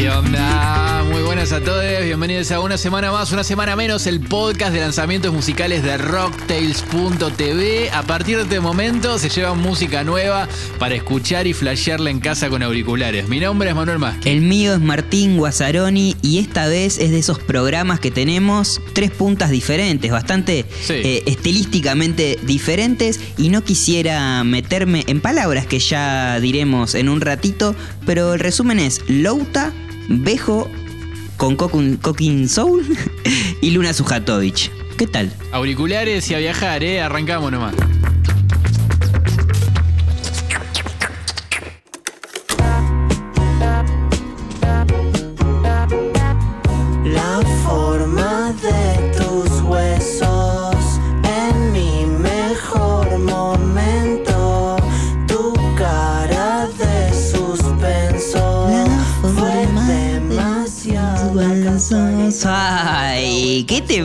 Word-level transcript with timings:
¿Qué 0.00 0.08
onda? 0.08 1.04
Muy 1.12 1.20
buenas 1.20 1.52
a 1.52 1.60
todos, 1.60 1.84
bienvenidos 2.02 2.50
a 2.52 2.60
una 2.60 2.78
semana 2.78 3.12
más, 3.12 3.32
una 3.32 3.44
semana 3.44 3.76
menos, 3.76 4.06
el 4.06 4.20
podcast 4.20 4.72
de 4.72 4.80
lanzamientos 4.80 5.30
musicales 5.30 5.82
de 5.82 5.98
rocktails.tv. 5.98 7.90
A 7.90 8.02
partir 8.04 8.38
de 8.38 8.44
este 8.44 8.60
momento 8.60 9.18
se 9.18 9.28
lleva 9.28 9.52
música 9.52 10.02
nueva 10.02 10.48
para 10.78 10.94
escuchar 10.94 11.46
y 11.46 11.52
flashearla 11.52 12.08
en 12.08 12.20
casa 12.20 12.48
con 12.48 12.62
auriculares. 12.62 13.28
Mi 13.28 13.40
nombre 13.40 13.68
es 13.68 13.76
Manuel 13.76 13.98
Más. 13.98 14.16
El 14.24 14.40
mío 14.40 14.72
es 14.72 14.80
Martín 14.80 15.36
Guazzaroni 15.36 16.16
y 16.22 16.38
esta 16.38 16.66
vez 16.66 16.96
es 16.96 17.10
de 17.10 17.18
esos 17.18 17.38
programas 17.38 18.00
que 18.00 18.10
tenemos 18.10 18.80
tres 18.94 19.10
puntas 19.10 19.50
diferentes, 19.50 20.10
bastante 20.10 20.64
Sí. 20.82 20.94
eh, 20.94 21.24
estilísticamente 21.26 22.38
diferentes 22.44 23.20
y 23.36 23.50
no 23.50 23.62
quisiera 23.64 24.42
meterme 24.44 25.04
en 25.08 25.20
palabras 25.20 25.66
que 25.66 25.78
ya 25.78 26.40
diremos 26.40 26.94
en 26.94 27.10
un 27.10 27.20
ratito, 27.20 27.76
pero 28.06 28.32
el 28.32 28.40
resumen 28.40 28.78
es 28.78 29.02
Louta, 29.06 29.74
Bejo 30.10 30.68
con 31.36 31.54
Cooking 31.56 32.48
Soul 32.48 32.84
y 33.62 33.70
Luna 33.70 33.92
Sujatovic. 33.92 34.72
¿Qué 34.98 35.06
tal? 35.06 35.32
Auriculares 35.52 36.28
y 36.30 36.34
a 36.34 36.38
viajar, 36.38 36.82
¿eh? 36.82 37.00
Arrancamos 37.00 37.52
nomás. 37.52 37.74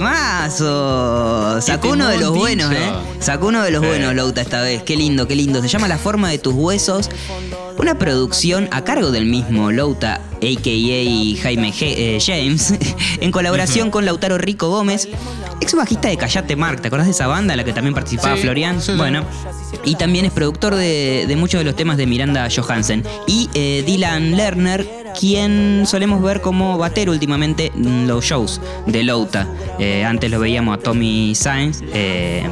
Temazo! 0.09 1.61
Sacó 1.61 1.89
uno 1.89 2.08
de 2.08 2.17
los 2.17 2.31
buenos. 2.36 2.72
¿eh? 2.72 2.92
Sacó 3.20 3.48
uno 3.48 3.61
de 3.64 3.72
los 3.72 3.81
Sí. 3.81 3.88
buenos, 3.88 4.16
Louta, 4.16 4.42
esta 4.42 4.62
vez. 4.62 4.84
Qué 4.84 4.95
lindo, 4.95 5.28
qué 5.28 5.36
lindo. 5.36 5.62
Se 5.62 5.67
llama 5.67 5.88
La 5.88 5.97
forma 5.97 6.30
de 6.30 6.38
tus 6.38 6.53
huesos. 6.53 7.09
Una 7.78 7.97
producción 7.97 8.70
a 8.72 8.84
cargo 8.84 9.12
del 9.12 9.25
mismo 9.25 9.72
Louta, 9.72 10.16
a.k.a. 10.36 11.42
Jaime 11.42 11.73
eh, 11.81 12.20
James, 12.25 12.73
en 13.20 13.31
colaboración 13.31 13.92
con 13.92 14.06
Lautaro 14.06 14.38
Rico 14.38 14.70
Gómez, 14.70 15.09
ex 15.59 15.73
bajista 15.75 16.08
de 16.08 16.16
Callate 16.17 16.56
Mark. 16.56 16.81
¿Te 16.81 16.88
acordás 16.88 17.08
de 17.08 17.12
esa 17.12 17.28
banda 17.28 17.53
en 17.53 17.58
la 17.58 17.64
que 17.66 17.73
también 17.73 17.94
participaba 17.94 18.36
Sí, 18.38 18.42
Florian? 18.44 18.81
sí. 18.81 18.94
Bueno, 18.95 19.23
y 19.84 19.95
también 19.95 20.23
es 20.25 20.31
productor 20.31 20.75
de, 20.75 21.25
de 21.28 21.36
muchos 21.36 21.59
de 21.59 21.66
los 21.66 21.75
temas 21.75 21.97
de 21.97 22.06
Miranda 22.08 22.47
Johansen. 22.53 23.03
Y 23.28 23.50
eh, 23.53 23.84
Dylan 23.86 24.38
Lerner, 24.38 24.88
quien 25.19 25.83
solemos 25.85 26.21
ver 26.21 26.41
como 26.41 26.77
batero 26.77 27.11
últimamente 27.11 27.71
en 27.75 28.08
los 28.08 28.23
shows 28.25 28.61
de 28.85 29.03
Louta. 29.03 29.47
Eh, 29.80 30.03
antes 30.03 30.30
lo 30.31 30.39
veíamos 30.39 30.77
a 30.77 30.81
Tommy 30.81 31.33
Sainz, 31.35 31.81
eh, 31.94 32.44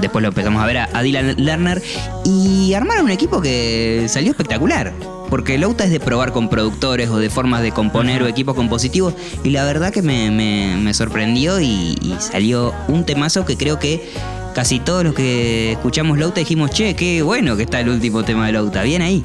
después 0.00 0.22
lo 0.22 0.28
empezamos 0.28 0.62
a 0.62 0.66
ver 0.66 0.78
a, 0.78 0.88
a 0.92 1.02
Dylan 1.02 1.34
Lerner. 1.44 1.82
Y 2.24 2.74
armaron 2.74 3.06
un 3.06 3.10
equipo 3.10 3.40
que 3.40 4.06
salió 4.08 4.30
espectacular. 4.30 4.92
Porque 5.30 5.56
Louta 5.56 5.84
es 5.84 5.90
de 5.90 5.98
probar 5.98 6.32
con 6.32 6.50
productores 6.50 7.08
o 7.08 7.16
de 7.16 7.30
formas 7.30 7.62
de 7.62 7.72
componer 7.72 8.22
o 8.22 8.26
equipos 8.26 8.54
compositivos. 8.54 9.14
Y 9.42 9.48
la 9.48 9.64
verdad 9.64 9.90
que 9.90 10.02
me, 10.02 10.30
me- 10.30 10.76
me 10.76 10.92
sorprendió 10.92 11.58
y, 11.58 11.96
y 12.02 12.14
salió 12.18 12.74
un 12.88 13.04
temazo 13.06 13.46
que 13.46 13.56
creo 13.56 13.78
que 13.78 14.10
casi 14.54 14.78
todos 14.78 15.04
los 15.04 15.14
que 15.14 15.72
escuchamos 15.72 16.18
Louta 16.18 16.40
dijimos, 16.40 16.70
che, 16.72 16.94
qué 16.94 17.22
bueno 17.22 17.56
que 17.56 17.62
está 17.62 17.80
el 17.80 17.88
último 17.88 18.22
tema 18.24 18.44
de 18.46 18.52
Louta. 18.52 18.82
Bien 18.82 19.00
ahí. 19.00 19.22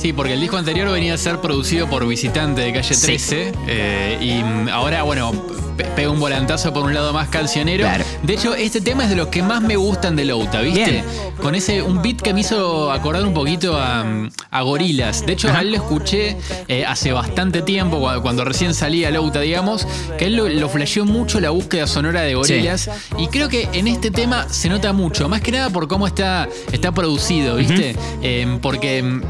Sí, 0.00 0.12
porque 0.12 0.32
el 0.34 0.40
disco 0.40 0.56
anterior 0.56 0.90
venía 0.90 1.14
a 1.14 1.18
ser 1.18 1.40
producido 1.40 1.88
por 1.88 2.06
Visitante 2.06 2.62
de 2.62 2.72
Calle 2.72 2.94
Sí. 2.94 3.06
13 3.06 3.52
eh, 3.68 4.18
y 4.20 4.70
ahora, 4.70 5.02
bueno, 5.02 5.30
pe- 5.76 5.84
pega 5.84 6.08
un 6.10 6.18
volantazo 6.18 6.72
por 6.72 6.84
un 6.84 6.94
lado 6.94 7.12
más 7.12 7.28
cancionero. 7.28 7.84
Claro. 7.84 8.04
De 8.22 8.32
hecho, 8.34 8.54
este 8.54 8.80
tema 8.80 9.04
es 9.04 9.10
de 9.10 9.16
los 9.16 9.28
que 9.28 9.42
más 9.42 9.60
me 9.62 9.76
gustan 9.76 10.16
de 10.16 10.24
Louta, 10.24 10.62
¿viste? 10.62 10.90
Bien. 10.90 11.04
Con 11.40 11.54
ese, 11.54 11.82
un 11.82 12.00
beat 12.02 12.20
que 12.22 12.32
me 12.32 12.40
hizo 12.40 12.90
acordar 12.90 13.24
un 13.26 13.34
poquito 13.34 13.76
a, 13.76 14.04
a 14.50 14.62
Gorilas. 14.62 15.24
De 15.26 15.34
hecho, 15.34 15.48
a 15.52 15.60
él 15.60 15.70
lo 15.72 15.76
escuché 15.76 16.36
eh, 16.68 16.84
hace 16.86 17.12
bastante 17.12 17.60
tiempo, 17.62 17.98
cuando, 18.00 18.22
cuando 18.22 18.44
recién 18.44 18.72
salía 18.74 19.10
Louta, 19.10 19.40
digamos, 19.40 19.86
que 20.18 20.26
él 20.26 20.36
lo, 20.36 20.48
lo 20.48 20.68
flasheó 20.70 21.04
mucho 21.04 21.40
la 21.40 21.50
búsqueda 21.50 21.86
sonora 21.86 22.22
de 22.22 22.34
Gorilas. 22.36 22.88
Y 23.18 23.26
creo 23.28 23.48
que 23.50 23.68
en 23.74 23.86
este 23.86 24.10
tema 24.10 24.46
se 24.48 24.68
nota 24.70 24.92
mucho, 24.94 25.28
más 25.28 25.42
que 25.42 25.52
nada 25.52 25.68
por 25.70 25.88
cómo 25.88 26.06
está, 26.06 26.48
está 26.72 26.90
producido, 26.92 27.56
¿viste? 27.56 27.96
Eh, 28.22 28.58
porque. 28.62 29.20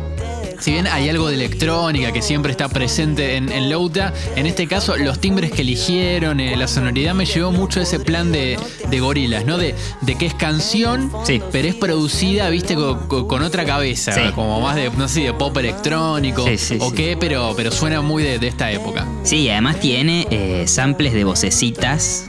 Si 0.60 0.72
bien 0.72 0.87
hay 0.87 1.09
algo 1.09 1.28
de 1.28 1.34
electrónica 1.34 2.12
que 2.12 2.22
siempre 2.22 2.53
está 2.53 2.69
presente 2.69 3.37
en, 3.37 3.50
en 3.50 3.71
Louta, 3.71 4.12
en 4.37 4.47
este 4.47 4.66
caso 4.66 4.97
los 4.97 5.19
timbres 5.21 5.50
que 5.53 5.62
eligieron, 5.62 6.38
eh, 6.41 6.56
la 6.56 6.69
sonoridad 6.69 7.15
me 7.15 7.25
llevó 7.26 7.50
mucho 7.53 7.81
a 7.81 7.82
ese 7.82 7.98
plan 8.00 8.31
de, 8.32 8.59
de 8.88 9.00
gorilas, 9.00 9.44
¿no? 9.44 9.59
De, 9.59 9.75
de 10.03 10.15
que 10.16 10.26
es 10.26 10.34
canción, 10.34 11.10
Sí. 11.25 11.41
pero 11.50 11.69
es 11.69 11.75
producida, 11.75 12.49
viste, 12.50 12.75
co- 12.75 12.99
co- 13.09 13.26
con, 13.26 13.43
otra 13.43 13.65
cabeza, 13.65 14.12
Sí. 14.12 14.20
como 14.34 14.60
más 14.60 14.76
de, 14.76 14.91
no 14.91 15.09
sé, 15.09 15.22
de 15.22 15.32
pop 15.34 15.56
electrónico 15.56 16.47
Sí, 16.47 16.59
sí, 16.59 16.76
o 16.81 16.93
qué, 16.93 17.16
pero, 17.19 17.54
pero 17.56 17.70
suena 17.72 18.00
muy 18.03 18.22
de, 18.22 18.38
de 18.38 18.49
esta 18.49 18.70
época. 18.70 19.06
Sí, 19.25 19.37
y 19.43 19.50
además 19.50 19.81
tiene 19.81 20.26
eh, 20.31 20.65
samples 20.66 21.12
de 21.12 21.25
vocecitas 21.25 22.26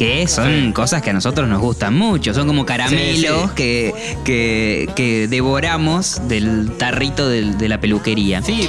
que 0.00 0.26
son 0.28 0.72
cosas 0.72 1.02
que 1.02 1.10
a 1.10 1.12
nosotros 1.12 1.46
nos 1.46 1.60
gustan 1.60 1.92
mucho. 1.94 2.32
Son 2.32 2.46
como 2.46 2.64
caramelos 2.64 3.42
Sí, 3.42 3.48
sí. 3.48 3.54
Que, 3.54 3.94
que, 4.24 4.88
que 4.96 5.28
devoramos 5.28 6.26
del 6.26 6.72
tarrito 6.78 7.28
de 7.28 7.68
la 7.68 7.82
peluquería. 7.82 8.40
Sí, 8.40 8.66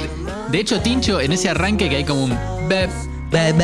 de 0.50 0.60
hecho, 0.60 0.82
Tincho, 0.82 1.22
en 1.22 1.32
ese 1.32 1.48
arranque 1.48 1.88
que 1.88 1.96
hay 1.96 2.04
como 2.04 2.24
un... 2.24 2.36
bep, 2.68 2.90
Bep, 3.30 3.56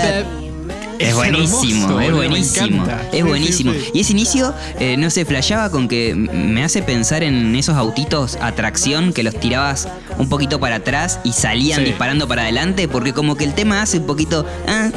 Es 0.99 1.15
buenísimo, 1.15 2.01
hermoso, 2.01 2.01
es 2.01 2.15
buenísimo. 2.15 2.87
Sí, 2.87 2.93
es 3.12 3.17
sí, 3.17 3.23
buenísimo. 3.23 3.73
sí. 3.75 3.91
Y 3.93 4.00
ese 4.00 4.12
inicio, 4.12 4.55
eh, 4.81 4.97
no 4.97 5.11
sé, 5.11 5.27
flasheaba 5.27 5.71
con 5.71 5.89
que 5.89 6.15
me 6.15 6.65
hace 6.65 6.81
pensar 6.81 7.23
en 7.23 7.55
esos 7.55 7.77
autitos 7.77 8.39
a 8.41 8.53
tracción 8.53 9.12
que 9.12 9.23
los 9.23 9.39
tirabas 9.39 9.89
un 10.17 10.31
poquito 10.31 10.59
para 10.59 10.77
atrás 10.77 11.21
y 11.23 11.33
salían 11.35 11.85
disparando 11.85 12.27
para 12.27 12.45
adelante, 12.45 12.89
porque 12.89 13.12
como 13.12 13.37
que 13.37 13.45
el 13.45 13.53
tema 13.55 13.83
hace 13.83 13.99
un 13.99 14.06
poquito... 14.06 14.47
ah, 14.67 14.91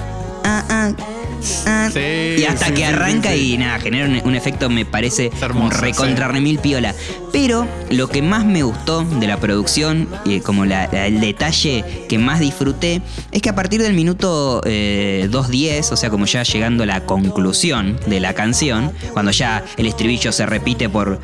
ah, 0.46 0.64
ah, 0.70 0.92
Sí, 1.41 2.35
y 2.41 2.44
hasta 2.46 2.68
sí, 2.68 2.74
que 2.74 2.85
arranca 2.85 3.31
sí, 3.31 3.53
y 3.53 3.57
nada, 3.57 3.79
genera 3.79 4.06
un, 4.06 4.22
un 4.24 4.35
efecto, 4.35 4.69
me 4.69 4.85
parece, 4.85 5.31
hermoso, 5.41 5.78
recontra 5.81 6.28
remil 6.28 6.59
piola. 6.59 6.94
Pero 7.31 7.68
lo 7.90 8.07
que 8.07 8.22
más 8.22 8.46
me 8.46 8.63
gustó 8.63 9.03
de 9.03 9.28
la 9.28 9.38
producción, 9.38 10.07
como 10.44 10.66
la- 10.66 10.88
la- 10.91 11.07
el 11.07 11.19
detalle 11.22 11.84
que 12.07 12.18
más 12.18 12.40
disfruté, 12.40 13.02
es 13.31 13.41
que 13.41 13.50
a 13.50 13.56
partir 13.56 13.81
del 13.81 13.94
minuto 13.94 14.62
eh, 14.66 15.28
2.10, 15.31 15.91
o 15.91 15.97
sea, 15.97 16.09
como 16.09 16.25
ya 16.25 16.44
llegando 16.44 16.84
a 16.84 16.85
la 16.85 17.06
conclusión 17.06 18.00
de 18.08 18.19
la 18.19 18.34
canción, 18.34 18.91
cuando 19.13 19.31
ya 19.31 19.63
el 19.78 19.88
estribillo 19.88 20.31
se 20.31 20.46
repite 20.46 20.90
por, 20.90 21.19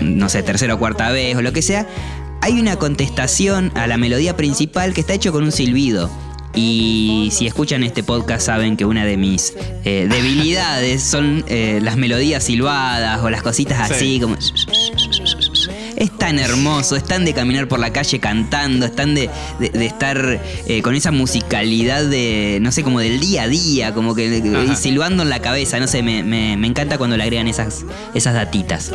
no 0.00 0.28
sé, 0.28 0.42
tercera 0.42 0.74
o 0.74 0.78
cuarta 0.78 1.10
vez 1.10 1.36
o 1.36 1.42
lo 1.42 1.52
que 1.52 1.62
sea, 1.62 1.86
hay 2.40 2.58
una 2.58 2.76
contestación 2.76 3.70
a 3.74 3.86
la 3.86 3.98
melodía 3.98 4.36
principal 4.36 4.94
que 4.94 5.00
está 5.00 5.12
hecho 5.14 5.30
con 5.32 5.44
un 5.44 5.52
silbido. 5.52 6.10
Y 6.54 7.30
si 7.32 7.46
escuchan 7.46 7.82
este 7.82 8.02
podcast 8.02 8.44
saben 8.46 8.76
que 8.76 8.84
una 8.84 9.04
de 9.06 9.16
mis 9.16 9.54
eh, 9.84 10.06
debilidades 10.10 11.02
son 11.02 11.44
eh, 11.48 11.80
las 11.82 11.96
melodías 11.96 12.44
silbadas 12.44 13.20
o 13.22 13.30
las 13.30 13.42
cositas 13.42 13.88
Sí. 13.88 13.94
así 13.94 14.20
como... 14.20 14.36
Es 15.96 16.10
tan 16.18 16.38
hermoso, 16.38 16.96
es 16.96 17.04
tan 17.04 17.24
de 17.24 17.32
caminar 17.32 17.68
por 17.68 17.78
la 17.78 17.92
calle 17.92 18.18
cantando, 18.18 18.86
es 18.86 18.94
tan 18.96 19.14
de, 19.14 19.30
de- 19.60 19.68
de 19.70 19.86
estar 19.86 20.40
eh, 20.66 20.82
con 20.82 20.94
esa 20.96 21.10
musicalidad 21.12 22.04
de, 22.04 22.58
no 22.60 22.72
sé, 22.72 22.82
como 22.82 22.98
del 23.00 23.20
día 23.20 23.42
a 23.44 23.48
día, 23.48 23.94
como 23.94 24.14
que 24.14 24.42
Ajá. 24.66 24.74
silbando 24.74 25.22
en 25.22 25.28
la 25.30 25.40
cabeza, 25.40 25.78
no 25.78 25.86
sé, 25.86 26.02
me, 26.02 26.22
me- 26.24 26.56
me 26.56 26.66
encanta 26.66 26.98
cuando 26.98 27.16
le 27.16 27.22
agregan 27.22 27.46
esas, 27.46 27.84
esas 28.14 28.34
datitas. 28.34 28.90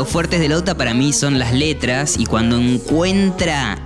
Los 0.00 0.08
fuertes 0.08 0.40
de 0.40 0.48
Lauta 0.48 0.74
para 0.78 0.94
mí 0.94 1.12
son 1.12 1.38
las 1.38 1.52
letras 1.52 2.16
y 2.18 2.24
cuando 2.24 2.56
encuentra 2.58 3.78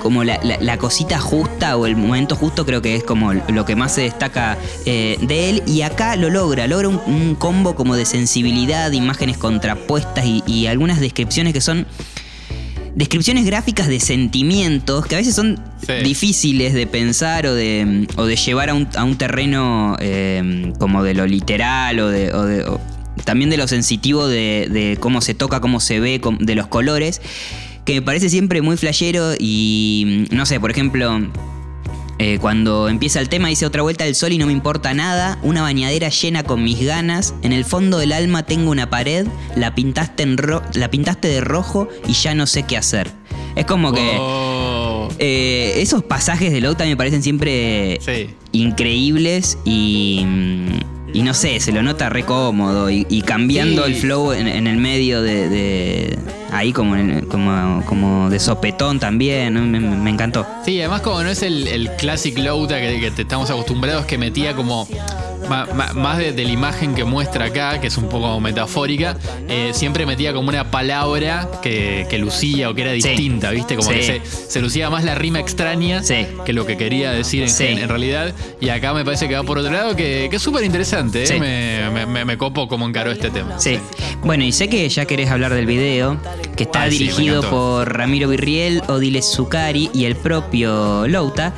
como 0.00 0.24
la, 0.24 0.40
la- 0.42 0.56
la 0.62 0.78
cosita 0.78 1.18
justa 1.20 1.76
o 1.76 1.84
el 1.84 1.94
momento 1.94 2.36
justo 2.36 2.64
creo 2.64 2.80
que 2.80 2.96
es 2.96 3.04
como 3.04 3.34
lo 3.34 3.66
que 3.66 3.76
más 3.76 3.92
se 3.94 4.00
destaca 4.00 4.56
eh, 4.86 5.18
de 5.20 5.50
él 5.50 5.62
y 5.66 5.82
acá 5.82 6.16
lo 6.16 6.30
logra, 6.30 6.66
logra 6.66 6.88
un, 6.88 6.98
un 7.06 7.34
combo 7.34 7.74
como 7.74 7.96
de 7.96 8.06
sensibilidad, 8.06 8.90
de 8.90 8.96
imágenes 8.96 9.36
contrapuestas 9.36 10.24
y, 10.24 10.42
y 10.46 10.68
algunas 10.68 11.00
descripciones 11.00 11.52
que 11.52 11.60
son 11.60 11.86
descripciones 12.94 13.44
gráficas 13.44 13.88
de 13.88 14.00
sentimientos 14.00 15.04
que 15.04 15.16
a 15.16 15.18
veces 15.18 15.34
son 15.34 15.60
Sí. 15.86 15.92
difíciles 16.02 16.72
de 16.74 16.86
pensar 16.86 17.46
o 17.46 17.54
de, 17.54 18.08
o 18.16 18.24
de 18.24 18.36
llevar 18.36 18.70
a 18.70 18.74
un, 18.74 18.88
a 18.96 19.04
un 19.04 19.16
terreno 19.16 19.96
eh, 20.00 20.72
como 20.78 21.02
de 21.02 21.12
lo 21.12 21.26
literal 21.26 22.00
o 22.00 22.08
de... 22.08 22.32
o 22.32 22.44
de- 22.44 22.64
o 22.64 22.80
también 23.24 23.50
de 23.50 23.56
lo 23.56 23.68
sensitivo 23.68 24.26
de, 24.26 24.68
de 24.70 24.96
cómo 25.00 25.20
se 25.20 25.34
toca, 25.34 25.60
cómo 25.60 25.80
se 25.80 26.00
ve, 26.00 26.20
de 26.40 26.54
los 26.54 26.66
colores, 26.68 27.20
que 27.84 27.94
me 27.94 28.02
parece 28.02 28.28
siempre 28.28 28.60
muy 28.62 28.76
flashero 28.76 29.32
y, 29.38 30.26
no 30.30 30.44
sé, 30.46 30.60
por 30.60 30.70
ejemplo, 30.70 31.20
eh, 32.18 32.38
cuando 32.40 32.88
empieza 32.88 33.20
el 33.20 33.28
tema 33.28 33.48
dice 33.48 33.64
otra 33.64 33.82
vuelta 33.82 34.04
al 34.04 34.14
sol 34.14 34.32
y 34.32 34.38
no 34.38 34.46
me 34.46 34.52
importa 34.52 34.92
nada, 34.92 35.38
una 35.42 35.62
bañadera 35.62 36.08
llena 36.08 36.42
con 36.42 36.62
mis 36.64 36.82
ganas, 36.84 37.32
en 37.42 37.52
el 37.52 37.64
fondo 37.64 37.98
del 37.98 38.12
alma 38.12 38.42
tengo 38.44 38.70
una 38.72 38.90
pared, 38.90 39.26
la 39.56 39.74
pintaste, 39.74 40.24
en 40.24 40.36
ro- 40.36 40.62
la 40.74 40.90
pintaste 40.90 41.28
de 41.28 41.40
rojo 41.40 41.88
y 42.08 42.12
ya 42.14 42.34
no 42.34 42.46
sé 42.46 42.64
qué 42.64 42.76
hacer. 42.76 43.10
Es 43.56 43.64
como 43.66 43.92
que 43.92 44.16
Oh, 44.20 45.08
eh, 45.18 45.74
esos 45.78 46.02
pasajes 46.04 46.52
de 46.52 46.60
Louta 46.60 46.84
me 46.84 46.96
parecen 46.96 47.22
siempre 47.22 47.98
sí. 48.04 48.28
increíbles 48.52 49.58
y, 49.64 50.24
y 51.12 51.22
no 51.22 51.32
sé, 51.34 51.58
se 51.60 51.72
lo 51.72 51.82
nota 51.82 52.08
re 52.08 52.24
cómodo 52.24 52.90
y, 52.90 53.06
y 53.08 53.22
cambiando 53.22 53.84
Sí. 53.86 53.92
el 53.92 53.98
flow 53.98 54.32
en, 54.32 54.46
en 54.48 54.66
el 54.66 54.76
medio 54.76 55.22
de, 55.22 55.48
de- 55.48 56.18
ahí 56.52 56.72
como, 56.72 56.96
en- 56.96 57.22
como, 57.26 57.82
como 57.86 58.30
de 58.30 58.38
sopetón 58.38 58.98
también, 59.00 59.54
¿no? 59.54 59.62
me, 59.62 59.80
me 59.80 60.10
encantó. 60.10 60.46
Sí, 60.64 60.78
además 60.80 61.00
como 61.02 61.22
no 61.22 61.28
es 61.30 61.42
el, 61.42 61.66
el 61.66 61.90
classic 61.96 62.38
Louta 62.38 62.80
que, 62.80 63.00
que 63.00 63.10
te 63.10 63.22
estamos 63.22 63.50
acostumbrados, 63.50 64.06
que 64.06 64.18
metía 64.18 64.54
como 64.54 64.86
más 65.48 66.18
de, 66.18 66.32
de 66.32 66.44
la 66.44 66.50
imagen 66.52 66.94
que 66.94 67.04
muestra 67.04 67.46
acá, 67.46 67.80
que 67.80 67.86
es 67.88 67.96
un 67.96 68.08
poco 68.08 68.38
metafórica, 68.40 69.16
eh, 69.48 69.70
siempre 69.74 70.06
metía 70.06 70.32
como 70.32 70.48
una 70.48 70.70
palabra 70.70 71.48
que, 71.62 72.06
que 72.08 72.18
lucía 72.18 72.70
o 72.70 72.74
que 72.74 72.82
era 72.82 72.90
Sí. 72.92 72.96
distinta, 73.08 73.50
¿viste? 73.50 73.76
Como 73.76 73.88
Sí. 73.90 73.96
que 73.96 74.02
se, 74.02 74.20
se 74.50 74.60
lucía 74.60 74.90
más 74.90 75.04
la 75.04 75.14
rima 75.14 75.40
extraña 75.40 76.02
Sí. 76.02 76.26
que 76.44 76.52
lo 76.52 76.66
que 76.66 76.76
quería 76.76 77.10
decir 77.12 77.46
en, 77.60 77.88
realidad. 77.88 78.34
Y 78.60 78.68
acá 78.68 78.92
me 78.94 79.04
parece 79.04 79.28
que 79.28 79.34
va 79.34 79.42
por 79.42 79.58
otro 79.58 79.72
lado, 79.72 79.96
que, 79.96 80.28
que 80.30 80.36
es 80.36 80.42
súper 80.42 80.64
interesante, 80.64 81.24
¿eh? 81.24 81.38
Me, 81.40 81.90
me- 81.90 82.06
me- 82.06 82.24
me 82.24 82.36
copo 82.38 82.68
cómo 82.68 82.86
encaró 82.88 83.10
este 83.10 83.30
tema. 83.30 83.58
Sí. 83.58 83.78
Bueno, 84.22 84.44
y 84.44 84.52
sé 84.52 84.68
que 84.68 84.88
ya 84.88 85.04
querés 85.06 85.30
hablar 85.30 85.54
del 85.54 85.66
video, 85.66 86.18
que 86.56 86.64
está 86.64 86.86
dirigido 86.86 87.42
por 87.48 87.92
Ramiro 87.96 88.28
Virriel, 88.28 88.82
Odile 88.88 89.22
Zucari 89.22 89.90
y 89.94 90.04
el 90.04 90.16
propio 90.16 91.06
Louta. 91.08 91.52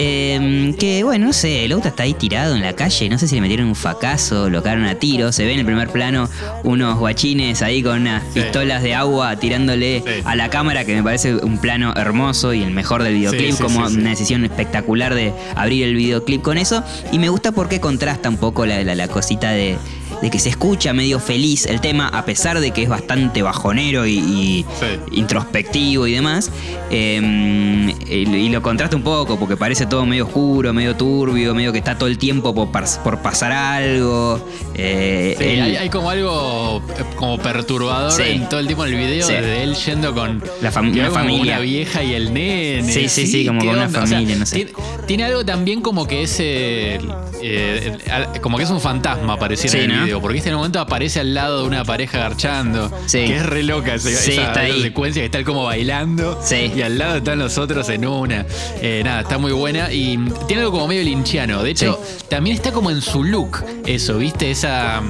Eh, 0.00 0.74
que 0.78 1.02
bueno, 1.02 1.26
no 1.26 1.32
sé, 1.32 1.66
Louta 1.66 1.88
está 1.88 2.04
ahí 2.04 2.14
tirado 2.14 2.54
en 2.54 2.62
la 2.62 2.74
calle, 2.74 3.08
no 3.08 3.18
sé 3.18 3.26
si 3.26 3.34
le 3.34 3.40
metieron 3.40 3.66
un 3.66 3.74
fracaso, 3.74 4.48
lo 4.48 4.62
cagaron 4.62 4.84
a 4.84 4.94
tiro, 4.94 5.32
se 5.32 5.44
ve 5.44 5.54
en 5.54 5.58
el 5.58 5.64
primer 5.66 5.88
plano 5.90 6.28
unos 6.62 6.96
guachines 6.98 7.62
ahí 7.62 7.82
con 7.82 8.02
unas 8.02 8.22
Sí. 8.32 8.40
pistolas 8.40 8.82
de 8.84 8.94
agua 8.94 9.34
tirándole 9.36 10.04
Sí. 10.06 10.22
a 10.24 10.36
la 10.36 10.50
cámara, 10.50 10.84
que 10.84 10.94
me 10.94 11.02
parece 11.02 11.34
un 11.34 11.58
plano 11.58 11.94
hermoso 11.96 12.54
y 12.54 12.62
el 12.62 12.70
mejor 12.70 13.02
del 13.02 13.14
videoclip, 13.14 13.52
Sí, 13.56 13.60
como 13.62 13.86
una 13.86 14.10
decisión 14.10 14.44
espectacular 14.44 15.14
de 15.14 15.32
abrir 15.56 15.82
el 15.84 15.96
videoclip 15.96 16.42
con 16.42 16.58
eso. 16.58 16.84
Y 17.10 17.18
me 17.18 17.28
gusta 17.28 17.50
porque 17.50 17.80
contrasta 17.80 18.28
un 18.28 18.36
poco 18.36 18.66
la, 18.66 18.82
la- 18.84 18.94
la 18.94 19.08
cosita 19.08 19.50
de, 19.50 19.78
de 20.22 20.30
que 20.30 20.38
se 20.38 20.48
escucha 20.48 20.92
medio 20.92 21.20
feliz 21.20 21.66
el 21.66 21.80
tema, 21.80 22.08
a 22.08 22.24
pesar 22.24 22.58
de 22.60 22.70
que 22.72 22.82
es 22.82 22.88
bastante 22.88 23.42
bajonero 23.42 24.06
y, 24.06 24.18
y 24.18 24.66
Sí. 24.80 24.86
introspectivo 25.12 26.06
y 26.06 26.12
demás. 26.14 26.50
Eh, 26.90 27.94
y, 28.08 28.14
y 28.14 28.48
lo 28.48 28.62
contrasta 28.62 28.96
un 28.96 29.02
poco 29.02 29.38
porque 29.38 29.56
parece 29.56 29.86
todo 29.86 30.04
medio 30.06 30.26
oscuro, 30.26 30.72
medio 30.72 30.96
turbio, 30.96 31.54
medio 31.54 31.72
que 31.72 31.78
está 31.78 31.96
todo 31.98 32.08
el 32.08 32.18
tiempo 32.18 32.54
por, 32.54 32.68
pas- 32.68 32.98
por 33.02 33.18
pasar 33.18 33.52
algo. 33.52 34.40
Eh, 34.74 35.34
Sí, 35.38 35.44
hay, 35.44 35.76
hay 35.76 35.88
como 35.90 36.10
algo 36.10 36.82
eh, 36.98 37.04
como 37.18 37.36
perturbador 37.38 38.12
Sí. 38.12 38.22
en 38.26 38.48
todo 38.48 38.60
el 38.60 38.66
tiempo 38.66 38.86
en 38.86 38.92
el 38.94 38.98
video 38.98 39.26
Sí. 39.26 39.32
de 39.34 39.62
él 39.64 39.74
yendo 39.74 40.14
con 40.14 40.42
La 40.62 40.70
fam- 40.72 40.92
una 40.92 41.10
familia. 41.10 41.54
una 41.54 41.58
vieja 41.60 42.02
y 42.02 42.14
el 42.14 42.32
nene. 42.32 42.92
Sí, 42.92 43.08
sí, 43.08 43.26
sí, 43.26 43.46
como 43.46 43.60
¿qué 43.60 43.66
con 43.66 43.76
una 43.76 43.86
onda? 43.86 44.02
O 44.02 44.06
sea, 44.06 44.16
familia, 44.16 44.36
no 44.36 44.46
sé. 44.46 44.56
Tiene, 44.56 44.72
tiene 45.06 45.24
algo 45.24 45.44
también 45.44 45.80
como 45.82 46.06
que 46.06 46.22
es 46.22 46.36
eh, 46.40 46.98
eh, 47.42 47.98
como 48.40 48.56
que 48.56 48.64
es 48.64 48.70
un 48.70 48.80
fantasma 48.80 49.36
pareciera 49.38 49.72
Sí, 49.72 49.84
en 49.84 49.90
el 49.90 49.96
¿no? 49.98 50.04
video, 50.04 50.20
porque 50.20 50.38
este 50.38 50.54
momento 50.54 50.80
aparece 50.80 51.20
al 51.20 51.34
lado 51.34 51.62
de 51.62 51.66
una 51.68 51.84
pareja 51.84 52.18
garchando, 52.18 52.90
Sí. 53.06 53.18
que 53.26 53.36
es 53.36 53.46
re 53.46 53.62
loca 53.62 53.94
esa, 53.94 54.08
Sí, 54.10 54.32
esa- 54.32 54.42
está 54.48 54.66
esa 54.66 54.80
secuencia 54.82 55.20
que 55.22 55.26
está 55.26 55.44
como 55.44 55.64
bailando 55.64 56.40
Sí. 56.42 56.72
y 56.76 56.82
al 56.82 56.98
lado 56.98 57.16
están 57.16 57.38
los 57.38 57.58
otros 57.58 57.88
en 57.88 58.06
una. 58.06 58.46
Eh, 58.80 59.02
nada, 59.04 59.20
está 59.22 59.38
muy 59.38 59.52
buena 59.52 59.92
y 59.92 60.18
tiene 60.46 60.62
algo 60.62 60.72
como 60.72 60.88
medio 60.88 61.02
linchiano. 61.02 61.62
De 61.62 61.70
hecho, 61.70 62.00
también 62.28 62.56
está 62.56 62.72
como 62.72 62.90
en 62.90 63.00
su 63.02 63.24
look 63.24 63.64
eso, 63.86 64.18
¿viste? 64.18 64.50
Esa, 64.50 65.02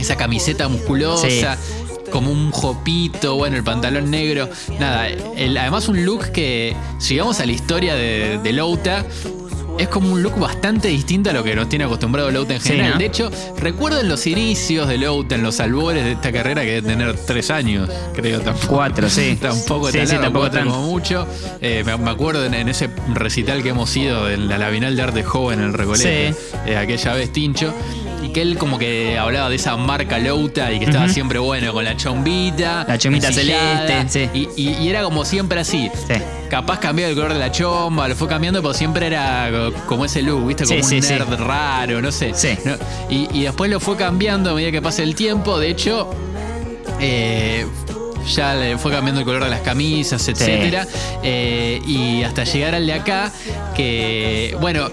esa 0.00 0.16
camiseta 0.16 0.68
musculosa. 0.68 1.56
Como 2.10 2.32
un 2.32 2.50
jopito, 2.50 3.36
bueno, 3.36 3.56
el 3.56 3.62
pantalón 3.62 4.10
negro. 4.10 4.48
Nada, 4.80 5.06
el- 5.08 5.56
además 5.56 5.86
un 5.88 6.04
look 6.04 6.32
que, 6.32 6.74
si 6.98 7.16
vamos 7.16 7.38
a 7.38 7.46
la 7.46 7.52
historia 7.52 7.94
de, 7.94 8.40
de 8.42 8.52
Louta, 8.52 9.06
es 9.78 9.86
como 9.88 10.12
un 10.12 10.20
look 10.20 10.36
bastante 10.36 10.88
distinto 10.88 11.30
a 11.30 11.32
lo 11.32 11.44
que 11.44 11.54
nos 11.54 11.68
tiene 11.68 11.84
acostumbrado 11.84 12.28
Louta 12.32 12.54
en 12.54 12.60
Sí, 12.60 12.70
general. 12.70 12.92
¿no? 12.94 12.98
De 12.98 13.04
hecho, 13.06 13.30
recuerdo 13.58 14.00
en 14.00 14.08
los 14.08 14.26
inicios 14.26 14.88
de 14.88 14.98
Louta, 14.98 15.36
en 15.36 15.44
los 15.44 15.60
albores 15.60 16.04
de 16.04 16.12
esta 16.12 16.32
carrera, 16.32 16.62
que 16.62 16.72
debe 16.82 16.88
tener 16.88 17.14
tres 17.16 17.48
años, 17.52 17.88
creo 18.12 18.40
tampoco. 18.40 18.74
Cuatro, 18.74 19.08
sí. 19.08 19.38
Tampoco 19.40 19.92
Sí, 19.92 19.98
tan 19.98 20.06
sí, 20.08 20.12
largo, 20.14 20.24
tampoco 20.24 20.48
cuatro 20.50 20.64
como 20.68 20.82
mucho. 20.88 21.28
Eh, 21.60 21.84
me, 21.86 21.96
me 21.96 22.10
acuerdo 22.10 22.44
en, 22.44 22.54
en 22.54 22.68
ese 22.68 22.90
recital 23.14 23.62
que 23.62 23.68
hemos 23.68 23.96
ido 23.96 24.28
en 24.28 24.48
la, 24.48 24.58
la 24.58 24.68
Bienal 24.70 24.96
de 24.96 25.02
Arte 25.02 25.22
Joven 25.22 25.60
en 25.60 25.66
el 25.66 25.74
Recoleta, 25.74 26.36
eh, 26.66 26.76
aquella 26.76 27.14
vez 27.14 27.32
Tincho, 27.32 27.72
y 28.22 28.28
que 28.28 28.42
él 28.42 28.58
como 28.58 28.78
que 28.78 29.18
hablaba 29.18 29.48
de 29.48 29.56
esa 29.56 29.76
marca 29.76 30.18
Louta 30.18 30.72
y 30.72 30.78
que 30.78 30.84
estaba 30.86 31.08
siempre 31.08 31.38
bueno 31.38 31.72
con 31.72 31.84
la 31.84 31.96
chombita. 31.96 32.84
La 32.86 32.94
ensillada, 32.94 33.86
celeste, 33.86 34.28
sí. 34.34 34.48
Y, 34.56 34.68
y- 34.68 34.76
y 34.82 34.88
era 34.88 35.02
como 35.02 35.24
siempre 35.24 35.60
así. 35.60 35.90
Sí. 36.08 36.14
Capaz 36.50 36.80
cambió 36.80 37.06
el 37.06 37.14
color 37.14 37.32
de 37.32 37.38
la 37.38 37.50
chomba, 37.52 38.08
lo 38.08 38.16
fue 38.16 38.28
cambiando, 38.28 38.60
pero 38.60 38.74
siempre 38.74 39.06
era 39.06 39.48
co- 39.50 39.72
como 39.86 40.04
ese 40.04 40.20
look, 40.22 40.46
¿viste? 40.46 40.64
Como 40.64 40.82
Sí, 40.82 40.82
sí, 40.88 40.96
un 40.96 41.02
sí. 41.02 41.12
nerd 41.12 41.34
raro, 41.40 42.02
no 42.02 42.10
sé. 42.12 42.32
Sí. 42.34 42.50
¿no? 42.64 42.74
Y, 43.08 43.28
y 43.32 43.42
después 43.44 43.70
lo 43.70 43.78
fue 43.80 43.96
cambiando 43.96 44.50
a 44.50 44.54
medida 44.54 44.70
que 44.72 44.82
pasa 44.82 45.02
el 45.02 45.14
tiempo. 45.14 45.58
De 45.58 45.68
hecho, 45.70 46.10
eh, 47.00 47.66
ya 48.34 48.54
le 48.54 48.76
fue 48.78 48.90
cambiando 48.92 49.20
el 49.20 49.24
color 49.24 49.44
de 49.44 49.50
las 49.50 49.60
camisas, 49.60 50.26
etcétera. 50.28 50.86
Eh, 51.22 51.80
y 51.86 52.22
hasta 52.22 52.44
llegar 52.44 52.74
al 52.74 52.86
de 52.86 52.92
acá, 52.92 53.32
que, 53.74 54.56
bueno. 54.60 54.90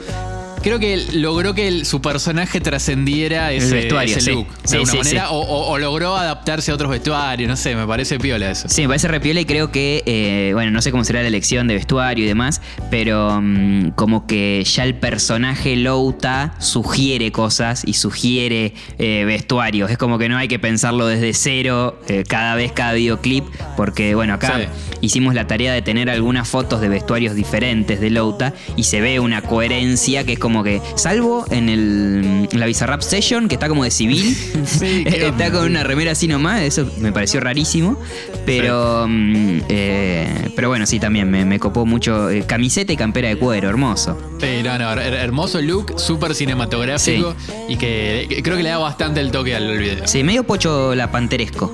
Creo 0.61 0.79
que 0.79 0.97
logró 1.13 1.53
que 1.53 1.67
el- 1.67 1.85
su 1.85 2.01
personaje 2.01 2.59
trascendiera 2.59 3.51
ese, 3.51 3.73
vestuario, 3.73 4.11
ese 4.17 4.21
sí. 4.21 4.31
look 4.31 4.47
de 4.47 4.67
Sí, 4.67 4.75
alguna 4.75 4.91
sí, 4.91 4.97
manera. 4.97 5.29
O, 5.31 5.39
o- 5.39 5.67
o 5.71 5.77
logró 5.77 6.15
adaptarse 6.15 6.71
a 6.71 6.73
otros 6.75 6.89
vestuarios, 6.91 7.47
no 7.47 7.55
sé, 7.55 7.75
me 7.75 7.85
parece 7.87 8.19
piola 8.19 8.51
eso. 8.51 8.67
Sí, 8.67 8.81
me 8.81 8.87
parece 8.89 9.07
repiola 9.07 9.39
y 9.41 9.45
creo 9.45 9.71
que, 9.71 10.03
eh, 10.05 10.51
bueno, 10.53 10.71
no 10.71 10.81
sé 10.81 10.91
cómo 10.91 11.03
será 11.03 11.21
la 11.21 11.27
elección 11.27 11.67
de 11.67 11.75
vestuario 11.75 12.25
y 12.25 12.27
demás, 12.27 12.61
pero 12.89 13.39
mm, 13.41 13.91
como 13.91 14.25
que 14.27 14.63
ya 14.65 14.83
el 14.83 14.95
personaje 14.95 15.75
Louta 15.75 16.55
sugiere 16.59 17.31
cosas 17.31 17.83
y 17.85 17.93
sugiere 17.93 18.73
eh, 18.99 19.23
vestuarios. 19.25 19.89
Es 19.91 19.97
como 19.97 20.17
que 20.17 20.27
no 20.27 20.37
hay 20.37 20.47
que 20.47 20.59
pensarlo 20.59 21.07
desde 21.07 21.33
cero 21.33 21.99
eh, 22.07 22.23
cada 22.27 22.55
vez, 22.55 22.71
cada 22.71 22.93
videoclip, 22.93 23.45
porque, 23.77 24.15
bueno, 24.15 24.33
acá 24.33 24.59
hicimos 25.01 25.35
la 25.35 25.45
tarea 25.47 25.71
de 25.73 25.81
tener 25.81 26.09
algunas 26.09 26.47
fotos 26.47 26.81
de 26.81 26.89
vestuarios 26.89 27.35
diferentes 27.35 27.99
de 28.01 28.09
Louta 28.09 28.53
y 28.75 28.83
se 28.83 29.01
ve 29.01 29.19
una 29.19 29.41
coherencia 29.43 30.25
que 30.25 30.33
es 30.33 30.39
como 30.39 30.46
que, 30.63 30.81
salvo 30.95 31.45
en, 31.49 31.69
el, 31.69 32.47
en 32.51 32.59
la 32.59 32.65
Bizarrap 32.65 33.01
Session, 33.01 33.47
que 33.47 33.55
está 33.55 33.67
como 33.69 33.83
de 33.83 33.91
civil, 33.91 34.35
Sí, 34.65 35.03
está 35.05 35.51
con 35.51 35.65
una 35.65 35.83
remera 35.83 36.11
así 36.11 36.27
nomás, 36.27 36.61
eso 36.61 36.89
me 36.99 37.11
pareció 37.11 37.39
rarísimo, 37.39 37.99
pero, 38.45 39.05
mm, 39.07 39.59
eh, 39.69 40.49
pero 40.55 40.69
bueno, 40.69 40.85
sí, 40.85 40.99
también 40.99 41.29
me, 41.29 41.45
me 41.45 41.59
copó 41.59 41.85
mucho 41.85 42.29
eh, 42.29 42.43
camiseta 42.47 42.91
y 42.93 42.97
campera 42.97 43.29
de 43.29 43.37
cuero, 43.37 43.69
hermoso. 43.69 44.17
Sí, 44.39 44.61
no, 44.63 44.77
no, 44.77 44.91
her- 44.93 45.13
hermoso 45.13 45.61
look, 45.61 45.99
súper 45.99 46.33
cinematográfico 46.35 47.35
y 47.67 47.75
que, 47.77 48.25
que 48.29 48.43
creo 48.43 48.57
que 48.57 48.63
le 48.63 48.69
da 48.69 48.77
bastante 48.77 49.19
el 49.19 49.31
toque 49.31 49.55
al 49.55 49.77
video. 49.77 50.07
Sí, 50.07 50.23
medio 50.23 50.43
pocho 50.43 50.95
la 50.95 51.11
panteresco. 51.11 51.73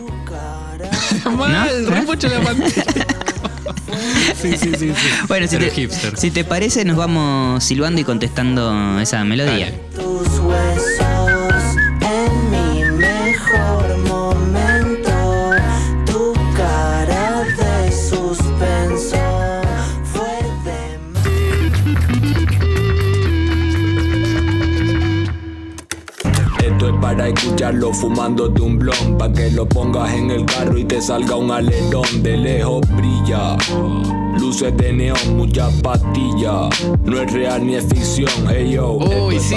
Mal, 1.37 1.83
¿No? 1.85 1.89
re 1.89 2.01
mucho 2.01 2.27
la. 2.27 3.22
sí, 4.41 4.57
sí, 4.57 4.71
sí, 4.77 4.93
sí. 4.93 5.09
Bueno, 5.27 5.47
si 5.47 5.57
Pero 5.57 5.69
te, 5.69 5.75
hipster. 5.75 6.17
si 6.17 6.31
te 6.31 6.43
parece, 6.43 6.85
nos 6.85 6.97
vamos 6.97 7.63
silbando 7.63 8.01
y 8.01 8.03
contestando 8.03 8.99
esa 8.99 9.23
melodía. 9.23 9.71
Dale. 9.71 10.92
Escucharlo 27.63 27.93
fumando 27.93 28.49
de 28.49 28.61
un 28.61 28.77
blon 28.77 29.17
Pa' 29.17 29.31
que 29.31 29.49
lo 29.51 29.67
pongas 29.67 30.13
en 30.13 30.31
el 30.31 30.45
carro 30.45 30.77
y 30.77 30.83
te 30.83 31.01
salga 31.01 31.35
un 31.35 31.51
alerón 31.51 32.21
De 32.21 32.35
lejos 32.35 32.81
brilla 32.89 33.57
Luces 34.37 34.75
de 34.75 34.91
neón, 34.91 35.37
muchas 35.37 35.73
pastillas 35.81 36.69
No 37.05 37.21
es 37.21 37.31
real 37.31 37.65
ni 37.65 37.75
es 37.75 37.85
ficción, 37.85 38.29
hey 38.49 38.71
yo 38.73 38.93
Uy, 38.93 39.39
sí, 39.39 39.55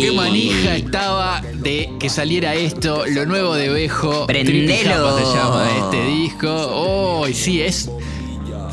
qué 0.00 0.12
manija 0.12 0.76
estaba 0.76 1.40
de 1.54 1.90
que 1.98 2.10
saliera 2.10 2.54
esto, 2.54 3.06
lo 3.06 3.24
nuevo 3.24 3.54
de 3.54 3.70
Bejo. 3.70 4.26
Prendelo. 4.26 5.16
Se 5.16 5.24
llama 5.24 5.66
este 5.78 6.04
disco. 6.04 7.22
Uy, 7.22 7.32
sí, 7.32 7.62
es. 7.62 7.88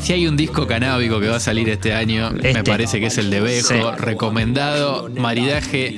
Si 0.02 0.12
hay 0.12 0.26
un 0.26 0.36
disco 0.36 0.66
canábico 0.66 1.20
que 1.20 1.28
va 1.28 1.36
a 1.36 1.40
salir 1.40 1.68
este 1.68 1.94
año, 1.94 2.32
me 2.32 2.50
Este. 2.50 2.64
parece 2.64 2.98
que 2.98 3.06
es 3.06 3.18
el 3.18 3.30
de 3.30 3.40
Bejo, 3.40 3.68
Sí. 3.68 3.74
recomendado, 3.98 5.08
maridaje 5.16 5.96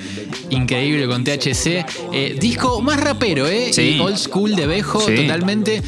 increíble 0.51 1.07
con 1.09 1.25
THC. 1.25 1.87
Eh, 2.13 2.37
disco 2.39 2.83
más 2.83 3.01
rapero, 3.01 3.47
¿eh? 3.47 3.73
Sí. 3.73 3.99
Old 4.01 4.19
school 4.19 4.55
de 4.57 4.67
Bejo, 4.67 5.01
Sí. 5.01 5.15
totalmente. 5.17 5.83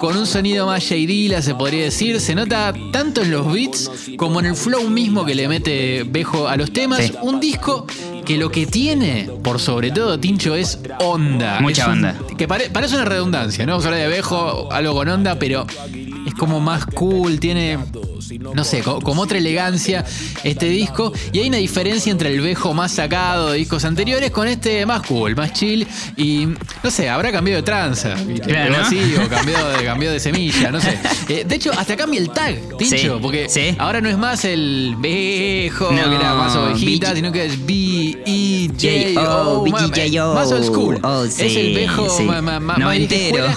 con 0.00 0.16
un 0.16 0.26
sonido 0.26 0.66
más 0.66 0.82
shadila, 0.84 1.40
se 1.40 1.54
podría 1.54 1.84
decir. 1.84 2.20
Se 2.20 2.34
nota 2.34 2.72
tanto 2.92 3.22
en 3.22 3.30
los 3.30 3.50
beats 3.50 3.90
como 4.16 4.38
en 4.38 4.46
el 4.46 4.54
flow 4.54 4.88
mismo 4.90 5.24
que 5.24 5.34
le 5.34 5.48
mete 5.48 6.04
Bejo 6.04 6.46
a 6.46 6.56
los 6.56 6.72
temas. 6.72 7.00
Sí. 7.06 7.12
Un 7.22 7.40
disco 7.40 7.86
que 8.24 8.36
lo 8.36 8.50
que 8.50 8.66
tiene, 8.66 9.28
por 9.42 9.58
sobre 9.58 9.90
todo, 9.90 10.20
Tincho, 10.20 10.54
es 10.54 10.78
onda. 11.00 11.58
Mucha 11.60 11.82
Es 11.82 11.88
un- 11.88 11.94
onda. 11.94 12.14
Que 12.36 12.46
pare- 12.46 12.68
parece 12.70 12.96
una 12.96 13.06
redundancia, 13.06 13.64
¿no? 13.64 13.72
Vamos 13.72 13.86
a 13.86 13.88
hablar 13.88 14.02
de 14.02 14.08
Bejo, 14.14 14.70
algo 14.70 14.92
con 14.94 15.08
onda, 15.08 15.38
pero 15.38 15.66
es 16.28 16.34
como 16.34 16.60
más 16.60 16.84
cool, 16.86 17.40
tiene, 17.40 17.78
no 18.54 18.64
sé, 18.64 18.80
co- 18.82 19.00
como 19.00 19.22
otra 19.22 19.38
elegancia 19.38 20.04
este 20.44 20.66
disco. 20.66 21.12
Y 21.32 21.40
hay 21.40 21.48
una 21.48 21.58
diferencia 21.58 22.10
entre 22.12 22.32
el 22.32 22.40
Bejo 22.40 22.72
más 22.74 22.92
sacado 22.92 23.50
de 23.50 23.58
discos 23.58 23.84
anteriores 23.84 24.30
con 24.30 24.46
este 24.48 24.86
más 24.86 25.02
cool, 25.06 25.34
más 25.36 25.52
chill. 25.52 25.86
Y, 26.16 26.48
no 26.82 26.90
sé, 26.90 27.08
habrá 27.08 27.32
cambiado 27.32 27.56
de 27.60 27.62
tranza. 27.64 28.14
Claro, 28.44 28.74
Algo 28.74 28.76
¿no? 28.78 28.86
así, 28.86 29.14
o 29.24 29.28
cambiado 29.28 29.70
de, 29.70 29.84
cambiado 29.84 30.14
de 30.14 30.20
semilla, 30.20 30.70
no 30.70 30.80
sé. 30.80 30.98
Eh, 31.28 31.44
de 31.46 31.56
hecho, 31.56 31.70
hasta 31.76 31.94
cambia 31.94 32.18
el 32.20 32.30
tag, 32.30 32.54
Tincho, 32.78 32.96
Sí, 32.96 33.08
porque 33.20 33.48
sí. 33.50 33.74
ahora 33.78 34.00
no 34.00 34.08
es 34.08 34.16
más 34.16 34.46
el 34.46 34.94
Bejo, 34.98 35.90
No, 35.92 36.08
que 36.08 36.16
era 36.16 36.34
más 36.34 36.56
ovejita, 36.56 37.14
sino 37.14 37.30
que 37.30 37.44
es 37.46 37.66
B-E-J-O. 37.66 39.64
J.O., 39.66 40.34
más- 40.34 40.52
old 40.52 40.64
school. 40.64 40.98
Oh, 41.02 41.24
es 41.24 41.38
el 41.38 41.74
Bejo 41.74 42.08
sí. 42.08 42.22
más, 42.24 42.42
más, 42.42 42.60
más- 42.62 42.78
escuela. 42.98 43.56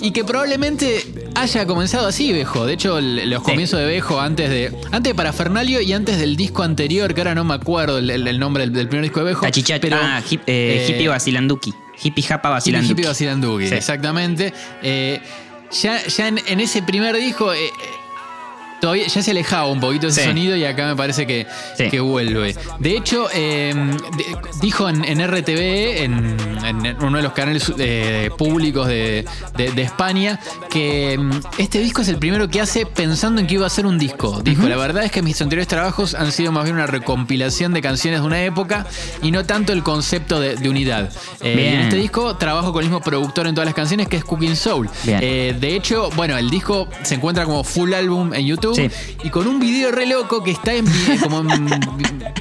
Y 0.00 0.10
que 0.12 0.24
probablemente 0.24 1.04
haya 1.34 1.66
comenzado 1.66 1.85
así, 1.94 2.32
Bejo. 2.32 2.66
De 2.66 2.74
hecho, 2.74 3.00
los 3.00 3.42
comienzos 3.42 3.78
de 3.80 3.86
Bejo, 3.86 4.20
antes 4.20 4.50
de 4.50 4.66
antes 4.92 5.10
de 5.10 5.14
Parafernalio 5.14 5.80
y 5.80 5.92
antes 5.92 6.18
del 6.18 6.36
disco 6.36 6.62
anterior, 6.62 7.14
que 7.14 7.20
ahora 7.22 7.34
no 7.34 7.44
me 7.44 7.54
acuerdo 7.54 7.98
el, 7.98 8.38
nombre 8.38 8.64
del, 8.64 8.72
del 8.72 8.88
primer 8.88 9.04
disco 9.04 9.20
de 9.20 9.26
Bejo. 9.26 9.42
Tachicha, 9.42 9.78
pero, 9.80 9.96
ah, 10.00 10.20
hip- 10.28 10.42
eh, 10.46 10.86
eh, 10.86 10.92
hippie 10.92 11.08
Basilanduki. 11.08 11.72
Hippie 12.02 12.22
Japa 12.24 12.50
Basilanduki. 12.50 12.92
Hippie 12.92 13.06
Basilanduki, 13.06 13.68
Sí. 13.68 13.74
exactamente. 13.74 14.52
Eh, 14.82 15.20
ya 15.82 16.04
ya 16.06 16.28
en, 16.28 16.40
en 16.46 16.60
ese 16.60 16.82
primer 16.82 17.16
disco 17.16 17.52
todavía 18.86 19.08
ya 19.08 19.20
se 19.20 19.32
alejaba 19.32 19.66
un 19.66 19.80
poquito 19.80 20.06
ese 20.06 20.20
Sí. 20.22 20.26
sonido 20.28 20.54
y 20.54 20.64
acá 20.64 20.86
me 20.86 20.94
parece 20.94 21.26
que, 21.26 21.44
Sí. 21.76 21.88
que 21.90 21.98
vuelve. 21.98 22.54
De 22.78 22.96
hecho, 22.96 23.26
eh, 23.34 23.74
de- 23.74 24.36
dijo 24.60 24.88
en, 24.88 25.04
en 25.04 25.20
RTV, 25.20 26.04
en, 26.04 26.36
en 26.64 26.96
uno 27.04 27.16
de 27.16 27.22
los 27.24 27.32
canales 27.32 27.72
eh, 27.78 28.30
públicos 28.38 28.86
de, 28.86 29.24
de- 29.56 29.72
de 29.72 29.82
España, 29.82 30.38
que 30.70 31.18
mm, 31.18 31.30
este 31.58 31.80
disco 31.80 32.02
es 32.02 32.08
el 32.08 32.18
primero 32.18 32.48
que 32.48 32.60
hace 32.60 32.86
pensando 32.86 33.40
en 33.40 33.48
que 33.48 33.54
iba 33.54 33.66
a 33.66 33.70
ser 33.70 33.86
un 33.86 33.98
disco. 33.98 34.40
Dijo, 34.44 34.68
la 34.68 34.76
verdad 34.76 35.02
es 35.04 35.10
que 35.10 35.20
mis 35.20 35.40
anteriores 35.42 35.66
trabajos 35.66 36.14
han 36.14 36.30
sido 36.30 36.52
más 36.52 36.62
bien 36.64 36.76
una 36.76 36.86
recompilación 36.86 37.74
de 37.74 37.82
canciones 37.82 38.20
de 38.20 38.26
una 38.26 38.42
época 38.44 38.86
y 39.20 39.32
no 39.32 39.44
tanto 39.44 39.72
el 39.72 39.82
concepto 39.82 40.38
de, 40.38 40.54
de 40.54 40.68
unidad. 40.68 41.10
Eh, 41.42 41.72
en 41.74 41.80
este 41.80 41.96
disco 41.96 42.36
trabajo 42.36 42.72
con 42.72 42.82
el 42.84 42.88
mismo 42.88 43.00
productor 43.00 43.48
en 43.48 43.54
todas 43.56 43.66
las 43.66 43.74
canciones 43.74 44.06
que 44.06 44.16
es 44.16 44.24
Cooking 44.24 44.54
Soul. 44.54 44.88
Eh, 45.06 45.56
de 45.58 45.74
hecho, 45.74 46.10
bueno, 46.14 46.36
el 46.38 46.50
disco 46.50 46.88
se 47.02 47.16
encuentra 47.16 47.44
como 47.44 47.64
full 47.64 47.92
álbum 47.94 48.32
en 48.32 48.46
YouTube 48.46 48.75
Sí. 48.76 48.88
y 49.24 49.30
con 49.30 49.46
un 49.46 49.58
video 49.60 49.90
re 49.90 50.06
loco 50.06 50.42
que 50.44 50.50
está 50.52 50.72
en 50.74 50.84
vi- 50.84 51.18
como 51.22 51.40
en 51.40 51.66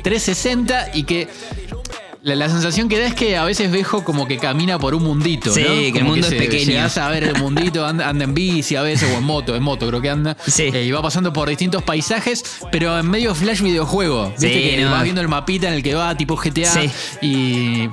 360 0.04 0.90
y 0.94 1.04
que 1.04 1.28
la, 2.24 2.34
la 2.36 2.50
sensación 2.50 2.90
que 2.90 2.98
da 3.00 3.06
es 3.06 3.14
que 3.14 3.38
a 3.38 3.44
veces 3.46 3.72
Bejo 3.72 4.04
como 4.04 4.28
que 4.28 4.38
camina 4.40 4.80
por 4.80 4.96
un 4.96 5.04
mundito, 5.04 5.54
Sí, 5.54 5.62
¿no? 5.62 5.68
que 5.94 6.00
el 6.00 6.04
mundo 6.06 6.26
es 6.26 6.34
se- 6.34 6.38
pequeño. 6.38 6.66
llegás 6.72 6.98
a 6.98 7.08
ver 7.10 7.24
el 7.24 7.38
mundito, 7.38 7.86
anda, 7.86 8.10
anda 8.10 8.24
en 8.24 8.34
bici 8.34 8.76
a 8.76 8.82
veces 8.82 9.10
o 9.14 9.18
en 9.18 9.24
moto, 9.24 9.56
en 9.56 9.62
moto 9.62 9.88
creo 9.88 10.02
que 10.02 10.10
anda. 10.10 10.36
Sí. 10.48 10.64
Eh, 10.74 10.86
y 10.86 10.92
va 10.92 11.04
pasando 11.04 11.32
por 11.32 11.48
distintos 11.50 11.84
paisajes, 11.84 12.44
pero 12.72 12.98
en 12.98 13.08
medio 13.10 13.36
flash 13.36 13.62
videojuego. 13.62 14.30
Viste 14.32 14.48
Sí, 14.48 14.54
que 14.76 14.84
no. 14.84 14.92
vas 14.92 15.04
viendo 15.04 15.22
el 15.22 15.28
mapita 15.28 15.68
en 15.68 15.76
el 15.76 15.84
que 15.84 15.94
va, 15.94 16.18
tipo 16.18 16.36
GTA. 16.36 16.72
Sí. 16.72 16.90
Y. 17.22 17.90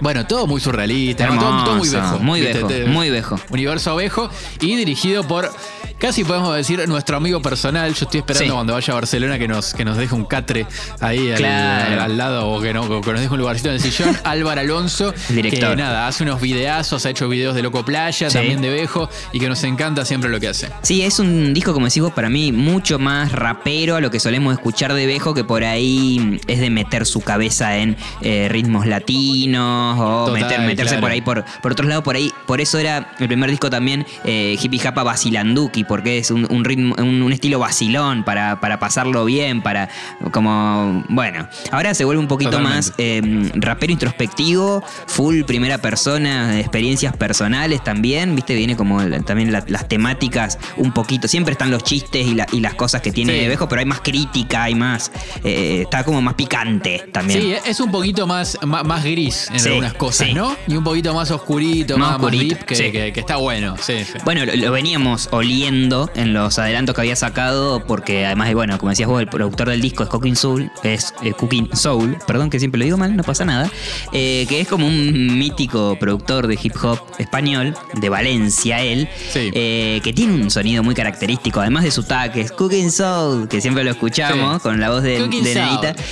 Bueno, 0.00 0.26
todo 0.26 0.46
muy 0.46 0.60
surrealista, 0.60 1.26
todo, 1.28 1.64
todo 1.64 1.76
muy 1.76 1.88
Bejo. 1.88 2.18
muy 2.20 2.40
¿viste? 2.40 2.54
Bejo, 2.58 2.68
Te- 2.68 2.84
muy 2.86 3.10
Bejo. 3.10 3.40
Universo 3.50 3.90
Abejo 3.92 4.30
y 4.60 4.76
dirigido 4.76 5.24
por 5.24 5.50
casi 5.98 6.24
podemos 6.24 6.54
decir 6.54 6.86
nuestro 6.88 7.16
amigo 7.16 7.40
personal. 7.40 7.94
Yo 7.94 8.04
estoy 8.04 8.18
esperando 8.20 8.44
Sí. 8.44 8.50
cuando 8.50 8.74
vaya 8.74 8.92
a 8.92 8.94
Barcelona 8.96 9.38
que 9.38 9.48
nos, 9.48 9.72
que 9.72 9.84
nos 9.84 9.96
deje 9.96 10.14
un 10.14 10.24
catre 10.26 10.66
ahí 11.00 11.30
al- 11.32 11.38
Claro. 11.38 12.02
al, 12.02 12.18
lado 12.18 12.48
o 12.50 12.60
que, 12.60 12.74
no, 12.74 12.82
o 12.82 13.00
que 13.00 13.12
nos 13.12 13.20
deje 13.20 13.32
un 13.32 13.38
lugarcito 13.40 13.68
en 13.70 13.76
el 13.76 13.80
sillón. 13.80 14.16
Álvaro 14.24 14.60
Alonso, 14.60 15.14
El 15.30 15.36
director. 15.36 15.70
que 15.70 15.76
nada, 15.76 16.06
hace 16.06 16.22
unos 16.24 16.40
videazos, 16.40 17.06
ha 17.06 17.10
hecho 17.10 17.28
videos 17.28 17.54
de 17.54 17.62
Loco 17.62 17.84
Playa, 17.84 18.28
Sí. 18.28 18.36
también 18.36 18.60
de 18.60 18.68
Bejo 18.70 19.08
y 19.32 19.40
que 19.40 19.48
nos 19.48 19.62
encanta 19.64 20.04
siempre 20.04 20.28
lo 20.28 20.38
que 20.38 20.48
hace. 20.48 20.68
Sí, 20.82 21.02
es 21.02 21.18
un 21.18 21.54
disco, 21.54 21.72
como 21.72 21.86
decís 21.86 22.02
vos, 22.02 22.12
para 22.12 22.28
mí 22.28 22.52
mucho 22.52 22.98
más 22.98 23.32
rapero 23.32 23.96
a 23.96 24.00
lo 24.00 24.10
que 24.10 24.20
solemos 24.20 24.52
escuchar 24.52 24.92
de 24.92 25.06
Bejo, 25.06 25.32
que 25.32 25.44
por 25.44 25.64
ahí 25.64 26.40
es 26.46 26.60
de 26.60 26.68
meter 26.70 27.06
su 27.06 27.20
cabeza 27.22 27.76
en 27.78 27.96
eh, 28.20 28.48
ritmos 28.50 28.86
latinos 28.86 29.75
o 29.98 30.26
Total, 30.26 30.42
meter- 30.42 30.60
meterse 30.60 30.84
claro. 30.90 31.00
por 31.00 31.10
ahí 31.10 31.20
por, 31.20 31.44
por 31.62 31.72
otros 31.72 31.88
lados. 31.88 32.04
Por 32.04 32.16
ahí, 32.16 32.32
por 32.46 32.60
eso 32.60 32.78
era 32.78 33.12
el 33.18 33.26
primer 33.28 33.50
disco 33.50 33.70
también 33.70 34.06
eh, 34.24 34.56
Hippie 34.60 34.78
Japa 34.80 35.02
Basilanduki, 35.02 35.84
porque 35.84 36.18
es 36.18 36.30
un, 36.30 36.46
un 36.50 36.64
ritmo, 36.64 36.94
un, 36.98 37.22
un 37.22 37.32
estilo 37.32 37.58
vacilón 37.58 38.24
para, 38.24 38.60
para 38.60 38.78
pasarlo 38.78 39.24
bien, 39.24 39.62
para 39.62 39.88
como 40.32 41.04
bueno. 41.08 41.48
Ahora 41.70 41.94
se 41.94 42.04
vuelve 42.04 42.20
un 42.20 42.28
poquito 42.28 42.50
Totalmente. 42.52 42.76
más 42.76 42.92
eh, 42.98 43.50
rapero 43.54 43.92
introspectivo, 43.92 44.82
full 45.06 45.42
primera 45.42 45.78
persona, 45.78 46.58
experiencias 46.58 47.16
personales 47.16 47.82
también, 47.84 48.34
viste, 48.34 48.54
viene 48.54 48.76
como 48.76 49.02
también 49.24 49.52
la- 49.52 49.64
las 49.68 49.88
temáticas 49.88 50.58
un 50.76 50.92
poquito, 50.92 51.28
siempre 51.28 51.52
están 51.52 51.70
los 51.70 51.82
chistes 51.84 52.26
y, 52.26 52.34
la- 52.34 52.46
y 52.52 52.60
las 52.60 52.74
cosas 52.74 53.02
que 53.02 53.12
tiene 53.12 53.32
Sí. 53.34 53.40
de 53.40 53.48
Bejo, 53.48 53.68
pero 53.68 53.80
hay 53.80 53.86
más 53.86 54.00
crítica, 54.00 54.64
hay 54.64 54.74
más, 54.74 55.10
eh, 55.44 55.80
está 55.82 56.04
como 56.04 56.20
más 56.22 56.34
picante 56.34 57.04
también. 57.12 57.40
Sí, 57.40 57.54
es 57.66 57.80
un 57.80 57.90
poquito 57.90 58.26
más, 58.26 58.58
más, 58.62 58.84
más 58.84 59.04
gris 59.04 59.48
en 59.52 59.58
Sí, 59.66 59.72
algunas 59.72 59.94
cosas, 59.94 60.28
sí. 60.28 60.34
¿no? 60.34 60.56
Y 60.66 60.76
un 60.76 60.84
poquito 60.84 61.12
más 61.14 61.30
oscurito, 61.30 61.98
Más 61.98 62.20
más, 62.20 62.30
deep, 62.30 62.64
que, 62.64 62.74
sí. 62.74 62.90
que- 62.92 63.12
que 63.12 63.20
está 63.20 63.36
bueno. 63.36 63.76
Bueno, 64.24 64.44
lo, 64.44 64.54
lo 64.54 64.72
veníamos 64.72 65.28
oliendo 65.32 66.10
en 66.14 66.32
los 66.32 66.58
adelantos 66.58 66.94
que 66.94 67.00
había 67.02 67.16
sacado, 67.16 67.84
porque 67.86 68.26
además, 68.26 68.52
bueno, 68.54 68.78
como 68.78 68.90
decías 68.90 69.08
vos, 69.08 69.20
el 69.20 69.28
productor 69.28 69.68
del 69.70 69.80
disco 69.80 70.02
es 70.02 70.08
Cooking 70.08 70.36
Soul, 70.36 70.70
es 70.82 71.14
eh, 71.22 71.32
Cooking 71.32 71.70
Soul, 71.74 72.16
perdón 72.26 72.50
que 72.50 72.58
siempre 72.58 72.78
lo 72.78 72.84
digo 72.84 72.96
mal, 72.96 73.16
no 73.16 73.22
pasa 73.22 73.44
nada, 73.44 73.70
eh, 74.12 74.46
que 74.48 74.60
es 74.60 74.68
como 74.68 74.86
un 74.86 75.38
mítico 75.38 75.96
productor 75.98 76.46
de 76.46 76.58
hip 76.62 76.74
hop 76.82 76.98
español, 77.18 77.74
de 77.94 78.08
Valencia 78.08 78.80
él, 78.82 79.08
eh, 79.34 80.00
que 80.02 80.12
tiene 80.12 80.34
un 80.34 80.50
sonido 80.50 80.82
muy 80.82 80.94
característico, 80.94 81.60
además 81.60 81.84
de 81.84 81.90
su 81.90 82.02
tag, 82.02 82.36
es 82.38 82.52
Cooking 82.52 82.90
Soul, 82.90 83.48
que 83.48 83.60
siempre 83.60 83.84
lo 83.84 83.90
escuchamos 83.90 84.60
con 84.62 84.80
la 84.80 84.90
voz 84.90 85.02
de, 85.02 85.26
de 85.28 85.54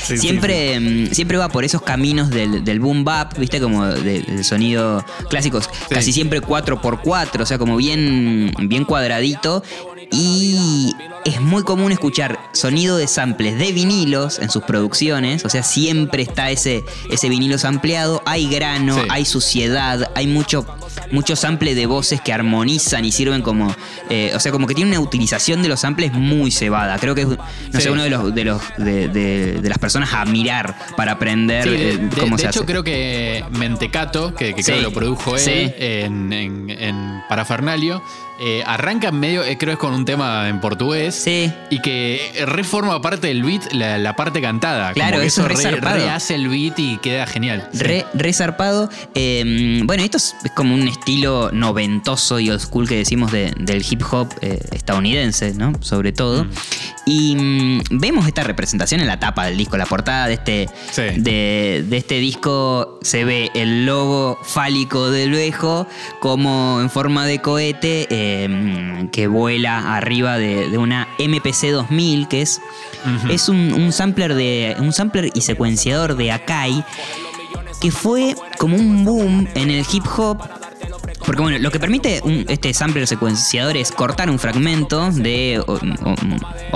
sí, 0.04 0.16
siempre, 0.18 0.78
mm, 0.80 1.06
siempre 1.12 1.38
va 1.38 1.48
por 1.48 1.64
esos 1.64 1.82
caminos 1.82 2.30
del, 2.30 2.64
del 2.64 2.80
boom 2.80 3.04
bap, 3.04 3.36
viste, 3.44 3.60
como 3.60 3.86
de- 3.86 4.42
sonido 4.44 5.04
clásico, 5.28 5.60
casi 5.90 6.12
siempre 6.12 6.40
4x4, 6.40 7.40
o 7.42 7.46
sea, 7.46 7.58
como 7.58 7.76
bien, 7.76 8.52
bien 8.62 8.84
cuadradito. 8.84 9.62
Y 10.10 10.94
es 11.24 11.40
muy 11.40 11.62
común 11.64 11.90
escuchar 11.90 12.38
sonido 12.52 12.96
de 12.96 13.06
samples 13.06 13.58
de 13.58 13.72
vinilos 13.72 14.38
en 14.38 14.50
sus 14.50 14.62
producciones, 14.62 15.44
o 15.44 15.48
sea, 15.48 15.62
siempre 15.62 16.22
está 16.22 16.50
ese, 16.50 16.84
ese 17.10 17.28
vinilo 17.28 17.58
sampleado, 17.58 18.22
hay 18.26 18.46
grano, 18.48 18.94
Sí. 19.00 19.06
hay 19.10 19.24
suciedad, 19.24 20.10
hay 20.14 20.26
mucho, 20.26 20.66
mucho 21.10 21.36
sample 21.36 21.74
de 21.74 21.86
voces 21.86 22.20
que 22.20 22.32
armonizan 22.32 23.04
y 23.04 23.12
sirven 23.12 23.42
como, 23.42 23.74
eh, 24.10 24.32
o 24.34 24.40
sea, 24.40 24.52
como 24.52 24.66
que 24.66 24.74
tiene 24.74 24.90
una 24.92 25.00
utilización 25.00 25.62
de 25.62 25.68
los 25.68 25.80
samples 25.80 26.12
muy 26.12 26.50
cebada. 26.50 26.98
Creo 26.98 27.14
que 27.14 27.22
es, 27.22 27.28
no 27.28 27.36
Sí. 27.72 27.80
sé, 27.80 27.90
uno 27.90 28.02
de 28.02 28.10
los, 28.10 28.34
de 28.34 28.44
los, 28.44 28.62
de, 28.78 29.08
de- 29.08 29.60
de 29.60 29.68
las 29.68 29.78
personas 29.78 30.12
a 30.14 30.24
mirar 30.24 30.76
para 30.96 31.12
aprender 31.12 31.64
Sí, 31.64 31.70
de, 31.70 31.90
eh, 31.92 31.96
de- 31.98 32.16
cómo 32.16 32.36
de 32.36 32.42
se 32.42 32.48
hecho, 32.48 32.60
hace. 32.60 32.66
creo 32.66 32.82
que 32.84 33.44
Mentecato, 33.50 34.34
que, 34.34 34.54
que 34.54 34.62
Sí, 34.62 34.72
creo 34.72 34.76
que 34.78 34.82
lo 34.84 34.92
produjo 34.92 35.36
él 35.36 35.74
en, 35.78 36.32
en, 36.32 36.70
en 36.70 37.22
Parafernalio, 37.28 38.02
eh, 38.40 38.62
arranca 38.66 39.08
en 39.08 39.20
medio, 39.20 39.44
eh, 39.44 39.56
creo 39.58 39.74
es 39.74 39.78
con 39.78 39.94
un 39.94 40.04
tema 40.04 40.48
en 40.48 40.60
portugués. 40.60 41.14
Sí. 41.14 41.52
Y 41.70 41.80
que 41.80 42.20
reforma 42.46 43.00
parte 43.00 43.28
del 43.28 43.42
beat 43.44 43.72
la, 43.72 43.98
la 43.98 44.16
parte 44.16 44.40
cantada. 44.40 44.92
Como 44.92 44.94
Claro, 44.94 45.20
que 45.20 45.26
eso 45.26 45.46
es 45.46 45.62
re 45.62 45.70
rehace 45.80 46.34
el 46.34 46.48
beat 46.48 46.78
y 46.78 46.98
queda 46.98 47.26
genial. 47.26 47.68
Sí. 47.72 47.84
Re, 48.14 48.32
zarpado. 48.32 48.90
Eh, 49.14 49.80
bueno, 49.84 50.02
esto 50.02 50.16
es, 50.16 50.34
como 50.54 50.74
un 50.74 50.88
estilo 50.88 51.50
noventoso 51.52 52.40
y 52.40 52.50
old 52.50 52.60
school 52.60 52.88
que 52.88 52.96
decimos 52.96 53.30
de- 53.32 53.52
del 53.58 53.84
hip 53.88 54.02
hop 54.10 54.28
eh, 54.40 54.58
estadounidense, 54.72 55.54
¿no? 55.54 55.72
Sobre 55.80 56.12
todo. 56.12 56.46
Y 57.06 57.36
mm, 57.36 57.82
vemos 57.98 58.26
esta 58.26 58.42
representación 58.44 59.00
en 59.00 59.06
la 59.06 59.18
tapa 59.20 59.44
del 59.46 59.56
disco, 59.58 59.76
la 59.76 59.86
portada 59.86 60.26
de 60.26 60.34
este, 60.34 60.68
Sí. 60.90 61.02
de, 61.16 61.84
de 61.86 61.96
este 61.96 62.18
disco 62.18 62.98
se 63.02 63.24
ve 63.24 63.50
el 63.54 63.84
logo 63.86 64.38
fálico 64.42 65.10
del 65.10 65.30
Bejo 65.32 65.86
como 66.20 66.80
en 66.80 66.88
forma 66.90 67.26
de 67.26 67.40
cohete 67.40 68.06
eh, 68.24 69.08
que 69.12 69.26
vuela 69.26 69.96
arriba 69.96 70.38
de, 70.38 70.68
de 70.70 70.78
una 70.78 71.08
MPC 71.18 71.70
2000 71.70 72.28
que 72.28 72.42
es, 72.42 72.60
es 73.30 73.48
un, 73.48 73.72
un 73.72 73.92
sampler 73.92 74.34
de 74.34 74.76
un 74.78 74.92
sampler 74.92 75.30
y 75.34 75.40
secuenciador 75.40 76.16
de 76.16 76.32
Akai 76.32 76.84
que 77.80 77.90
fue 77.90 78.34
como 78.58 78.76
un 78.76 79.04
boom 79.04 79.48
en 79.54 79.70
el 79.70 79.84
hip 79.92 80.04
hop. 80.16 80.38
Porque 81.26 81.40
bueno, 81.42 81.58
lo 81.58 81.70
que 81.70 81.80
permite 81.80 82.20
un- 82.24 82.44
este 82.48 82.72
sampler 82.74 83.06
secuenciador 83.06 83.76
es 83.76 83.90
cortar 83.92 84.28
un 84.30 84.38
fragmento 84.38 85.10
de 85.10 85.62
o- 85.66 85.72
o- 85.74 86.14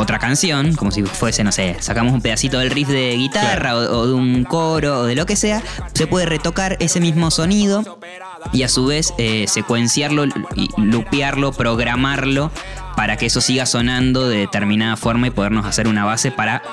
otra 0.01 0.19
canción, 0.19 0.75
como 0.75 0.91
si 0.91 1.03
fuese, 1.03 1.45
no 1.45 1.53
sé, 1.53 1.77
sacamos 1.81 2.13
un 2.13 2.21
pedacito 2.23 2.59
del 2.59 2.71
riff 2.71 2.89
de 2.89 3.15
guitarra 3.17 3.77
o, 3.77 3.81
o 4.01 4.07
de 4.07 4.13
un 4.15 4.45
coro 4.45 5.01
o 5.01 5.05
de 5.05 5.15
lo 5.15 5.27
que 5.27 5.37
sea, 5.37 5.63
se 5.95 6.07
puede 6.07 6.27
retocar 6.27 6.77
ese 6.81 7.01
mismo 7.01 7.31
sonido 7.31 7.99
y 8.53 8.63
a 8.63 8.69
su 8.69 8.87
vez 8.87 9.13
eh, 9.19 9.45
secuenciarlo, 9.49 10.25
y 10.55 10.69
lupearlo, 10.79 11.53
programarlo 11.53 12.51
para 12.99 13.17
que 13.17 13.27
eso 13.27 13.41
siga 13.41 13.65
sonando 13.65 14.29
de 14.29 14.39
determinada 14.39 14.97
forma 14.97 15.29
y 15.29 15.31
podernos 15.31 15.65
hacer 15.65 15.87
una 15.87 16.05
base 16.05 16.33
para 16.33 16.65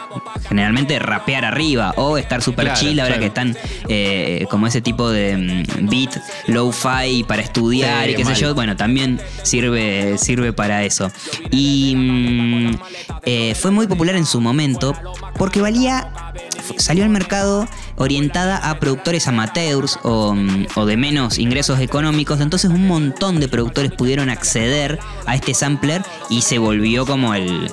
generalmente 0.49 0.97
rapear 0.97 1.45
arriba 1.45 1.93
o 1.97 2.17
estar 2.17 2.41
super 2.41 2.65
Claro, 2.65 2.79
chill 2.79 2.99
ahora 2.99 3.17
claro. 3.17 3.21
que 3.21 3.27
están 3.27 3.57
eh, 3.89 4.47
como 4.49 4.65
ese 4.65 4.81
tipo 4.81 5.11
de 5.11 5.37
mm, 5.37 5.87
beat 5.87 6.19
low-fi 6.47 7.23
para 7.27 7.43
estudiar 7.43 8.05
Sí, 8.05 8.13
y 8.13 8.15
qué 8.15 8.25
sé 8.25 8.33
yo, 8.33 8.55
bueno, 8.55 8.75
también 8.75 9.21
sirve, 9.43 10.17
sirve 10.17 10.51
para 10.51 10.83
eso. 10.83 11.11
Y 11.51 11.93
mm, 11.95 12.79
eh, 13.25 13.53
fue 13.53 13.69
muy 13.69 13.85
popular 13.85 14.15
en 14.15 14.25
su 14.25 14.41
momento 14.41 14.95
porque 15.37 15.61
valía, 15.61 16.11
salió 16.77 17.03
al 17.03 17.11
mercado 17.11 17.67
orientada 17.97 18.57
a 18.69 18.79
productores 18.79 19.27
amateurs 19.27 19.97
o, 20.03 20.33
mm, 20.35 20.67
o 20.75 20.85
de 20.85 20.97
menos 20.97 21.37
ingresos 21.39 21.79
económicos, 21.79 22.41
entonces 22.41 22.69
un 22.71 22.87
montón 22.87 23.39
de 23.39 23.47
productores 23.47 23.91
pudieron 23.93 24.29
acceder 24.29 24.99
a 25.25 25.35
este 25.35 25.53
sampler 25.53 26.03
y 26.29 26.41
se 26.41 26.57
volvió 26.57 27.05
como 27.05 27.33
el... 27.35 27.71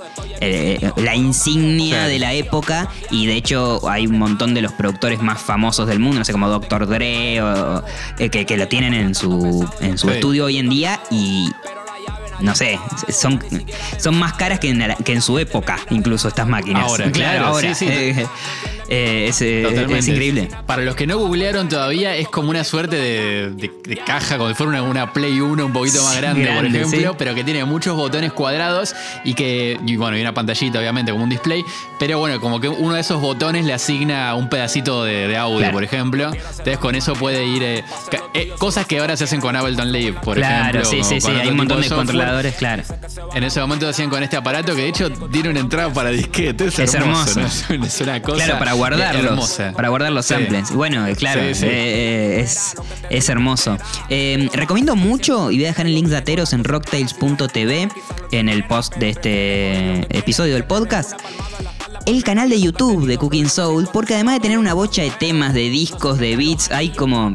la 0.97 1.15
insignia 1.17 1.95
Claro. 1.97 2.09
de 2.09 2.19
la 2.19 2.33
época 2.35 2.89
y 3.11 3.27
de 3.27 3.35
hecho 3.37 3.89
hay 3.89 4.07
un 4.07 4.19
montón 4.19 4.55
de 4.55 4.63
los 4.63 4.73
productores 4.73 5.21
más 5.23 5.41
famosos 5.41 5.87
del 5.87 5.99
mundo, 5.99 6.19
no 6.21 6.25
sé, 6.25 6.33
como 6.33 6.49
Dr. 6.49 6.87
Dre, 6.89 7.41
o, 7.43 7.83
eh, 8.19 8.29
que, 8.31 8.45
que 8.47 8.57
lo 8.57 8.67
tienen 8.69 8.95
en 8.95 9.15
su, 9.15 9.69
en 9.81 9.99
su 9.99 10.09
Sí. 10.09 10.15
estudio 10.15 10.45
hoy 10.47 10.59
en 10.59 10.69
día 10.69 11.01
y 11.11 11.51
no 12.41 12.57
sé, 12.57 12.79
son, 13.09 13.41
son 13.99 14.19
más 14.19 14.33
caras 14.35 14.59
que 14.59 14.71
en, 14.71 14.81
la- 14.81 14.97
que 14.97 15.13
en 15.13 15.23
su 15.23 15.39
época, 15.39 15.79
incluso 15.91 16.27
estas 16.27 16.49
máquinas. 16.49 16.83
Ahora, 16.85 17.11
claro, 17.13 17.47
ahora. 17.47 17.73
sí, 17.75 17.87
sí. 18.15 18.23
Eh, 18.95 19.27
es, 19.29 19.41
eh, 19.41 19.87
es 19.97 20.09
increíble. 20.09 20.49
Para 20.67 20.83
los 20.83 20.95
que 20.95 21.07
no 21.07 21.17
googlearon 21.19 21.69
todavía, 21.69 22.15
es 22.15 22.29
como 22.29 22.51
una 22.51 22.63
suerte 22.63 22.97
de, 22.97 23.51
de- 23.53 23.71
de 23.85 23.97
caja, 23.97 24.37
como 24.37 24.51
si 24.51 24.55
fuera 24.55 24.71
una, 24.71 24.83
una 24.83 25.13
Play 25.15 25.41
1 25.41 25.65
un 25.65 25.73
poquito 25.73 26.03
más 26.03 26.13
Sí, 26.15 26.21
grande, 26.21 26.43
grande, 26.45 26.61
por 26.71 26.77
ejemplo, 26.77 27.11
sí. 27.13 27.17
pero 27.19 27.35
que 27.35 27.43
tiene 27.43 27.65
muchos 27.65 27.97
botones 27.97 28.33
cuadrados 28.33 28.95
y 29.25 29.33
que, 29.35 29.79
y 29.87 29.97
bueno, 29.97 30.19
y 30.19 30.21
una 30.21 30.35
pantallita, 30.35 30.79
obviamente, 30.79 31.11
como 31.11 31.25
un 31.25 31.31
display, 31.31 31.65
pero 31.99 32.19
bueno, 32.19 32.39
como 32.41 32.61
que 32.61 32.69
uno 32.69 32.95
de 32.95 33.01
esos 33.01 33.21
botones 33.21 33.65
le 33.65 33.73
asigna 33.73 34.35
un 34.35 34.49
pedacito 34.51 35.05
de, 35.05 35.27
de 35.29 35.37
audio, 35.39 35.59
Claro. 35.59 35.73
por 35.73 35.85
ejemplo. 35.85 36.31
Entonces 36.35 36.79
con 36.79 36.95
eso 36.95 37.15
puede 37.15 37.47
ir. 37.47 37.63
eh, 37.63 37.85
eh, 38.35 38.53
cosas 38.59 38.85
que 38.87 38.99
ahora 38.99 39.17
se 39.17 39.25
hacen 39.25 39.41
con 39.41 39.57
Ableton 39.57 39.91
Live, 39.91 40.19
por 40.23 40.37
claro, 40.37 40.81
ejemplo. 40.81 40.85
sí, 40.91 40.97
como 40.99 41.09
sí, 41.09 41.21
sí, 41.21 41.27
con 41.29 41.37
hay 41.41 41.49
un 41.49 41.57
montón 41.57 41.77
de 41.81 41.89
software. 41.89 42.07
controladores, 42.07 42.55
claro. 42.57 42.83
En 43.35 43.45
ese 43.45 43.59
momento 43.61 43.89
hacían 43.89 44.11
con 44.11 44.23
este 44.23 44.37
aparato 44.37 44.75
que 44.75 44.83
de 44.83 44.89
hecho 44.89 45.11
tiene 45.31 45.49
una 45.49 45.61
entrada 45.61 45.91
para 45.93 46.11
disquete. 46.11 46.67
Es, 46.67 46.79
Es 46.79 46.93
hermoso. 46.95 47.39
hermoso. 47.41 47.65
¿no? 47.79 47.85
Es 47.93 48.01
una 48.03 48.21
cosa 48.21 48.45
Claro, 48.45 48.59
para 48.59 48.75
guardarlos. 48.91 49.25
hermosa. 49.25 49.73
Para 49.75 49.89
guardar 49.89 50.13
los 50.13 50.27
Sí. 50.27 50.35
samples. 50.35 50.71
Bueno, 50.73 51.07
eh, 51.07 51.15
claro, 51.17 51.41
Sí, 51.55 51.65
eh, 51.67 52.39
eh, 52.39 52.41
es, 52.41 52.75
es 53.11 53.29
hermoso. 53.29 53.77
Eh, 54.09 54.49
recomiendo 54.53 54.97
mucho, 54.97 55.51
y 55.51 55.57
voy 55.57 55.65
a 55.65 55.69
dejar 55.69 55.87
el 55.87 55.95
link 55.95 56.09
de 56.09 56.17
Ateros 56.17 56.53
en 56.53 56.65
rocktails.tv 56.65 57.89
en 58.33 58.49
el 58.49 58.65
post 58.67 58.97
de 58.97 59.11
este 59.11 60.19
episodio 60.19 60.55
del 60.55 60.65
podcast. 60.65 61.13
El 62.07 62.25
canal 62.25 62.49
de 62.51 62.61
YouTube 62.61 63.07
de 63.07 63.17
Cooking 63.17 63.49
Soul, 63.49 63.89
porque 63.93 64.15
además 64.15 64.35
de 64.35 64.41
tener 64.41 64.59
una 64.59 64.75
bocha 64.75 65.03
de 65.03 65.11
temas, 65.11 65.55
de 65.55 65.71
discos, 65.71 66.19
de 66.19 66.37
beats, 66.37 66.71
hay 66.73 66.89
como 66.91 67.33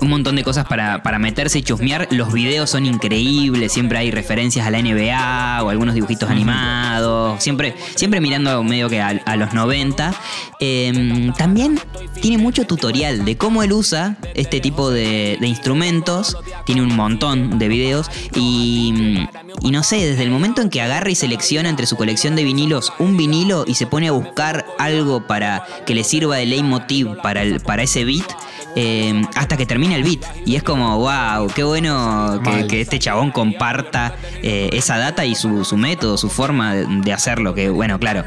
un 0.00 0.08
montón 0.08 0.36
de 0.36 0.44
cosas 0.44 0.66
para, 0.66 1.02
para 1.02 1.18
meterse 1.18 1.58
y 1.58 1.62
chusmear. 1.62 2.08
Los 2.10 2.32
videos 2.32 2.70
son 2.70 2.86
increíbles, 2.86 3.72
siempre 3.72 3.98
hay 3.98 4.10
referencias 4.10 4.66
a 4.66 4.70
la 4.70 4.80
NBA 4.80 5.62
o 5.62 5.70
algunos 5.70 5.94
dibujitos 5.94 6.30
animados, 6.30 7.42
siempre, 7.42 7.74
siempre 7.94 8.20
mirando 8.20 8.62
medio 8.64 8.88
que 8.88 9.00
a, 9.00 9.08
a 9.24 9.36
los 9.36 9.52
90. 9.52 10.14
Eh, 10.60 11.30
también 11.36 11.78
tiene 12.20 12.38
mucho 12.38 12.66
tutorial 12.66 13.24
de 13.24 13.36
cómo 13.36 13.62
él 13.62 13.72
usa 13.72 14.16
este 14.34 14.60
tipo 14.60 14.90
de, 14.90 15.38
de 15.40 15.46
instrumentos, 15.46 16.36
tiene 16.66 16.82
un 16.82 16.94
montón 16.94 17.58
de 17.58 17.68
videos 17.68 18.10
y, 18.34 19.26
y 19.62 19.70
no 19.70 19.82
sé, 19.82 19.96
desde 20.06 20.22
el 20.22 20.30
momento 20.30 20.62
en 20.62 20.70
que 20.70 20.80
agarra 20.80 21.10
y 21.10 21.14
selecciona 21.14 21.68
entre 21.68 21.86
su 21.86 21.96
colección 21.96 22.36
de 22.36 22.44
vinilos 22.44 22.92
un 22.98 23.16
vinilo 23.16 23.64
y 23.66 23.74
se 23.74 23.86
pone 23.86 24.08
a 24.08 24.12
buscar 24.12 24.66
algo 24.78 25.26
para 25.26 25.64
que 25.86 25.94
le 25.94 26.04
sirva 26.04 26.36
de 26.36 26.46
leitmotiv 26.46 27.16
para, 27.22 27.42
el, 27.42 27.60
para 27.60 27.82
ese 27.82 28.04
beat, 28.04 28.26
eh, 28.76 29.22
hasta 29.34 29.56
que 29.56 29.66
termina 29.66 29.96
el 29.96 30.02
beat. 30.04 30.20
Y 30.46 30.56
es 30.56 30.62
como, 30.62 30.98
wow, 30.98 31.48
qué 31.54 31.62
bueno 31.64 32.40
que, 32.68 32.80
este 32.80 32.98
chabón 32.98 33.30
comparta 33.30 34.14
eh, 34.42 34.70
esa 34.72 34.98
data 34.98 35.24
y 35.24 35.34
su, 35.34 35.64
su 35.64 35.76
método, 35.76 36.16
su 36.16 36.28
forma 36.30 36.74
de, 36.74 36.86
de 36.86 37.12
hacerlo. 37.12 37.54
Que 37.54 37.68
bueno, 37.70 37.98
claro. 37.98 38.24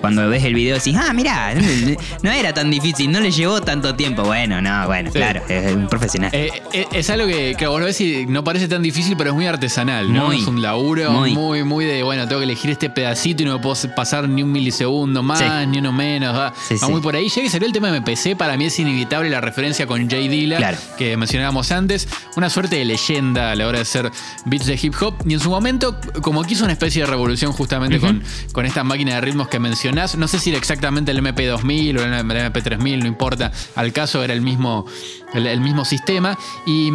Cuando 0.00 0.28
ves 0.28 0.44
el 0.44 0.54
video 0.54 0.74
decís, 0.76 0.96
ah, 0.98 1.12
mirá, 1.12 1.54
no 2.22 2.30
era 2.30 2.52
tan 2.52 2.70
difícil, 2.70 3.10
no 3.10 3.20
le 3.20 3.30
llevó 3.30 3.60
tanto 3.60 3.94
tiempo. 3.94 4.22
Bueno, 4.24 4.60
no, 4.60 4.86
bueno, 4.86 5.10
Sí. 5.12 5.18
claro, 5.18 5.42
es 5.48 5.74
un 5.74 5.88
profesional. 5.88 6.30
Eh, 6.32 6.50
eh, 6.72 6.86
es 6.92 7.08
algo 7.10 7.26
que, 7.26 7.54
que 7.56 7.66
vos 7.66 7.80
lo 7.80 7.86
ves 7.86 8.00
y 8.00 8.26
no 8.26 8.42
parece 8.44 8.68
tan 8.68 8.82
difícil, 8.82 9.16
pero 9.16 9.30
es 9.30 9.34
muy 9.36 9.46
artesanal, 9.46 10.12
¿no? 10.12 10.26
Muy, 10.26 10.40
es 10.40 10.46
un 10.46 10.60
laburo 10.62 11.10
muy. 11.12 11.32
muy. 11.34 11.64
muy, 11.64 11.84
de, 11.84 12.02
bueno, 12.02 12.26
tengo 12.26 12.40
que 12.40 12.44
elegir 12.44 12.70
este 12.70 12.90
pedacito 12.90 13.42
y 13.42 13.46
no 13.46 13.60
puedo 13.60 13.76
pasar 13.94 14.28
ni 14.28 14.42
un 14.42 14.52
milisegundo 14.52 15.22
más, 15.22 15.38
Sí. 15.38 15.44
ni 15.68 15.78
uno 15.78 15.92
menos. 15.92 16.36
Va, 16.36 16.52
Sí, 16.68 16.74
va 16.74 16.86
sí. 16.86 16.92
muy 16.92 17.00
por 17.00 17.14
ahí. 17.16 17.28
Ya 17.28 17.42
que 17.42 17.50
salió 17.50 17.66
el 17.66 17.72
tema 17.72 17.90
de 17.90 18.00
MPC, 18.00 18.36
para 18.36 18.56
mí 18.56 18.64
es 18.66 18.78
inevitable 18.78 19.30
la 19.30 19.40
referencia 19.40 19.63
con 19.86 20.08
Jay 20.10 20.28
Dilla, 20.28 20.58
Claro. 20.58 20.76
que 20.98 21.16
mencionábamos 21.16 21.72
antes. 21.72 22.06
Una 22.36 22.50
suerte 22.50 22.76
de 22.76 22.84
leyenda 22.84 23.52
a 23.52 23.54
la 23.54 23.66
hora 23.66 23.78
de 23.78 23.82
hacer 23.82 24.10
beats 24.44 24.66
de 24.66 24.78
hip 24.80 24.94
hop. 25.00 25.14
Y 25.26 25.34
en 25.34 25.40
su 25.40 25.48
momento, 25.50 25.98
como 26.22 26.42
que 26.44 26.52
hizo 26.52 26.64
una 26.64 26.72
especie 26.74 27.02
de 27.02 27.06
revolución 27.06 27.52
justamente 27.52 27.98
con, 28.00 28.22
con 28.52 28.66
esta 28.66 28.84
máquina 28.84 29.14
de 29.14 29.20
ritmos 29.22 29.48
que 29.48 29.58
mencionás. 29.58 30.16
No 30.16 30.28
sé 30.28 30.38
si 30.38 30.50
era 30.50 30.58
exactamente 30.58 31.10
el 31.12 31.18
MP2000 31.20 31.98
o 31.98 32.02
el 32.04 32.12
MP3000, 32.12 32.98
no 33.00 33.06
importa. 33.06 33.52
Al 33.74 33.92
caso 33.92 34.22
era 34.22 34.34
el 34.34 34.42
mismo, 34.42 34.84
el, 35.32 35.46
el 35.46 35.60
mismo 35.60 35.84
sistema. 35.84 36.38
Y 36.66 36.90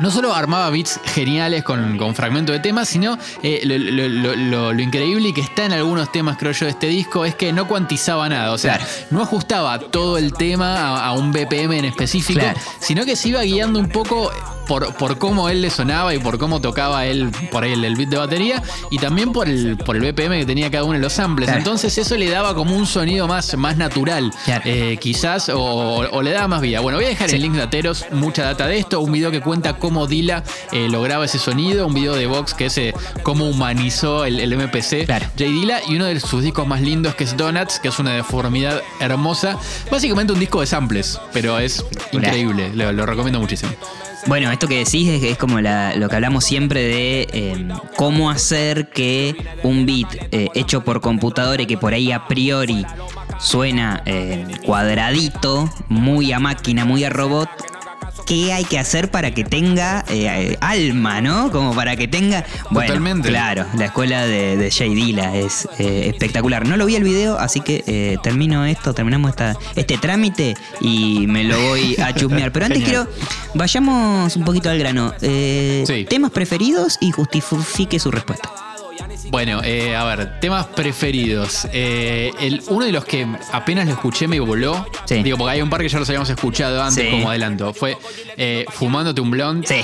no 0.00 0.10
solo 0.10 0.34
armaba 0.34 0.68
beats 0.70 1.00
geniales 1.14 1.64
con, 1.64 1.96
con 1.98 2.14
fragmentos 2.14 2.54
de 2.54 2.60
temas, 2.60 2.88
sino 2.88 3.18
eh, 3.42 3.60
lo, 3.64 3.76
lo- 4.36 4.72
lo- 4.72 4.80
increíble 4.80 5.28
y 5.28 5.32
que 5.32 5.40
está 5.40 5.64
en 5.64 5.72
algunos 5.72 6.12
temas, 6.12 6.36
creo 6.38 6.52
yo, 6.52 6.66
de 6.66 6.72
este 6.72 6.86
disco 6.88 7.24
es 7.24 7.34
que 7.34 7.52
no 7.52 7.66
cuantizaba 7.66 8.28
nada. 8.28 8.52
O 8.52 8.58
sea, 8.58 8.76
Claro. 8.78 8.90
no 9.10 9.22
ajustaba 9.22 9.78
todo 9.78 10.18
el 10.18 10.32
tema 10.34 10.74
a, 10.98 11.06
a 11.06 11.12
un 11.12 11.32
BPM 11.32 11.72
en 11.78 11.84
específico, 11.86 12.40
Claro. 12.40 12.58
sino 12.80 13.04
que 13.04 13.16
se 13.16 13.28
iba 13.30 13.42
guiando 13.42 13.78
un 13.78 13.88
poco 13.88 14.30
por, 14.66 14.94
por 14.94 15.18
cómo 15.18 15.48
él 15.48 15.62
le 15.62 15.70
sonaba 15.70 16.14
y 16.14 16.18
por 16.18 16.38
cómo 16.38 16.60
tocaba 16.60 17.06
él 17.06 17.30
por 17.50 17.64
ahí 17.64 17.72
el, 17.72 17.96
beat 17.96 18.08
de 18.10 18.16
batería 18.18 18.62
y 18.90 18.98
también 18.98 19.32
por 19.32 19.48
el, 19.48 19.76
por 19.76 19.96
el 19.96 20.02
BPM 20.02 20.38
que 20.40 20.46
tenía 20.46 20.70
cada 20.70 20.84
uno 20.84 20.94
de 20.94 20.98
los 21.00 21.12
samples. 21.12 21.46
Claro. 21.46 21.58
Entonces 21.58 21.96
eso 21.98 22.16
le 22.16 22.28
daba 22.28 22.54
como 22.54 22.74
un 22.76 22.86
sonido 22.86 23.26
más, 23.28 23.56
más 23.56 23.76
natural, 23.76 24.32
Claro. 24.44 24.62
eh, 24.66 24.96
quizás, 25.00 25.48
o, 25.48 25.60
o 25.64 26.22
le 26.22 26.32
daba 26.32 26.48
más 26.48 26.60
vida. 26.60 26.80
Bueno, 26.80 26.98
voy 26.98 27.06
a 27.06 27.08
dejar 27.08 27.28
Sí. 27.30 27.36
el 27.36 27.42
link 27.42 27.54
de 27.54 27.62
Ateros, 27.62 28.04
mucha 28.12 28.44
data 28.44 28.66
de 28.66 28.78
esto, 28.78 29.00
un 29.00 29.12
video 29.12 29.30
que 29.30 29.40
cuenta 29.40 29.74
cómo 29.78 30.06
Dila 30.06 30.42
eh, 30.72 30.88
lograba 30.90 31.24
ese 31.24 31.38
sonido, 31.38 31.86
un 31.86 31.94
video 31.94 32.14
de 32.14 32.26
Vox 32.26 32.54
que 32.54 32.66
es 32.66 32.78
eh, 32.78 32.94
cómo 33.22 33.48
humanizó 33.48 34.24
el, 34.24 34.40
el 34.40 34.56
MPC 34.56 35.06
Claro. 35.06 35.26
Jay 35.38 35.52
Dilla 35.52 35.80
y 35.88 35.96
uno 35.96 36.04
de 36.06 36.18
sus 36.20 36.42
discos 36.42 36.66
más 36.66 36.80
lindos 36.80 37.14
que 37.14 37.24
es 37.24 37.36
Donuts, 37.36 37.78
que 37.80 37.88
es 37.88 37.98
una 37.98 38.14
deformidad 38.14 38.82
hermosa. 39.00 39.58
Básicamente 39.90 40.32
un 40.32 40.40
disco 40.40 40.60
de 40.60 40.66
samples, 40.66 41.18
pero 41.32 41.58
es 41.58 41.84
increíble, 42.12 42.70
lo, 42.74 42.92
lo 42.92 43.06
recomiendo 43.06 43.38
muchísimo. 43.40 43.72
Bueno, 44.26 44.50
esto 44.50 44.66
que 44.66 44.78
decís 44.78 45.08
es, 45.08 45.22
es 45.22 45.38
como 45.38 45.60
la- 45.60 45.94
lo 45.94 46.08
que 46.08 46.16
hablamos 46.16 46.44
siempre 46.44 46.82
de 46.82 47.28
eh, 47.32 47.68
cómo 47.96 48.28
hacer 48.30 48.90
que 48.90 49.36
un 49.62 49.86
beat 49.86 50.08
eh, 50.32 50.48
hecho 50.54 50.82
por 50.82 51.00
computadora 51.00 51.62
y 51.62 51.66
que 51.66 51.78
por 51.78 51.94
ahí 51.94 52.10
a 52.10 52.26
priori 52.26 52.84
suena 53.38 54.02
eh, 54.04 54.44
cuadradito, 54.64 55.70
muy 55.88 56.32
a 56.32 56.40
máquina, 56.40 56.84
muy 56.84 57.04
a 57.04 57.10
robot. 57.10 57.48
¿Qué 58.26 58.52
hay 58.52 58.64
que 58.64 58.78
hacer 58.78 59.10
para 59.10 59.30
que 59.30 59.44
tenga 59.44 60.04
eh, 60.08 60.26
eh, 60.26 60.58
alma, 60.60 61.20
no? 61.20 61.50
Como 61.52 61.74
para 61.74 61.94
que 61.96 62.08
tenga. 62.08 62.44
Bueno, 62.70 62.88
Totalmente. 62.88 63.28
claro, 63.28 63.64
la 63.78 63.86
escuela 63.86 64.26
de, 64.26 64.56
de 64.56 64.70
Jay 64.70 64.94
Dilla 64.94 65.34
es 65.36 65.68
eh, 65.78 66.08
espectacular. 66.12 66.66
No 66.66 66.76
lo 66.76 66.86
vi 66.86 66.96
el 66.96 67.04
video, 67.04 67.38
así 67.38 67.60
que 67.60 67.84
eh, 67.86 68.16
termino 68.22 68.64
esto, 68.66 68.92
terminamos 68.94 69.30
esta, 69.30 69.56
este 69.76 69.96
trámite 69.96 70.56
y 70.80 71.26
me 71.28 71.44
lo 71.44 71.56
voy 71.68 71.96
a 72.02 72.12
chusmear. 72.14 72.50
Pero 72.52 72.66
antes 72.66 72.82
quiero 72.84 73.06
Vayamos 73.54 74.36
un 74.36 74.44
poquito 74.44 74.68
al 74.70 74.78
grano. 74.78 75.14
Eh, 75.22 75.84
Sí. 75.86 76.04
Temas 76.04 76.30
preferidos 76.32 76.98
y 77.00 77.12
justifique 77.12 77.98
su 77.98 78.10
respuesta. 78.10 78.50
Bueno, 79.30 79.60
eh, 79.64 79.94
a 79.96 80.04
ver, 80.04 80.40
temas 80.40 80.66
preferidos. 80.66 81.66
Eh, 81.72 82.30
el, 82.40 82.62
uno 82.68 82.84
de 82.86 82.92
los 82.92 83.04
que 83.04 83.26
apenas 83.52 83.86
lo 83.86 83.92
escuché 83.92 84.28
me 84.28 84.38
voló. 84.40 84.86
Sí. 85.04 85.22
Digo, 85.22 85.36
porque 85.38 85.52
hay 85.52 85.62
un 85.62 85.70
par 85.70 85.80
que 85.80 85.88
ya 85.88 85.98
los 85.98 86.08
habíamos 86.08 86.30
escuchado 86.30 86.82
antes 86.82 87.04
Sí. 87.04 87.10
como 87.10 87.30
adelanto. 87.30 87.72
Fue 87.74 87.96
eh, 88.36 88.64
Fumándote 88.70 89.20
un 89.20 89.30
blond. 89.30 89.64
Sí. 89.66 89.82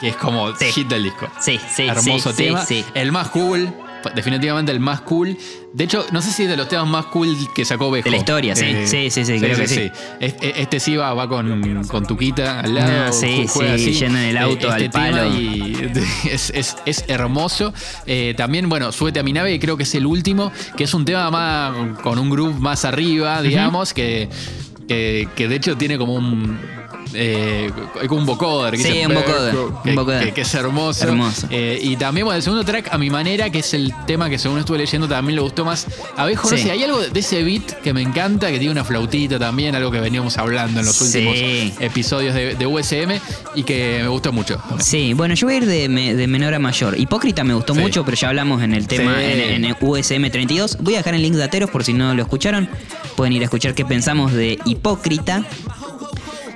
Que 0.00 0.08
es 0.08 0.16
como 0.16 0.52
hit 0.54 0.88
del 0.88 1.04
disco. 1.04 1.28
Sí, 1.40 1.60
sí, 1.74 1.86
Hermoso 1.86 2.32
tema. 2.32 2.64
sí. 2.64 2.84
El 2.94 3.12
más 3.12 3.28
cool. 3.28 3.72
Definitivamente 4.14 4.72
el 4.72 4.80
más 4.80 5.00
cool. 5.02 5.36
De 5.72 5.84
hecho, 5.84 6.04
no 6.10 6.20
sé 6.22 6.32
si 6.32 6.44
es 6.44 6.48
de 6.48 6.56
los 6.56 6.68
temas 6.68 6.86
más 6.88 7.06
cool 7.06 7.36
que 7.54 7.64
sacó 7.64 7.90
Bejo. 7.90 8.04
De 8.04 8.10
la 8.10 8.16
historia, 8.16 8.56
sí. 8.56 8.86
Sí, 8.86 9.10
sí, 9.10 9.24
sí, 9.24 9.38
creo 9.38 9.56
que 9.56 9.68
sí. 9.68 9.90
Este, 10.18 10.60
este 10.60 10.80
sí 10.80 10.96
va, 10.96 11.14
va 11.14 11.28
con, 11.28 11.84
con 11.84 12.06
Tuquita 12.06 12.60
al 12.60 12.74
lado. 12.74 13.04
Ah, 13.08 13.12
sí, 13.12 13.46
juega 13.48 13.78
sí, 13.78 13.90
así. 13.94 14.04
en 14.04 14.16
el 14.16 14.36
auto 14.36 14.68
este 14.74 14.84
al 14.86 14.90
palo. 14.90 15.26
y 15.38 15.76
es, 16.30 16.50
es- 16.54 16.76
es 16.86 17.04
hermoso. 17.08 17.72
Eh, 18.06 18.34
también, 18.36 18.68
bueno, 18.68 18.90
Súbete 18.92 19.20
a 19.20 19.22
mi 19.22 19.32
nave, 19.32 19.50
que 19.52 19.60
creo 19.60 19.76
que 19.76 19.84
es 19.84 19.94
el 19.94 20.06
último, 20.06 20.50
que 20.76 20.84
es 20.84 20.94
un 20.94 21.04
tema 21.04 21.30
más 21.30 22.00
con 22.02 22.18
un 22.18 22.30
groove 22.30 22.58
más 22.58 22.84
arriba, 22.84 23.40
digamos, 23.42 23.94
que, 23.94 24.28
que, 24.88 25.28
que 25.36 25.46
de 25.48 25.56
hecho 25.56 25.76
tiene 25.76 25.98
como 25.98 26.14
un 26.14 26.58
eh, 27.14 27.70
un 28.08 28.26
vocoder. 28.26 28.72
que 28.76 28.82
Sí, 28.82 28.88
dice 28.92 29.06
un 29.06 29.14
vocoder, 29.14 29.54
un 29.56 29.94
vocoder. 29.94 30.24
que- 30.26 30.32
que 30.32 30.40
es 30.42 30.54
hermoso. 30.54 31.04
Hermoso. 31.04 31.46
Eh, 31.50 31.78
y 31.82 31.96
también, 31.96 32.24
bueno, 32.24 32.36
el 32.36 32.42
segundo 32.42 32.64
track, 32.64 32.88
A 32.92 32.98
Mi 32.98 33.10
Manera, 33.10 33.50
que 33.50 33.60
es 33.60 33.74
el 33.74 33.92
tema 34.06 34.28
que 34.30 34.38
según 34.38 34.58
estuve 34.58 34.78
leyendo 34.78 35.08
también 35.08 35.36
le 35.36 35.42
gustó 35.42 35.64
más 35.64 35.86
a 36.16 36.24
Bejo. 36.26 36.50
No 36.50 36.56
Sí. 36.56 36.62
sé, 36.64 36.70
hay 36.70 36.82
algo 36.84 37.00
de 37.00 37.20
ese 37.20 37.42
beat 37.42 37.80
que 37.82 37.92
me 37.92 38.02
encanta, 38.02 38.48
que 38.50 38.58
tiene 38.58 38.72
una 38.72 38.84
flautita 38.84 39.38
también, 39.38 39.74
algo 39.74 39.90
que 39.90 40.00
veníamos 40.00 40.38
hablando 40.38 40.80
en 40.80 40.86
los 40.86 40.96
Sí. 40.96 41.04
últimos 41.28 41.80
episodios 41.80 42.34
de, 42.34 42.54
de 42.54 42.66
USM 42.66 43.20
y 43.54 43.62
que 43.62 44.00
me 44.02 44.08
gustó 44.08 44.32
mucho. 44.32 44.60
Sí, 44.80 45.12
bueno, 45.14 45.34
yo 45.34 45.46
voy 45.46 45.54
a 45.54 45.58
ir 45.58 45.66
de, 45.66 45.88
me- 45.88 46.14
de 46.14 46.26
menor 46.26 46.54
a 46.54 46.58
mayor. 46.58 46.98
Hipócrita 46.98 47.44
me 47.44 47.54
gustó 47.54 47.74
Sí. 47.74 47.80
mucho, 47.80 48.04
pero 48.04 48.16
ya 48.16 48.28
hablamos 48.28 48.62
en 48.62 48.74
el 48.74 48.86
tema 48.86 49.22
en, 49.22 49.64
en 49.64 49.76
USM 49.80 50.30
32. 50.30 50.78
Voy 50.80 50.94
a 50.94 50.98
dejar 50.98 51.14
el 51.14 51.22
link 51.22 51.34
de 51.34 51.44
Ateros 51.44 51.70
por 51.70 51.84
si 51.84 51.92
no 51.92 52.14
lo 52.14 52.22
escucharon. 52.22 52.68
Pueden 53.16 53.32
ir 53.32 53.42
a 53.42 53.44
escuchar 53.44 53.74
qué 53.74 53.84
pensamos 53.84 54.32
de 54.32 54.58
Hipócrita. 54.64 55.44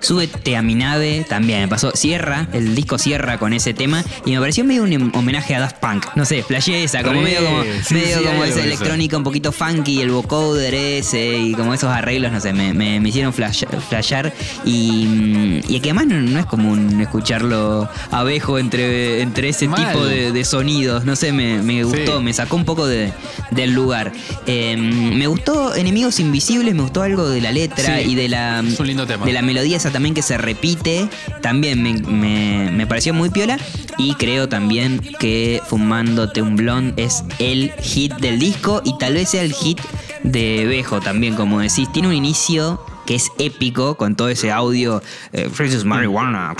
Súbete 0.04 0.56
a 0.56 0.62
mi 0.62 0.74
nave, 0.74 1.24
también 1.28 1.60
me 1.62 1.68
pasó. 1.68 1.92
Cierra, 1.94 2.46
el 2.52 2.74
disco 2.74 2.98
cierra 2.98 3.38
con 3.38 3.52
ese 3.52 3.72
tema 3.72 4.04
y 4.26 4.32
me 4.32 4.40
pareció 4.40 4.64
medio 4.64 4.82
un 4.82 4.92
em- 4.92 5.10
homenaje 5.14 5.54
a 5.54 5.60
Daft 5.60 5.76
Punk. 5.78 6.04
No 6.14 6.24
sé, 6.24 6.42
flashé 6.42 6.84
esa, 6.84 7.02
como 7.02 7.20
Re, 7.20 7.24
medio 7.24 7.44
como, 7.44 7.62
sí, 7.82 7.94
medio 7.94 8.18
sí, 8.18 8.24
como 8.24 8.44
esa 8.44 8.54
eso. 8.56 8.64
electrónica 8.64 9.16
un 9.16 9.24
poquito 9.24 9.50
funky, 9.52 10.00
el 10.02 10.10
vocoder 10.10 10.74
ese 10.74 11.38
y 11.38 11.54
como 11.54 11.72
esos 11.72 11.90
arreglos, 11.90 12.32
no 12.32 12.40
sé, 12.40 12.52
me, 12.52 12.74
me- 12.74 13.00
me 13.00 13.08
hicieron 13.08 13.32
flash- 13.32 13.66
flashear 13.88 14.32
y, 14.64 15.06
mm, 15.06 15.60
y 15.68 15.80
que 15.80 15.90
además 15.90 16.06
no, 16.06 16.20
no 16.20 16.38
es 16.38 16.46
común 16.46 17.00
escucharlo 17.00 17.88
abejo 18.10 18.58
entre, 18.58 19.22
entre 19.22 19.48
ese 19.48 19.68
Mal. 19.68 19.86
tipo 19.86 20.04
de, 20.04 20.32
de 20.32 20.44
sonidos, 20.44 21.04
no 21.04 21.16
sé, 21.16 21.32
me, 21.32 21.62
me 21.62 21.82
gustó, 21.84 22.18
Sí. 22.18 22.22
me 22.24 22.32
sacó 22.34 22.56
un 22.56 22.64
poco 22.66 22.86
de- 22.86 23.12
del 23.50 23.72
lugar. 23.72 24.12
Eh, 24.46 24.76
me 24.76 25.26
gustó 25.28 25.74
Enemigos 25.74 26.20
Invisibles, 26.20 26.74
me 26.74 26.82
gustó 26.82 27.02
algo 27.02 27.28
de 27.28 27.40
la 27.40 27.52
letra 27.52 28.00
y 28.02 28.14
de 28.14 28.28
la, 28.28 28.60
es 28.66 28.78
un 28.78 28.86
lindo 28.86 29.06
tema. 29.06 29.24
de 29.24 29.32
la 29.32 29.40
melodía 29.42 29.76
esa 29.78 29.90
también 29.94 30.14
que 30.14 30.20
se 30.20 30.36
repite, 30.36 31.08
también 31.40 31.82
me, 31.82 31.94
me- 31.94 32.70
me 32.70 32.86
pareció 32.86 33.14
muy 33.14 33.30
piola. 33.30 33.56
Y 33.96 34.14
creo 34.16 34.48
también 34.48 35.00
que 35.18 35.60
Fumándote 35.66 36.42
un 36.42 36.56
Blond 36.56 36.98
es 37.00 37.24
el 37.38 37.70
hit 37.80 38.12
del 38.16 38.38
disco 38.38 38.82
y 38.84 38.98
tal 38.98 39.14
vez 39.14 39.30
sea 39.30 39.42
el 39.42 39.54
hit 39.54 39.80
de 40.24 40.66
Bejo 40.66 41.00
también, 41.00 41.34
como 41.36 41.60
decís. 41.60 41.90
Tiene 41.92 42.08
un 42.08 42.14
inicio 42.14 42.84
que 43.06 43.14
es 43.14 43.30
épico 43.38 43.96
con 43.96 44.16
todo 44.16 44.28
ese 44.30 44.50
audio, 44.50 45.02
eh, 45.32 45.48
Francis 45.52 45.84
Marijuana, 45.84 46.54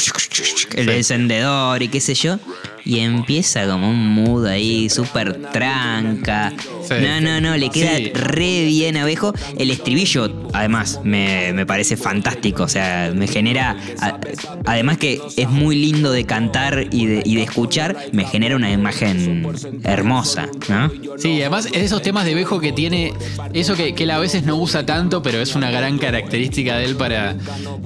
el 0.77 0.89
encendedor 0.91 1.83
y 1.83 1.89
qué 1.89 2.01
sé 2.01 2.15
yo. 2.15 2.39
Y 2.85 2.99
empieza 3.01 3.67
como 3.67 3.89
un 3.89 4.09
mood 4.09 4.47
ahí 4.47 4.91
súper 4.91 5.41
tranca. 5.53 6.53
Sí. 6.87 6.95
No, 7.01 7.21
no, 7.21 7.41
no, 7.41 7.57
le 7.57 7.71
queda 7.71 7.97
Sí. 7.97 8.11
re 8.13 8.65
bien 8.67 8.97
abejo. 8.99 9.33
El 9.59 9.71
estribillo, 9.71 10.49
además, 10.53 11.01
me, 11.03 11.53
me 11.55 11.65
parece 11.65 11.97
fantástico. 11.97 12.65
O 12.65 12.69
sea, 12.69 13.11
me 13.15 13.27
genera. 13.27 13.77
a- 14.01 14.19
además 14.67 14.99
que 14.99 15.21
es 15.37 15.49
muy 15.49 15.77
lindo 15.77 16.13
de 16.13 16.25
cantar 16.25 16.89
y 16.91 17.07
de, 17.07 17.23
y 17.25 17.37
de 17.37 17.43
escuchar, 17.43 17.97
me 18.13 18.25
genera 18.27 18.57
una 18.57 18.71
imagen 18.71 19.47
hermosa, 19.83 20.49
¿no? 20.69 20.91
Sí, 21.19 21.41
además 21.41 21.67
es 21.73 21.85
esos 21.85 22.03
temas 22.03 22.25
de 22.25 22.35
Bejo 22.35 22.61
que 22.61 22.73
tiene 22.73 23.13
eso 23.53 23.75
que, 23.77 23.95
que 23.95 24.03
él 24.05 24.11
a 24.11 24.19
veces 24.19 24.45
no 24.45 24.57
usa 24.57 24.85
tanto, 24.85 25.23
pero 25.23 25.41
es 25.41 25.55
una 25.55 25.71
gran 25.71 25.99
característica 25.99 26.77
de 26.79 26.85
él 26.87 26.97
para, 26.97 27.35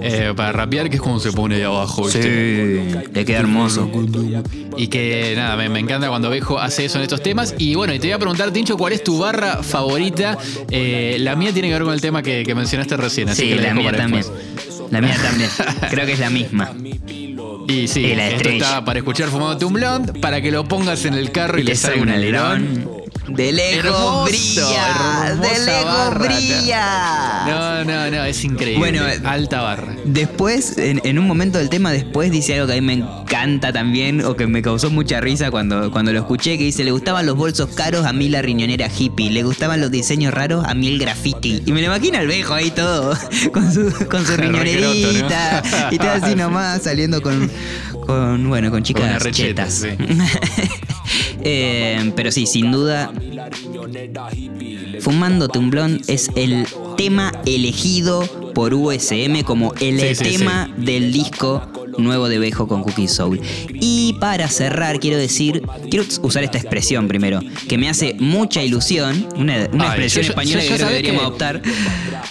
eh, 0.03 0.33
para 0.37 0.53
rapear, 0.53 0.89
que 0.91 0.97
es 0.97 1.03
como 1.03 1.21
se 1.21 1.33
pone 1.33 1.57
de 1.57 1.65
abajo. 1.65 2.05
¿viste? 2.07 3.09
le 3.13 3.25
queda 3.25 3.39
hermoso. 3.39 3.91
Y 4.77 4.88
que 4.91 5.35
nada, 5.37 5.57
me, 5.57 5.69
me 5.69 5.79
encanta 5.81 6.09
cuando 6.09 6.31
Bejo 6.31 6.59
hace 6.59 6.85
eso 6.87 6.99
en 6.99 7.05
estos 7.05 7.23
temas. 7.23 7.55
Y 7.59 7.75
bueno, 7.75 7.95
y 7.95 7.99
te 7.99 8.07
voy 8.09 8.13
a 8.15 8.19
preguntar, 8.19 8.51
Tincho, 8.53 8.77
¿cuál 8.77 8.93
es 8.93 9.05
tu 9.05 9.19
barra 9.19 9.63
favorita? 9.63 10.39
Eh, 10.71 11.17
la 11.21 11.37
mía 11.37 11.53
tiene 11.53 11.69
que 11.69 11.75
ver 11.75 11.83
con 11.85 11.95
el 11.95 12.01
tema 12.01 12.23
que, 12.23 12.45
que 12.45 12.55
mencionaste 12.55 12.97
recién, 12.97 13.29
así 13.29 13.43
Sí, 13.43 13.49
que 13.51 13.57
la, 13.57 13.69
la 13.69 13.75
mía 13.75 13.93
también. 13.93 14.23
después. 14.23 14.91
La 14.91 15.01
mía 15.01 15.17
también. 15.23 15.51
Creo 15.91 16.07
que 16.07 16.13
es 16.13 16.19
la 16.19 16.31
misma. 16.31 16.73
Y 17.69 17.87
sí, 17.89 18.01
Y 18.01 18.15
la 18.15 18.29
esto 18.29 18.49
está 18.49 18.85
para 18.85 18.99
escuchar 19.01 19.29
fumándote 19.29 19.65
un 19.67 19.75
blond, 19.75 20.21
para 20.21 20.41
que 20.41 20.51
lo 20.51 20.65
pongas 20.65 21.05
en 21.05 21.15
el 21.15 21.31
carro 21.31 21.59
y, 21.59 21.63
le 21.65 21.77
salga 21.77 22.01
un 22.01 22.09
alerón. 22.09 22.91
De 23.29 23.51
Hermoso, 23.79 24.25
brilla. 24.25 25.35
De 25.35 25.85
barra. 25.85 26.19
brilla. 26.19 27.45
No, 27.47 27.85
no, 27.85 28.11
no, 28.11 28.25
es 28.25 28.43
increíble. 28.45 28.79
Bueno, 28.79 29.03
alta 29.25 29.61
barra. 29.61 29.95
Después, 30.05 30.79
en, 30.79 31.01
en 31.05 31.19
un 31.19 31.27
momento 31.27 31.59
del 31.59 31.69
tema, 31.69 31.93
después 31.93 32.31
dice 32.31 32.55
algo 32.55 32.67
que 32.67 32.73
a 32.73 32.77
mí 32.77 32.81
me 32.81 32.93
encanta 32.95 33.73
también, 33.73 34.25
o 34.25 34.35
que 34.35 34.47
me 34.47 34.63
causó 34.63 34.91
mucha 34.91 35.21
risa 35.21 35.51
cuando, 35.51 35.91
cuando 35.91 36.13
lo 36.13 36.21
escuché, 36.21 36.57
que 36.59 36.65
dice, 36.65 36.85
le 36.85 36.91
gustaban 36.91 37.27
los 37.27 37.37
bolsos 37.37 37.69
caros, 37.75 38.07
a 38.07 38.13
mí 38.13 38.29
la 38.29 38.41
riñonera 38.43 38.89
hippie, 38.89 39.31
le 39.31 39.43
gustaban 39.43 39.81
los 39.81 39.91
diseños 39.91 40.33
raros, 40.33 40.65
a 40.65 40.75
mí 40.75 40.89
el 40.89 40.99
graffiti. 40.99 41.63
Y 41.67 41.73
me 41.73 41.81
lo 41.81 41.87
imagino 41.89 42.19
al 42.19 42.27
viejo 42.27 42.55
ahí 42.55 42.71
todo, 42.71 43.17
con 43.53 43.73
su, 43.73 43.93
con 44.09 44.25
su 44.27 44.37
riñonerita, 44.39 45.63
¿no? 45.63 45.93
y 45.95 45.99
todo 45.99 46.11
así 46.11 46.35
nomás, 46.35 46.83
saliendo 46.83 47.21
con, 47.21 47.51
con 48.07 48.49
bueno, 48.49 48.71
con 48.71 48.79
Con 48.79 48.85
chicas 48.85 49.05
una 49.05 49.19
recheta, 49.19 49.67
chetas. 49.69 49.75
sí. 49.75 49.89
Eh, 51.43 52.13
pero 52.17 52.31
sí, 52.33 52.47
sin 52.47 52.73
duda, 52.73 53.13
Fumándote 55.01 55.59
un 55.59 55.71
blond 55.71 56.03
es 56.09 56.31
el 56.35 56.67
tema 56.97 57.33
elegido 57.47 58.23
por 58.55 58.75
USM 58.75 59.43
como 59.45 59.73
el 59.81 60.01
Sí, 60.01 60.15
sí, 60.15 60.37
tema 60.37 60.69
del 60.77 61.13
disco 61.13 61.78
nuevo 61.99 62.29
de 62.29 62.39
Bejo 62.39 62.67
con 62.69 62.83
Cookie 62.83 63.09
Soul. 63.09 63.41
Y 63.75 64.15
para 64.21 64.49
cerrar, 64.49 65.01
quiero 65.01 65.17
decir, 65.19 65.63
quiero 65.91 66.05
usar 66.23 66.45
esta 66.45 66.59
expresión 66.59 67.09
primero, 67.09 67.41
que 67.69 67.79
me 67.79 67.89
hace 67.89 68.15
mucha 68.19 68.63
ilusión, 68.63 69.27
una, 69.37 69.69
una 69.73 69.85
Ay, 69.85 69.89
expresión 69.91 70.25
yo- 70.25 70.31
española 70.31 70.63
yo- 70.63 70.69
que 70.69 70.75
creo 70.77 70.87
que 70.89 70.95
deberíamos 70.95 71.21
que- 71.23 71.27
adoptar. 71.27 71.63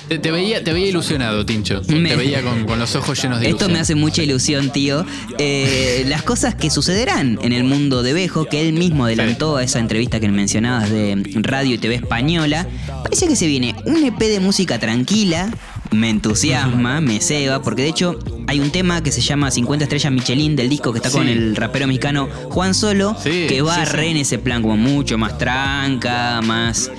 Te, 0.08 0.20
te 0.20 0.32
veía, 0.32 0.64
te 0.64 0.74
veía 0.74 0.88
ilusionado, 0.88 1.46
Tincho. 1.46 1.82
Me- 1.88 2.10
Te 2.10 2.16
veía 2.16 2.42
con, 2.42 2.66
con 2.66 2.80
los 2.80 2.96
ojos 2.96 3.22
llenos 3.22 3.40
de 3.40 3.46
Esto 3.48 3.58
ilusión. 3.66 3.74
me 3.74 3.80
hace 3.80 3.96
mucha 3.96 4.24
ilusión, 4.24 4.70
tío. 4.72 5.06
Eh, 5.38 6.04
las 6.08 6.24
cosas 6.24 6.56
que 6.56 6.70
sucederán 6.70 7.40
en 7.42 7.54
el 7.54 7.64
mundo 7.64 8.04
de 8.04 8.14
Bejo, 8.14 8.46
que 8.46 8.62
él 8.68 8.74
mismo 8.74 9.06
adelantó 9.06 9.58
a 9.58 9.64
esa 9.64 9.80
entrevista 9.80 10.20
que 10.20 10.28
mencionabas 10.30 10.90
de 10.90 11.24
Radio 11.42 11.76
y 11.76 11.78
TV 11.78 11.96
Española. 11.96 12.68
Parece 13.04 13.28
que 13.28 13.36
se 13.36 13.48
viene 13.48 13.76
un 13.86 14.04
EP 14.04 14.18
de 14.28 14.40
música 14.40 14.80
tranquila. 14.80 15.52
Me 15.92 16.10
entusiasma, 16.10 17.00
me 17.02 17.20
ceba, 17.22 17.62
porque 17.62 17.84
de 17.84 17.90
hecho 17.90 18.20
hay 18.48 18.60
un 18.60 18.72
tema 18.72 19.04
que 19.04 19.12
se 19.12 19.22
llama 19.22 19.52
50 19.52 19.84
estrellas 19.86 20.12
Michelin 20.12 20.56
del 20.56 20.70
disco 20.70 20.92
que 20.94 21.00
está 21.00 21.12
con 21.12 21.26
Sí. 21.26 21.32
el 21.34 21.56
rapero 21.56 21.86
mexicano 21.88 22.30
Juan 22.50 22.74
Solo, 22.74 23.16
Sí, 23.22 23.46
que 23.48 23.62
va 23.62 23.86
sí, 23.86 23.92
re 23.92 24.10
en 24.10 24.18
ese 24.18 24.40
plan, 24.40 24.62
como 24.62 24.78
mucho 24.78 25.18
más 25.18 25.38
tranca, 25.38 26.42
más, 26.42 26.90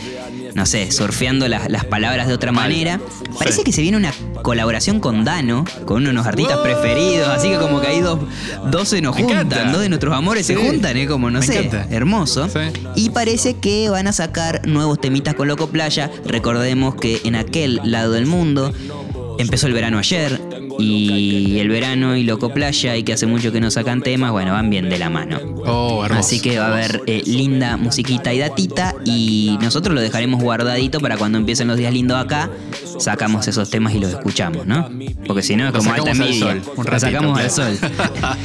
no 0.55 0.67
sé, 0.67 0.91
surfeando 0.93 1.49
las, 1.49 1.71
las 1.71 1.85
palabras 1.85 2.29
de 2.29 2.35
otra 2.35 2.53
manera. 2.53 3.01
Parece 3.39 3.59
Sí. 3.59 3.65
que 3.65 3.73
se 3.73 3.81
viene 3.83 3.97
una 3.97 4.13
colaboración 4.43 5.01
con 5.01 5.25
Dano, 5.25 5.65
con 5.85 5.99
uno 5.99 6.09
de 6.09 6.13
los 6.15 6.27
artistas 6.27 6.59
preferidos, 6.59 7.29
así 7.29 7.49
que 7.49 7.57
como 7.59 7.81
que 7.81 7.87
ahí 7.89 8.01
dos, 8.01 8.19
dos 8.71 8.89
se 8.89 9.01
nos 9.01 9.15
Me 9.17 9.23
juntan, 9.23 9.47
encanta. 9.47 9.73
dos 9.73 9.81
de 9.81 9.89
nuestros 9.89 10.15
amores 10.15 10.47
se 10.47 10.55
juntan, 10.55 10.97
¿eh? 10.97 11.07
Como 11.07 11.31
no 11.31 11.41
Me 11.41 11.47
sé, 11.47 11.59
encanta. 11.67 11.87
hermoso. 11.95 12.49
Sí. 12.49 12.59
Y 12.95 13.11
parece 13.11 13.55
que 13.55 13.89
van 13.91 14.07
a 14.07 14.13
sacar 14.13 14.67
nuevos 14.67 15.01
temitas 15.01 15.35
con 15.35 15.49
Loco 15.49 15.69
Playa. 15.69 16.11
Recordemos 16.27 16.95
que 16.97 17.21
en 17.25 17.37
aquel 17.37 17.81
lado 17.85 18.13
del 18.13 18.27
mundo 18.27 18.73
empezó 19.39 19.67
el 19.67 19.73
verano 19.73 19.99
ayer 19.99 20.41
y 20.79 21.59
el 21.59 21.69
verano 21.69 22.17
y 22.17 22.23
Loco 22.23 22.51
Playa 22.51 22.97
y 22.97 23.03
que 23.03 23.12
hace 23.12 23.27
mucho 23.27 23.53
que 23.53 23.61
no 23.61 23.71
sacan 23.71 24.01
temas, 24.01 24.31
bueno, 24.31 24.53
van 24.53 24.71
bien 24.71 24.88
de 24.88 24.99
la 24.99 25.11
mano. 25.11 25.38
Oh, 25.67 26.05
hermoso. 26.05 26.21
Así 26.21 26.41
que 26.41 26.59
va 26.59 26.67
a 26.67 26.73
haber 26.73 27.03
eh, 27.07 27.23
linda 27.27 27.77
musiquita 27.77 28.33
y 28.33 28.38
datita 28.38 28.95
y 29.05 29.59
nosotros 29.61 29.95
lo 29.95 30.01
dejaremos 30.01 30.43
guardadito 30.43 31.01
para 31.01 31.17
cuando 31.17 31.38
empiecen 31.38 31.69
los 31.69 31.77
días 31.77 31.93
lindos 31.93 32.17
acá, 32.17 32.51
sacamos 32.99 33.49
esos 33.49 33.71
temas 33.71 33.95
y 33.95 33.99
los 33.99 34.11
escuchamos, 34.11 34.67
¿no? 34.67 34.88
Porque 35.27 35.43
si 35.43 35.57
no 35.57 35.67
es 35.67 35.73
como 35.73 35.93
alta 35.93 36.12
un 36.12 36.62
Lo 36.91 37.01
sacamos 37.01 37.38
al 37.38 37.51
sol. 37.51 37.79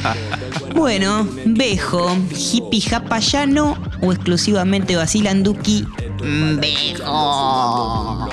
bueno, 0.74 1.28
Bejo, 1.46 2.16
hippie 2.30 2.80
japayano 2.80 3.78
o 4.00 4.12
exclusivamente 4.12 4.96
vacilanduki, 6.24 6.26
mm, 6.26 6.60
Bejo. 6.60 8.28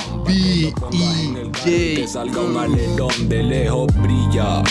Te 1.64 2.08
salga 2.08 2.42
un 2.42 2.58
alerón 2.58 3.30
de 3.30 3.44
lejos 3.44 3.88
brilla. 4.02 4.64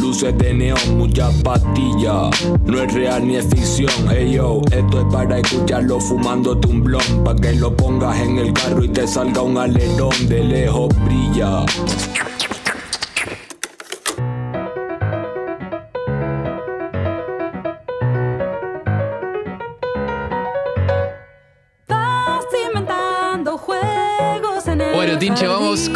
Luces 0.00 0.36
de 0.38 0.54
neón, 0.54 0.98
muchas 0.98 1.34
pastillas. 1.42 2.30
No 2.64 2.82
es 2.82 2.92
real 2.92 3.26
ni 3.26 3.36
es 3.36 3.46
ficción. 3.46 4.10
Ey 4.10 4.32
yo, 4.34 4.62
esto 4.70 5.00
es 5.00 5.06
para 5.12 5.38
escucharlo 5.38 6.00
fumándote 6.00 6.68
un 6.68 6.82
blon. 6.84 7.24
Pa' 7.24 7.36
que 7.36 7.52
lo 7.54 7.74
pongas 7.76 8.18
en 8.20 8.38
el 8.38 8.52
carro 8.52 8.84
y 8.84 8.88
te 8.88 9.06
salga 9.06 9.42
un 9.42 9.58
alerón 9.58 10.28
de 10.28 10.44
lejos 10.44 10.88
brilla. 11.04 11.64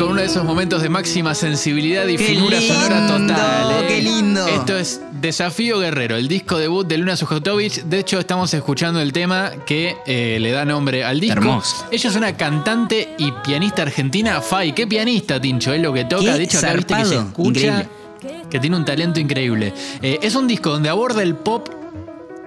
Con 0.00 0.12
uno 0.12 0.22
de 0.22 0.28
esos 0.28 0.44
momentos 0.44 0.80
de 0.80 0.88
máxima 0.88 1.34
sensibilidad 1.34 2.06
y 2.06 2.16
¡Qué 2.16 2.24
finura 2.24 2.58
sonora 2.58 3.06
total. 3.06 3.84
¿eh? 3.84 3.86
¡Qué 3.86 4.00
lindo! 4.00 4.46
Esto 4.46 4.78
es 4.78 5.02
Desafío 5.12 5.78
Guerrero, 5.78 6.16
el 6.16 6.26
disco 6.26 6.56
debut 6.56 6.86
de 6.86 6.96
Luna 6.96 7.18
Sujotovich. 7.18 7.82
De 7.82 7.98
hecho, 7.98 8.18
estamos 8.18 8.54
escuchando 8.54 9.02
el 9.02 9.12
tema 9.12 9.52
que 9.66 9.98
eh, 10.06 10.38
le 10.40 10.52
da 10.52 10.64
nombre 10.64 11.04
al 11.04 11.20
disco. 11.20 11.40
Hermoso. 11.40 11.86
Ella 11.92 12.08
es 12.08 12.16
una 12.16 12.34
cantante 12.34 13.14
y 13.18 13.30
pianista 13.44 13.82
argentina. 13.82 14.40
Fai, 14.40 14.74
qué 14.74 14.86
pianista, 14.86 15.38
Tincho, 15.38 15.74
es 15.74 15.82
lo 15.82 15.92
que 15.92 16.06
toca. 16.06 16.32
Qué 16.32 16.38
de 16.38 16.44
hecho, 16.44 16.58
acá 16.60 16.72
viste 16.72 16.94
que 16.94 17.04
se 17.04 17.16
escucha. 17.16 17.60
increíble. 17.60 17.88
que 18.48 18.58
tiene 18.58 18.76
un 18.76 18.86
talento 18.86 19.20
increíble. 19.20 19.74
Eh, 20.00 20.18
es 20.22 20.34
un 20.34 20.48
disco 20.48 20.70
donde 20.70 20.88
aborda 20.88 21.22
el 21.22 21.34
pop 21.34 21.68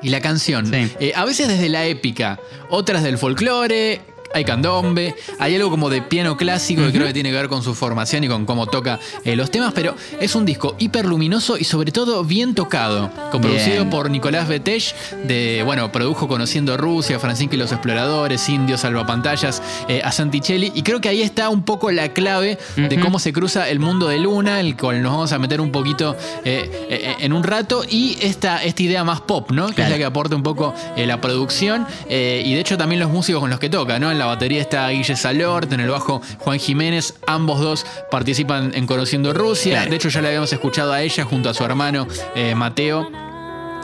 y 0.02 0.10
la 0.10 0.22
canción. 0.22 0.66
Sí. 0.66 0.92
Eh, 1.00 1.14
a 1.16 1.24
veces 1.24 1.48
desde 1.48 1.70
la 1.70 1.86
épica, 1.86 2.40
otras 2.72 3.04
del 3.04 3.20
folclore. 3.20 4.13
Hay 4.34 4.46
candombe, 4.46 5.16
hay 5.40 5.56
algo 5.56 5.70
como 5.70 5.90
de 5.90 6.02
piano 6.02 6.36
clásico 6.38 6.82
que 6.84 6.92
creo 6.92 7.06
que 7.06 7.14
tiene 7.14 7.30
que 7.30 7.36
ver 7.36 7.50
con 7.50 7.62
su 7.62 7.76
formación 7.76 8.24
y 8.24 8.28
con 8.28 8.46
cómo 8.46 8.66
toca 8.66 9.00
eh, 9.24 9.36
los 9.36 9.52
temas, 9.52 9.74
pero 9.74 9.96
es 10.20 10.34
un 10.34 10.44
disco 10.44 10.76
hiper 10.80 11.06
luminoso 11.06 11.58
y 11.58 11.64
sobre 11.64 11.92
todo 11.92 12.24
bien 12.24 12.56
tocado, 12.56 13.12
producido 13.32 13.78
Bien. 13.78 13.90
por 13.90 14.10
Nicolás 14.10 14.48
Betech, 14.48 14.96
de, 15.26 15.62
bueno, 15.64 15.92
produjo 15.92 16.28
Conociendo 16.28 16.78
Rusia, 16.78 17.20
Francisco 17.20 17.56
y 17.56 17.58
los 17.60 17.72
Exploradores, 17.72 18.50
Indios, 18.50 18.82
Salvapantallas, 18.82 19.62
eh, 19.88 20.02
a 20.04 20.12
Santicelli, 20.12 20.72
y 20.74 20.82
creo 20.82 21.00
que 21.00 21.10
ahí 21.10 21.22
está 21.22 21.50
un 21.50 21.64
poco 21.64 21.92
la 21.92 22.10
clave 22.10 22.58
de 22.76 23.00
cómo 23.00 23.20
se 23.20 23.34
cruza 23.34 23.70
el 23.70 23.80
mundo 23.80 24.08
de 24.08 24.18
Luna, 24.18 24.60
el 24.60 24.76
cual 24.76 25.02
nos 25.04 25.12
vamos 25.12 25.32
a 25.32 25.40
meter 25.40 25.62
un 25.62 25.72
poquito 25.72 26.16
eh, 26.44 26.88
eh, 26.90 27.16
en 27.20 27.34
un 27.34 27.44
rato, 27.44 27.84
y 27.88 28.18
esta, 28.22 28.64
esta 28.64 28.82
idea 28.82 29.04
más 29.04 29.22
pop, 29.22 29.52
¿no? 29.52 29.68
Que 29.68 29.84
es 29.84 29.90
la 29.90 29.98
que 29.98 30.06
aporta 30.06 30.36
un 30.36 30.44
poco 30.44 30.74
la 30.98 31.22
producción, 31.22 31.86
y 32.10 32.54
de 32.54 32.60
hecho 32.60 32.78
también 32.78 33.00
los 33.00 33.12
músicos 33.12 33.42
con 33.42 33.50
los 33.50 33.60
que 33.60 33.70
toca, 33.70 34.00
¿no? 34.00 34.12
En 34.12 34.18
la 34.18 34.23
batería 34.26 34.62
está 34.62 34.90
Guille 34.90 35.16
Salort, 35.16 35.72
en 35.74 35.80
el 35.80 35.90
bajo 35.90 36.22
Juan 36.40 36.60
Jiménez, 36.60 37.16
ambos 37.28 37.60
dos 37.60 37.86
participan 38.12 38.72
en 38.74 38.86
Conociendo 38.88 39.34
Rusia, 39.34 39.74
Claro. 39.76 39.90
de 39.90 39.96
hecho 39.96 40.10
ya 40.10 40.22
la 40.22 40.28
habíamos 40.30 40.52
escuchado 40.54 40.94
a 40.94 41.02
ella 41.02 41.24
junto 41.26 41.50
a 41.50 41.54
su 41.54 41.64
hermano 41.64 42.08
eh, 42.36 42.56
Mateo 42.56 43.10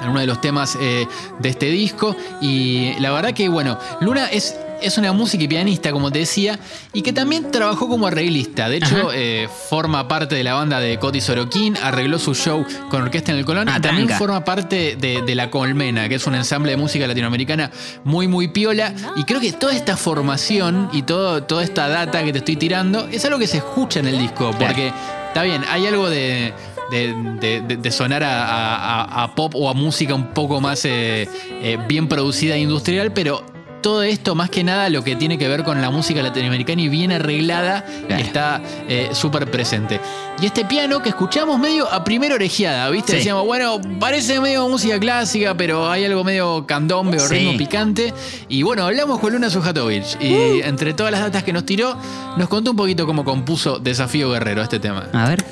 en 0.02 0.10
uno 0.10 0.20
de 0.22 0.28
los 0.28 0.40
temas 0.40 0.78
eh, 0.80 1.06
de 1.40 1.50
este 1.50 1.66
disco. 1.68 2.16
Y 2.42 2.94
la 3.00 3.12
verdad 3.12 3.34
que, 3.34 3.50
bueno, 3.50 3.78
Luna 4.00 4.28
es, 4.28 4.56
es 4.82 4.98
una 4.98 5.12
música 5.14 5.44
y 5.44 5.48
pianista, 5.48 5.92
como 5.92 6.12
te 6.12 6.20
decía, 6.20 6.60
y 6.94 7.02
que 7.02 7.14
también 7.14 7.52
trabajó 7.52 7.88
como 7.88 8.08
arreglista. 8.08 8.70
De 8.70 8.78
hecho, 8.78 9.12
eh, 9.14 9.48
forma 9.70 10.08
parte 10.08 10.36
de 10.36 10.44
la 10.44 10.54
banda 10.54 10.80
de 10.80 10.98
Coti 11.00 11.22
Sorokin, 11.22 11.78
arregló 11.78 12.20
su 12.20 12.34
show 12.36 12.66
con 12.90 13.02
orquesta 13.04 13.32
en 13.32 13.38
el 13.40 13.46
Colón, 13.46 13.70
Ah, 13.70 13.76
y 13.78 13.82
también 13.82 14.08
tranca. 14.08 14.20
forma 14.20 14.44
parte 14.46 14.96
de, 15.00 15.22
de 15.22 15.36
La 15.36 15.50
Colmena, 15.50 16.08
que 16.10 16.16
es 16.16 16.26
un 16.28 16.36
ensamble 16.36 16.72
de 16.72 16.78
música 16.78 17.06
latinoamericana 17.08 17.72
muy, 18.04 18.28
muy 18.28 18.48
piola. 18.50 18.94
Y 19.16 19.24
creo 19.24 19.40
que 19.40 19.52
toda 19.54 19.74
esta 19.74 19.98
formación 19.98 20.90
y 20.94 21.04
todo, 21.04 21.44
toda 21.44 21.64
esta 21.64 21.88
data 21.88 22.24
que 22.24 22.32
te 22.32 22.40
estoy 22.40 22.56
tirando 22.56 23.08
es 23.12 23.24
algo 23.26 23.40
que 23.40 23.48
se 23.48 23.58
escucha 23.58 24.00
en 24.00 24.08
el 24.08 24.18
disco, 24.20 24.52
Claro. 24.52 24.58
porque 24.68 24.92
está 25.28 25.44
bien, 25.44 25.64
hay 25.70 25.86
algo 25.88 26.10
de, 26.10 26.54
de, 26.92 27.78
de- 27.78 27.92
sonar 27.92 28.24
a- 28.24 29.24
a 29.24 29.36
pop 29.36 29.54
o 29.56 29.70
a 29.70 29.74
música 29.74 30.14
un 30.16 30.28
poco 30.34 30.60
más 30.62 30.86
eh, 30.86 31.28
eh, 31.62 31.78
bien 31.88 32.08
producida 32.08 32.56
e 32.56 32.60
industrial, 32.60 33.12
pero 33.14 33.44
todo 33.82 34.04
esto, 34.04 34.36
más 34.36 34.50
que 34.50 34.64
nada, 34.64 34.90
lo 34.90 35.04
que 35.04 35.16
tiene 35.16 35.38
que 35.38 35.48
ver 35.48 35.64
con 35.64 35.82
la 35.82 35.90
música 35.90 36.22
latinoamericana 36.22 36.82
y 36.82 36.90
bien 36.90 37.12
arreglada, 37.12 37.84
Claro. 38.08 38.24
está 38.24 38.62
eh, 38.88 39.10
súper 39.14 39.50
presente. 39.50 40.00
Y 40.42 40.46
este 40.46 40.64
piano 40.66 41.02
que 41.02 41.10
escuchamos 41.10 41.60
medio 41.60 41.92
a 41.92 42.04
primera 42.04 42.36
orejeada, 42.36 42.90
¿viste? 42.90 43.12
Sí. 43.14 43.18
Decíamos, 43.18 43.46
bueno, 43.46 43.80
parece 44.00 44.40
medio 44.40 44.68
música 44.70 45.00
clásica, 45.00 45.56
pero 45.56 45.90
hay 45.90 46.06
algo 46.06 46.24
medio 46.24 46.66
candombe 46.66 47.18
o 47.18 47.28
Sí. 47.28 47.36
ritmo 47.36 47.58
picante. 47.58 48.14
Y 48.48 48.64
bueno, 48.64 48.84
hablamos 48.86 49.20
con 49.20 49.34
Luna 49.34 49.50
Sujatovic 49.50 50.04
Uh. 50.20 50.24
y 50.24 50.62
entre 50.64 50.94
todas 50.94 51.12
las 51.12 51.22
datas 51.22 51.44
que 51.44 51.52
nos 51.54 51.66
tiró, 51.66 51.96
nos 52.38 52.48
contó 52.48 52.72
un 52.72 52.78
poquito 52.78 53.06
cómo 53.06 53.24
compuso 53.26 53.80
Desafío 53.80 54.32
Guerrero 54.32 54.62
este 54.62 54.80
tema. 54.80 55.08
A 55.14 55.28
ver. 55.30 55.44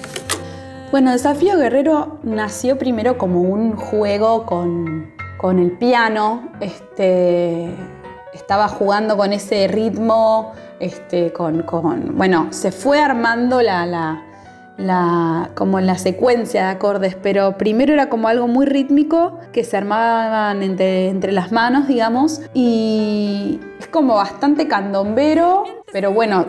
Bueno, 0.91 1.11
Desafío 1.11 1.57
Guerrero 1.57 2.19
nació 2.23 2.77
primero 2.77 3.17
como 3.17 3.41
un 3.41 3.73
juego 3.75 4.45
con, 4.45 5.11
con 5.37 5.59
el 5.59 5.71
piano. 5.71 6.49
Este, 6.61 7.69
estaba 8.37 8.67
jugando 8.67 9.17
con 9.17 9.33
ese 9.33 9.67
ritmo, 9.67 10.53
este, 10.79 11.33
con, 11.33 11.63
con- 11.63 12.15
bueno, 12.17 12.47
se 12.51 12.71
fue 12.71 12.99
armando 13.01 13.61
la, 13.61 13.85
la- 13.85 14.23
la- 14.77 15.49
como 15.55 15.79
la 15.79 15.97
secuencia 15.97 16.65
de 16.65 16.69
acordes, 16.71 17.15
pero 17.15 17.57
primero 17.57 17.93
era 17.93 18.09
como 18.09 18.27
algo 18.27 18.47
muy 18.47 18.65
rítmico 18.67 19.39
que 19.51 19.63
se 19.63 19.75
armaban 19.75 20.61
entre, 20.61 21.09
entre 21.09 21.31
las 21.31 21.51
manos, 21.51 21.87
digamos, 21.87 22.41
y 22.53 23.59
es 23.79 23.87
como 23.87 24.15
bastante 24.15 24.67
candombero, 24.67 25.63
pero 25.91 26.11
bueno, 26.11 26.45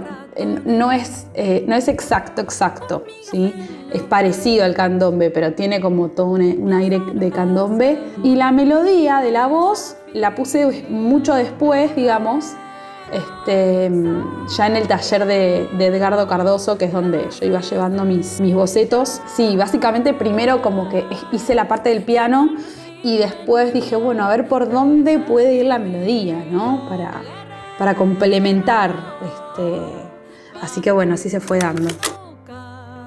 no 0.66 0.92
es, 0.92 1.26
eh, 1.34 1.64
no 1.66 1.74
es 1.74 1.88
exacto, 1.88 2.42
exacto, 2.42 3.02
¿sí? 3.22 3.52
Es 3.92 4.02
parecido 4.02 4.64
al 4.64 4.74
candombe, 4.74 5.30
pero 5.30 5.54
tiene 5.54 5.80
como 5.80 6.08
todo 6.08 6.26
un 6.26 6.72
aire 6.72 7.00
de 7.14 7.30
candombe. 7.30 7.98
Y 8.22 8.36
la 8.36 8.52
melodía 8.52 9.20
de 9.20 9.32
la 9.32 9.46
voz 9.46 9.96
la 10.14 10.34
puse 10.34 10.86
mucho 10.88 11.34
después, 11.34 11.94
digamos, 11.94 12.54
este, 13.12 13.90
ya 14.56 14.66
en 14.66 14.76
el 14.76 14.86
taller 14.86 15.24
de, 15.24 15.68
Edgardo 15.78 16.26
Cardoso, 16.28 16.76
que 16.76 16.86
es 16.86 16.92
donde 16.92 17.28
yo 17.40 17.46
iba 17.46 17.60
llevando 17.60 18.04
mis, 18.04 18.40
mis 18.40 18.54
bocetos. 18.54 19.20
Sí, 19.26 19.56
básicamente 19.56 20.12
primero 20.14 20.62
como 20.62 20.88
que 20.88 21.04
hice 21.32 21.54
la 21.54 21.68
parte 21.68 21.90
del 21.90 22.02
piano 22.02 22.50
y 23.02 23.18
después 23.18 23.72
dije, 23.72 23.96
bueno, 23.96 24.24
a 24.24 24.28
ver 24.28 24.48
por 24.48 24.70
dónde 24.70 25.18
puede 25.18 25.54
ir 25.54 25.66
la 25.66 25.78
melodía, 25.78 26.44
¿no? 26.50 26.86
Para, 26.88 27.22
para 27.78 27.94
complementar. 27.94 28.94
Este, 29.22 29.80
así 30.60 30.80
que 30.80 30.90
bueno, 30.90 31.14
así 31.14 31.30
se 31.30 31.40
fue 31.40 31.58
dando. 31.58 31.88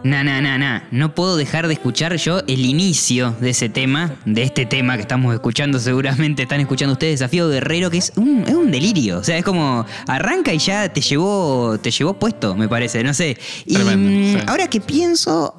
Na, 0.04 0.24
na, 0.24 0.42
na, 0.42 0.58
na. 0.58 0.88
No 0.90 1.14
puedo 1.14 1.38
dejar 1.38 1.68
de 1.68 1.74
escuchar 1.74 2.16
yo 2.16 2.40
el 2.48 2.66
inicio 2.66 3.36
de 3.40 3.52
ese 3.52 3.70
tema, 3.70 4.16
de 4.26 4.42
este 4.42 4.66
tema 4.66 4.96
que 4.96 5.02
estamos 5.02 5.32
escuchando, 5.34 5.80
seguramente 5.80 6.42
están 6.44 6.60
escuchando 6.60 6.94
ustedes, 6.94 7.20
Desafío 7.20 7.48
Guerrero, 7.50 7.92
que 7.92 7.98
es 8.00 8.12
un, 8.16 8.44
es 8.48 8.56
un 8.56 8.72
delirio. 8.72 9.20
O 9.20 9.24
sea, 9.24 9.38
es 9.38 9.46
como 9.46 9.86
arranca 10.08 10.54
y 10.54 10.58
ya 10.58 10.90
te 10.90 11.02
llevó, 11.02 11.78
te 11.78 11.92
llevó 11.92 12.16
puesto, 12.16 12.56
me 12.56 12.68
parece, 12.68 13.04
no 13.04 13.14
sé. 13.14 13.38
Y 13.66 13.76
Tremendo, 13.76 14.10
mm, 14.10 14.42
sí. 14.42 14.46
ahora 14.48 14.68
que 14.68 14.82
pienso, 14.82 15.54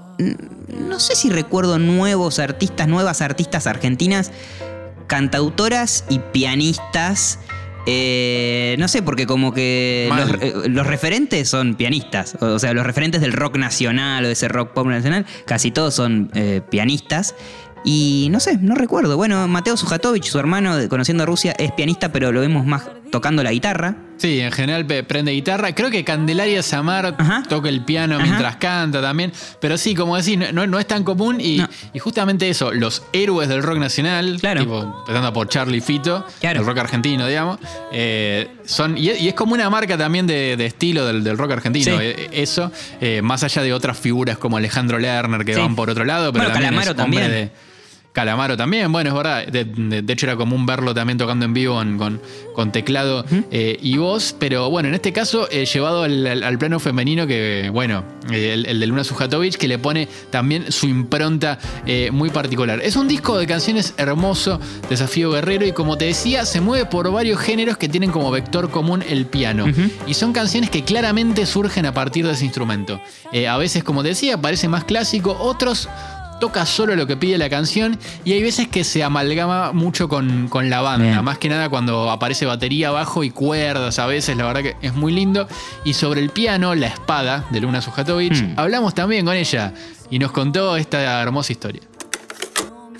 no 0.88 0.98
sé 0.98 1.14
si 1.14 1.30
recuerdo 1.30 1.78
nuevos 1.78 2.40
artistas, 2.40 2.88
nuevas 2.88 3.20
artistas 3.20 3.68
argentinas, 3.68 4.32
cantautoras 5.06 6.04
y 6.08 6.18
pianistas. 6.18 7.38
Eh, 7.86 8.76
no 8.78 8.88
sé, 8.88 9.02
porque 9.02 9.26
como 9.26 9.52
que 9.52 10.08
los, 10.10 10.42
eh, 10.42 10.68
los 10.68 10.86
referentes 10.86 11.48
son 11.48 11.74
pianistas. 11.74 12.36
O 12.40 12.58
sea, 12.58 12.72
los 12.72 12.86
referentes 12.86 13.20
del 13.20 13.32
rock 13.32 13.56
nacional 13.56 14.24
o 14.24 14.26
de 14.26 14.32
ese 14.32 14.48
rock 14.48 14.72
pop 14.72 14.86
nacional, 14.86 15.26
casi 15.46 15.70
todos 15.70 15.94
son 15.94 16.30
eh, 16.34 16.60
pianistas. 16.68 17.34
Y 17.84 18.28
no 18.30 18.38
sé, 18.38 18.58
no 18.58 18.76
recuerdo. 18.76 19.16
Bueno, 19.16 19.48
Mateo 19.48 19.76
Sujatovich, 19.76 20.26
su 20.26 20.38
hermano 20.38 20.76
de 20.76 20.88
Conociendo 20.88 21.24
a 21.24 21.26
Rusia, 21.26 21.52
es 21.58 21.72
pianista, 21.72 22.12
pero 22.12 22.30
lo 22.30 22.40
vemos 22.40 22.64
más 22.64 22.88
tocando 23.10 23.42
la 23.42 23.50
guitarra. 23.50 23.96
Sí, 24.18 24.38
en 24.40 24.52
general 24.52 24.86
prende 24.86 25.32
guitarra. 25.32 25.74
Creo 25.74 25.90
que 25.90 26.04
Candelaria 26.04 26.62
Samar 26.62 27.16
Ajá. 27.18 27.42
toca 27.48 27.68
el 27.68 27.80
piano 27.84 28.16
Ajá. 28.16 28.24
mientras 28.24 28.56
canta 28.56 29.00
también. 29.02 29.32
Pero 29.60 29.76
sí, 29.76 29.94
como 29.96 30.16
decís, 30.16 30.38
no, 30.52 30.66
no 30.66 30.78
es 30.78 30.86
tan 30.86 31.02
común. 31.02 31.40
Y, 31.40 31.56
No. 31.58 31.68
y 31.92 31.98
justamente 31.98 32.48
eso, 32.48 32.70
los 32.72 33.02
héroes 33.12 33.48
del 33.48 33.62
rock 33.64 33.78
nacional, 33.78 34.36
Claro. 34.40 34.60
tipo, 34.60 34.80
empezando 35.00 35.32
por 35.32 35.48
Charlie 35.48 35.80
Fito, 35.80 36.24
Claro. 36.40 36.60
el 36.60 36.66
rock 36.66 36.78
argentino, 36.78 37.26
digamos, 37.26 37.58
eh, 37.90 38.48
son, 38.64 38.96
y, 38.96 39.10
y 39.10 39.28
es 39.28 39.34
como 39.34 39.54
una 39.54 39.68
marca 39.70 39.98
también 39.98 40.26
de, 40.26 40.56
de 40.56 40.66
estilo 40.66 41.04
del, 41.04 41.24
del 41.24 41.36
rock 41.36 41.52
argentino. 41.52 41.98
Sí. 41.98 42.04
eh, 42.04 42.28
eso, 42.32 42.70
eh, 43.00 43.22
más 43.22 43.42
allá 43.42 43.62
de 43.62 43.72
otras 43.72 43.98
figuras 43.98 44.38
como 44.38 44.56
Alejandro 44.56 44.98
Lerner 45.00 45.44
que 45.44 45.54
Sí. 45.54 45.60
van 45.60 45.74
por 45.74 45.90
otro 45.90 46.04
lado. 46.04 46.32
Pero 46.32 46.44
Bueno, 46.44 46.52
también 46.52 46.70
Calamaro 46.70 46.92
es 46.92 47.04
hombre 47.04 47.20
también. 47.20 47.30
de- 47.48 47.71
Calamaro 48.12 48.58
también, 48.58 48.92
bueno, 48.92 49.08
es 49.10 49.16
verdad. 49.16 49.46
De, 49.46 49.64
de- 49.64 50.02
de 50.02 50.12
hecho, 50.12 50.26
era 50.26 50.36
común 50.36 50.66
verlo 50.66 50.92
también 50.92 51.16
tocando 51.16 51.46
en 51.46 51.54
vivo 51.54 51.80
en- 51.80 51.96
con, 51.96 52.20
con 52.54 52.70
teclado 52.70 53.24
eh, 53.50 53.78
y 53.80 53.96
voz. 53.96 54.34
Pero 54.38 54.68
bueno, 54.68 54.88
en 54.90 54.94
este 54.94 55.12
caso, 55.14 55.48
eh, 55.50 55.64
llevado 55.64 56.02
al, 56.02 56.26
al- 56.26 56.42
al 56.42 56.58
plano 56.58 56.78
femenino, 56.78 57.26
que 57.26 57.70
bueno, 57.72 58.04
eh, 58.30 58.52
el, 58.52 58.66
el 58.66 58.80
de 58.80 58.86
Luna 58.86 59.02
Sujatovic, 59.04 59.56
que 59.56 59.66
le 59.66 59.78
pone 59.78 60.08
también 60.30 60.70
su 60.70 60.86
impronta 60.88 61.58
eh, 61.86 62.10
muy 62.12 62.28
particular. 62.28 62.80
Es 62.82 62.96
un 62.96 63.08
disco 63.08 63.38
de 63.38 63.46
canciones 63.46 63.94
hermoso, 63.96 64.60
Desafío 64.90 65.30
Guerrero, 65.30 65.64
y 65.66 65.72
como 65.72 65.96
te 65.96 66.04
decía, 66.04 66.44
se 66.44 66.60
mueve 66.60 66.84
por 66.84 67.10
varios 67.10 67.40
géneros 67.40 67.78
que 67.78 67.88
tienen 67.88 68.10
como 68.10 68.30
vector 68.30 68.70
común 68.70 69.02
el 69.08 69.24
piano. 69.24 69.64
Y 70.06 70.12
son 70.14 70.34
canciones 70.34 70.68
que 70.68 70.84
claramente 70.84 71.46
surgen 71.46 71.86
a 71.86 71.94
partir 71.94 72.26
de 72.26 72.32
ese 72.32 72.44
instrumento. 72.44 73.00
A 73.48 73.56
veces, 73.56 73.82
como 73.82 74.02
te 74.02 74.10
decía, 74.10 74.36
parece 74.40 74.68
más 74.68 74.84
clásico, 74.84 75.34
otros 75.40 75.88
toca 76.42 76.66
solo 76.66 76.96
lo 76.96 77.06
que 77.06 77.16
pide 77.16 77.38
la 77.38 77.48
canción 77.48 77.96
y 78.24 78.32
hay 78.32 78.42
veces 78.42 78.66
que 78.66 78.82
se 78.82 79.04
amalgama 79.04 79.70
mucho 79.70 80.08
con, 80.08 80.48
con 80.48 80.68
la 80.70 80.80
banda, 80.80 81.04
Bien. 81.06 81.24
más 81.24 81.38
que 81.38 81.48
nada 81.48 81.68
cuando 81.68 82.10
aparece 82.10 82.46
batería 82.46 82.88
abajo 82.88 83.22
y 83.22 83.30
cuerdas 83.30 84.00
a 84.00 84.06
veces, 84.06 84.36
la 84.36 84.44
verdad 84.46 84.62
que 84.62 84.76
es 84.82 84.92
muy 84.92 85.12
lindo. 85.12 85.46
Y 85.84 85.92
sobre 85.92 86.20
el 86.20 86.30
piano, 86.30 86.74
La 86.74 86.88
Espada 86.88 87.44
de 87.50 87.60
Luna 87.60 87.80
Sujatovic, 87.80 88.32
Hmm. 88.32 88.54
hablamos 88.58 88.92
también 88.92 89.24
con 89.24 89.36
ella 89.36 89.72
y 90.10 90.18
nos 90.18 90.32
contó 90.32 90.76
esta 90.76 91.22
hermosa 91.22 91.52
historia. 91.52 91.82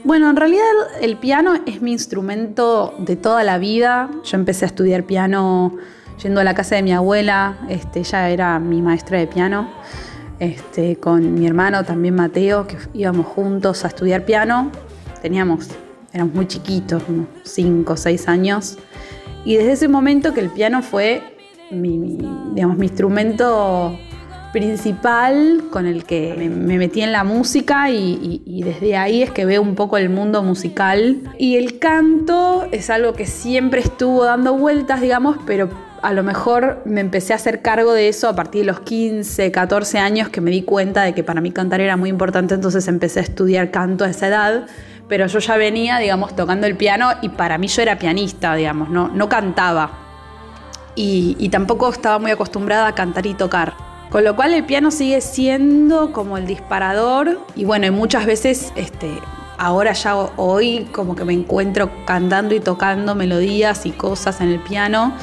Bueno, 0.05 0.31
en 0.31 0.37
realidad 0.37 0.62
el 1.00 1.16
piano 1.16 1.55
es 1.66 1.83
mi 1.83 1.90
instrumento 1.90 2.94
de 2.98 3.16
toda 3.16 3.42
la 3.42 3.59
vida. 3.59 4.09
Yo 4.22 4.37
empecé 4.37 4.66
a 4.66 4.68
estudiar 4.68 5.02
piano 5.02 5.74
yendo 6.22 6.40
a 6.40 6.44
la 6.44 6.55
casa 6.55 6.76
de 6.76 6.83
mi 6.85 6.92
abuela, 6.92 7.57
este, 7.68 7.98
ella 8.00 8.28
era 8.31 8.61
mi 8.61 8.81
maestra 8.83 9.18
de 9.18 9.26
piano, 9.26 9.68
este, 10.42 10.96
con 10.96 11.35
mi 11.35 11.46
hermano 11.46 11.85
también 11.85 12.16
Mateo, 12.16 12.66
que 12.66 12.76
íbamos 12.94 13.26
juntos 13.26 13.85
a 13.85 13.88
estudiar 13.88 14.24
piano. 14.24 14.72
Teníamos, 15.22 15.68
éramos 16.12 16.35
muy 16.35 16.48
chiquitos, 16.48 17.00
unos 17.09 17.28
5 17.44 17.92
o 17.92 17.96
6 17.96 18.26
años. 18.28 18.76
Y 19.44 19.55
desde 19.55 19.72
ese 19.72 19.88
momento 19.88 20.35
que 20.35 20.40
el 20.40 20.50
piano 20.50 20.83
fue 20.83 21.22
mi, 21.70 22.18
digamos, 22.55 22.76
mi 22.76 22.87
instrumento 22.87 23.96
principal 24.52 25.64
con 25.70 25.87
el 25.87 26.05
que 26.05 26.35
me, 26.37 26.48
me 26.48 26.76
metí 26.76 27.02
en 27.02 27.12
la 27.12 27.22
música 27.24 27.90
y- 27.90 28.42
y 28.44 28.62
desde 28.64 28.96
ahí 28.96 29.22
es 29.22 29.31
que 29.31 29.44
veo 29.46 29.62
un 29.62 29.74
poco 29.76 29.96
el 29.96 30.11
mundo 30.11 30.42
musical. 30.42 31.18
Y 31.38 31.57
el 31.57 31.78
canto 31.78 32.66
es 32.72 32.90
algo 32.90 33.12
que 33.12 33.26
siempre 33.26 33.81
estuvo 33.81 34.24
dando 34.24 34.55
vueltas, 34.59 35.00
digamos, 35.00 35.37
pero 35.46 35.68
a 36.02 36.12
lo 36.12 36.22
mejor 36.22 36.82
me 36.84 37.00
empecé 37.00 37.32
a 37.32 37.36
hacer 37.36 37.62
cargo 37.62 37.92
de 37.92 38.08
eso 38.08 38.28
a 38.28 38.34
partir 38.34 38.62
de 38.62 38.66
los 38.66 38.80
15, 38.80 39.50
14 39.52 39.98
años 39.98 40.28
que 40.28 40.40
me 40.40 40.50
di 40.50 40.62
cuenta 40.62 41.02
de 41.02 41.14
que 41.14 41.22
para 41.24 41.40
mí 41.40 41.52
cantar 41.52 41.80
era 41.80 41.96
muy 41.96 42.10
importante, 42.10 42.54
entonces 42.54 42.88
empecé 42.88 43.20
a 43.20 43.22
estudiar 43.22 43.70
canto 43.70 44.04
a 44.04 44.10
esa 44.10 44.26
edad. 44.28 44.66
Pero 45.08 45.26
yo 45.26 45.38
ya 45.40 45.56
venía, 45.56 45.98
digamos, 45.98 46.34
tocando 46.34 46.66
el 46.66 46.76
piano 46.76 47.10
y 47.22 47.28
para 47.28 47.58
mí 47.58 47.68
yo 47.68 47.82
era 47.82 47.98
pianista, 47.98 48.54
digamos, 48.54 48.88
no, 48.88 49.08
no 49.08 49.28
cantaba 49.28 49.90
y, 50.94 51.36
y 51.38 51.48
tampoco 51.48 51.90
estaba 51.90 52.18
muy 52.18 52.30
acostumbrada 52.30 52.86
a 52.88 52.94
cantar 52.94 53.26
y 53.26 53.34
tocar. 53.34 53.74
Con 54.10 54.24
lo 54.24 54.36
cual 54.36 54.52
el 54.54 54.64
piano 54.64 54.90
sigue 54.90 55.20
siendo 55.20 56.12
como 56.12 56.36
el 56.36 56.46
disparador 56.46 57.40
y 57.56 57.64
bueno, 57.64 57.86
y 57.86 57.90
muchas 57.90 58.26
veces 58.26 58.72
este, 58.76 59.10
ahora 59.58 59.92
ya 59.92 60.16
ho- 60.16 60.32
hoy 60.36 60.86
como 60.92 61.14
que 61.16 61.24
me 61.24 61.32
encuentro 61.32 61.90
cantando 62.06 62.54
y 62.54 62.60
tocando 62.60 63.14
melodías 63.14 63.86
y 63.86 63.90
cosas 63.92 64.40
en 64.40 64.48
el 64.48 64.60
piano 64.60 65.14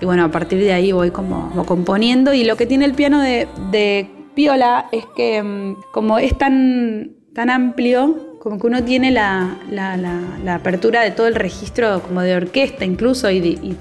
y 0.00 0.04
bueno, 0.06 0.24
a 0.24 0.30
partir 0.30 0.58
de 0.60 0.72
ahí 0.72 0.92
voy 0.92 1.10
como, 1.10 1.50
componiendo 1.66 2.32
y 2.34 2.44
lo 2.44 2.56
que 2.56 2.66
tiene 2.66 2.84
el 2.84 2.94
piano 2.94 3.20
de, 3.20 3.48
de 3.70 4.10
Piola 4.34 4.86
es 4.92 5.04
que 5.16 5.42
mm, 5.42 5.76
como 5.92 6.18
es 6.18 6.36
tan, 6.36 7.12
tan 7.34 7.50
amplio, 7.50 8.36
como 8.40 8.58
que 8.58 8.66
uno 8.66 8.82
tiene 8.84 9.10
la, 9.10 9.56
la- 9.70 9.96
la- 9.96 10.20
la 10.44 10.54
apertura 10.56 11.02
de 11.02 11.10
todo 11.12 11.26
el 11.28 11.34
registro 11.34 12.02
como 12.02 12.20
de 12.20 12.36
orquesta 12.36 12.84
incluso 12.84 13.30
y, 13.30 13.76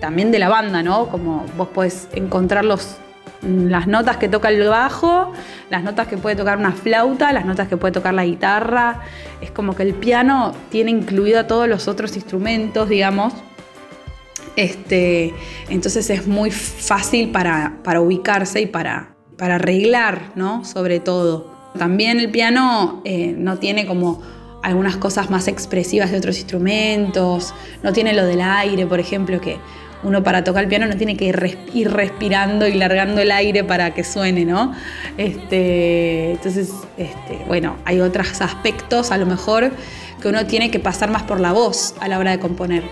también 0.00 0.30
de 0.32 0.38
la 0.38 0.48
banda, 0.48 0.82
¿no? 0.82 1.08
Como 1.08 1.44
vos 1.58 1.68
podés 1.68 2.08
encontrar 2.14 2.64
los, 2.64 2.96
las 3.42 3.86
notas 3.86 4.16
que 4.16 4.30
toca 4.30 4.48
el 4.48 4.66
bajo, 4.66 5.30
las 5.68 5.82
notas 5.84 6.08
que 6.08 6.16
puede 6.16 6.36
tocar 6.36 6.56
una 6.56 6.72
flauta, 6.72 7.32
las 7.32 7.44
notas 7.44 7.68
que 7.68 7.76
puede 7.76 7.92
tocar 7.92 8.14
la 8.14 8.24
guitarra. 8.24 9.00
Es 9.42 9.50
como 9.50 9.76
que 9.76 9.82
el 9.82 9.92
piano 9.92 10.52
tiene 10.70 10.90
incluido 10.90 11.38
a 11.40 11.46
todos 11.46 11.68
los 11.68 11.86
otros 11.86 12.16
instrumentos, 12.16 12.88
digamos. 12.88 13.34
Este, 14.56 15.32
entonces 15.68 16.10
es 16.10 16.26
muy 16.26 16.50
fácil 16.50 17.30
para, 17.30 18.00
ubicarse 18.00 18.60
y 18.60 18.66
para, 18.66 19.14
arreglar, 19.38 20.32
¿no? 20.34 20.64
Sobre 20.64 21.00
todo. 21.00 21.50
También 21.78 22.18
el 22.20 22.30
piano 22.30 23.00
eh, 23.04 23.34
no 23.36 23.58
tiene 23.58 23.86
como 23.86 24.20
algunas 24.62 24.96
cosas 24.96 25.30
más 25.30 25.48
expresivas 25.48 26.10
de 26.10 26.18
otros 26.18 26.36
instrumentos, 26.36 27.54
no 27.82 27.92
tiene 27.92 28.12
lo 28.12 28.26
del 28.26 28.42
aire, 28.42 28.86
por 28.86 29.00
ejemplo, 29.00 29.40
que 29.40 29.56
uno 30.02 30.22
para 30.22 30.44
tocar 30.44 30.64
el 30.64 30.68
piano 30.68 30.86
no 30.86 30.96
tiene 30.96 31.16
que 31.16 31.26
ir 31.72 31.90
respirando 31.90 32.66
y 32.66 32.74
largando 32.74 33.20
el 33.20 33.30
aire 33.30 33.64
para 33.64 33.92
que 33.94 34.04
suene, 34.04 34.44
¿no? 34.44 34.72
Este, 35.16 36.32
entonces, 36.32 36.72
este, 36.96 37.44
bueno, 37.46 37.76
hay 37.84 38.00
otros 38.00 38.40
aspectos 38.40 39.10
a 39.10 39.18
lo 39.18 39.26
mejor 39.26 39.72
que 40.20 40.28
uno 40.28 40.46
tiene 40.46 40.70
que 40.70 40.80
pasar 40.80 41.10
más 41.10 41.22
por 41.22 41.40
la 41.40 41.52
voz 41.52 41.94
a 42.00 42.08
la 42.08 42.18
hora 42.18 42.30
de 42.30 42.38
componer 42.38 42.84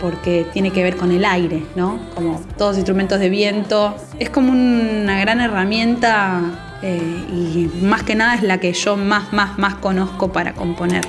porque 0.00 0.46
tiene 0.52 0.70
que 0.70 0.82
ver 0.82 0.96
con 0.96 1.12
el 1.12 1.24
aire, 1.24 1.64
¿no? 1.76 1.98
Como 2.14 2.40
todos 2.56 2.76
instrumentos 2.76 3.20
de 3.20 3.28
viento. 3.28 3.94
Es 4.18 4.30
como 4.30 4.52
una 4.52 5.20
gran 5.20 5.40
herramienta 5.40 6.40
eh, 6.82 7.24
y 7.30 7.70
más 7.82 8.02
que 8.02 8.14
nada 8.14 8.34
es 8.34 8.42
la 8.42 8.58
que 8.58 8.72
yo 8.72 8.96
más, 8.96 9.32
más, 9.32 9.58
más 9.58 9.74
conozco 9.76 10.32
para 10.32 10.54
componer. 10.54 11.06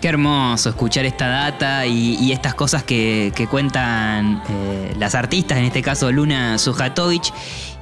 Qué 0.00 0.08
hermoso 0.08 0.70
escuchar 0.70 1.04
esta 1.04 1.28
data 1.28 1.84
y, 1.84 2.32
estas 2.32 2.54
cosas 2.54 2.82
que, 2.82 3.32
que 3.36 3.46
cuentan 3.46 4.42
eh, 4.48 4.94
las 4.98 5.14
artistas, 5.14 5.58
en 5.58 5.64
este 5.64 5.82
caso 5.82 6.10
Luna 6.10 6.56
Sujatovic, 6.56 7.30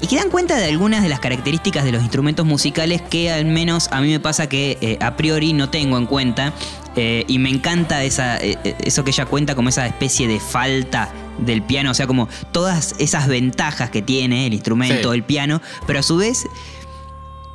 y 0.00 0.06
que 0.08 0.16
dan 0.16 0.28
cuenta 0.28 0.56
de 0.56 0.66
algunas 0.66 1.04
de 1.04 1.08
las 1.08 1.20
características 1.20 1.84
de 1.84 1.92
los 1.92 2.02
instrumentos 2.02 2.44
musicales 2.44 3.02
que 3.02 3.30
al 3.30 3.44
menos 3.44 3.88
a 3.92 4.00
mí 4.00 4.10
me 4.10 4.18
pasa 4.18 4.48
que 4.48 4.78
eh, 4.80 4.98
a 5.00 5.16
priori 5.16 5.52
no 5.52 5.70
tengo 5.70 5.96
en 5.96 6.06
cuenta. 6.06 6.52
Eh, 7.00 7.24
y 7.28 7.38
me 7.38 7.48
encanta 7.50 8.02
esa, 8.02 8.38
eh, 8.38 8.58
eh, 8.64 8.74
eso 8.84 9.04
que 9.04 9.11
ella 9.11 9.24
cuenta 9.26 9.54
como 9.54 9.68
esa 9.68 9.87
especie 9.87 10.26
de 10.26 10.40
falta 10.40 11.12
del 11.38 11.62
piano, 11.62 11.92
o 11.92 11.94
sea, 11.94 12.06
como 12.08 12.28
todas 12.52 12.96
esas 12.98 13.28
ventajas 13.28 13.90
que 13.90 14.02
tiene 14.02 14.46
el 14.46 14.54
instrumento, 14.54 15.12
Sí. 15.12 15.16
el 15.16 15.22
piano, 15.22 15.62
pero 15.87 16.00
a 16.00 16.02
su 16.02 16.16
vez 16.16 16.44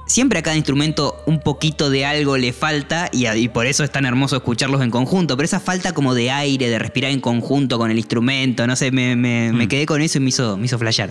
Siempre 0.06 0.39
a 0.39 0.43
cada 0.43 0.58
instrumento 0.58 1.15
un 1.25 1.39
poquito 1.39 1.89
de 1.89 2.06
algo 2.06 2.36
le 2.38 2.51
falta 2.51 3.10
y, 3.13 3.47
por 3.47 3.65
eso 3.65 3.86
es 3.86 3.91
tan 3.91 4.06
hermoso 4.06 4.36
escucharlos 4.36 4.82
en 4.82 4.91
conjunto. 4.91 5.38
Pero 5.38 5.45
esa 5.45 5.62
falta 5.62 5.93
como 5.93 6.13
de 6.13 6.29
aire, 6.29 6.69
de 6.69 6.77
respirar 6.77 7.10
en 7.12 7.21
conjunto 7.21 7.77
con 7.79 7.89
el 7.89 7.97
instrumento, 7.97 8.67
no 8.67 8.75
sé, 8.75 8.91
me, 8.91 9.15
me- 9.15 9.53
me 9.53 9.67
quedé 9.69 9.86
con 9.86 10.01
eso 10.01 10.17
y 10.17 10.21
me 10.21 10.29
hizo, 10.29 10.58
me 10.58 10.65
hizo 10.65 10.77
flashear. 10.77 11.10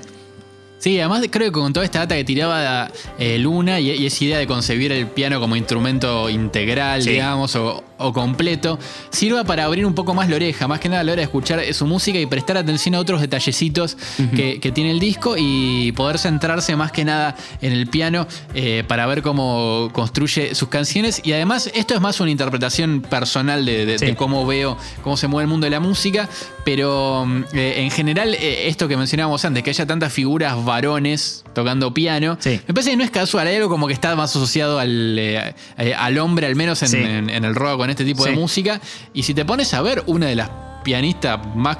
Sí, 0.83 0.99
además 0.99 1.23
creo 1.31 1.47
que 1.53 1.53
con 1.53 1.73
toda 1.73 1.85
esta 1.87 2.01
data 2.01 2.17
que 2.17 2.25
tiraba 2.25 2.91
eh, 3.17 3.39
Luna 3.39 3.79
y, 3.79 3.93
y 3.93 4.05
esa 4.07 4.25
idea 4.25 4.39
de 4.39 4.49
concebir 4.49 4.91
el 4.91 5.07
piano 5.07 5.39
como 5.39 5.55
instrumento 5.55 6.29
integral, 6.29 7.03
Sí. 7.03 7.11
digamos, 7.11 7.55
o, 7.55 7.85
o 7.99 8.13
completo, 8.13 8.81
sirva 9.11 9.45
para 9.45 9.65
abrir 9.67 9.87
un 9.87 9.95
poco 9.95 10.13
más 10.13 10.29
la 10.29 10.35
oreja, 10.35 10.67
más 10.67 10.81
que 10.81 10.89
nada 10.89 11.03
a 11.03 11.05
la 11.05 11.13
hora 11.13 11.21
de 11.21 11.25
escuchar 11.25 11.63
su 11.73 11.87
música 11.87 12.19
y 12.19 12.27
prestar 12.27 12.57
atención 12.57 12.97
a 12.97 12.99
otros 12.99 13.21
detallecitos 13.21 13.97
que, 14.35 14.59
que 14.59 14.73
tiene 14.73 14.91
el 14.91 14.99
disco 14.99 15.37
y 15.39 15.93
poder 15.93 16.19
centrarse 16.19 16.75
más 16.75 16.91
que 16.91 17.05
nada 17.05 17.37
en 17.61 17.73
el 17.73 17.87
piano 17.87 18.27
eh, 18.53 18.83
para 18.89 19.07
ver 19.07 19.23
cómo 19.23 19.89
construye 19.93 20.57
sus 20.57 20.67
canciones. 20.69 21.21
Y 21.23 21.33
además, 21.33 21.71
esto 21.77 21.95
es 21.95 22.01
más 22.01 22.19
una 22.19 22.33
interpretación 22.33 23.03
personal 23.03 23.65
de, 23.65 23.87
de- 23.87 23.99
Sí. 24.01 24.07
de 24.07 24.17
cómo 24.17 24.45
veo, 24.47 24.77
cómo 25.05 25.17
se 25.17 25.29
mueve 25.29 25.45
el 25.45 25.49
mundo 25.49 25.67
de 25.67 25.71
la 25.71 25.79
música, 25.79 26.29
pero 26.65 27.25
mm, 27.25 27.43
eh, 27.55 27.75
en 27.85 27.91
general, 27.93 28.35
eh, 28.35 28.67
esto 28.67 28.89
que 28.89 28.97
mencionábamos 28.97 29.45
antes, 29.45 29.63
que 29.63 29.71
haya 29.71 29.87
tantas 29.87 30.13
figuras 30.13 30.57
varones 30.73 31.45
tocando 31.55 31.93
piano, 31.95 32.37
Sí. 32.41 32.61
me 32.67 32.75
parece 32.75 32.91
que 32.91 32.97
no 32.97 33.05
es 33.05 33.11
casual, 33.11 33.47
hay 33.47 33.57
algo 33.57 33.69
como 33.69 33.87
que 33.87 33.93
está 33.93 34.15
más 34.17 34.31
asociado 34.35 34.79
al, 34.79 35.19
eh, 35.19 35.55
eh, 35.79 35.95
al 35.95 36.19
hombre, 36.19 36.47
al 36.47 36.57
menos 36.57 36.83
en, 36.83 36.89
Sí. 36.89 36.97
en- 36.97 37.31
en 37.31 37.45
el 37.45 37.55
rock, 37.55 37.77
con 37.79 37.91
este 37.91 38.05
tipo 38.05 38.25
de 38.25 38.33
música. 38.33 38.81
Y 39.13 39.23
si 39.23 39.35
te 39.35 39.45
pones 39.45 39.73
a 39.75 39.83
ver, 39.83 40.03
una 40.07 40.27
de 40.27 40.37
las 40.37 40.51
pianistas 40.83 41.39
más 41.55 41.79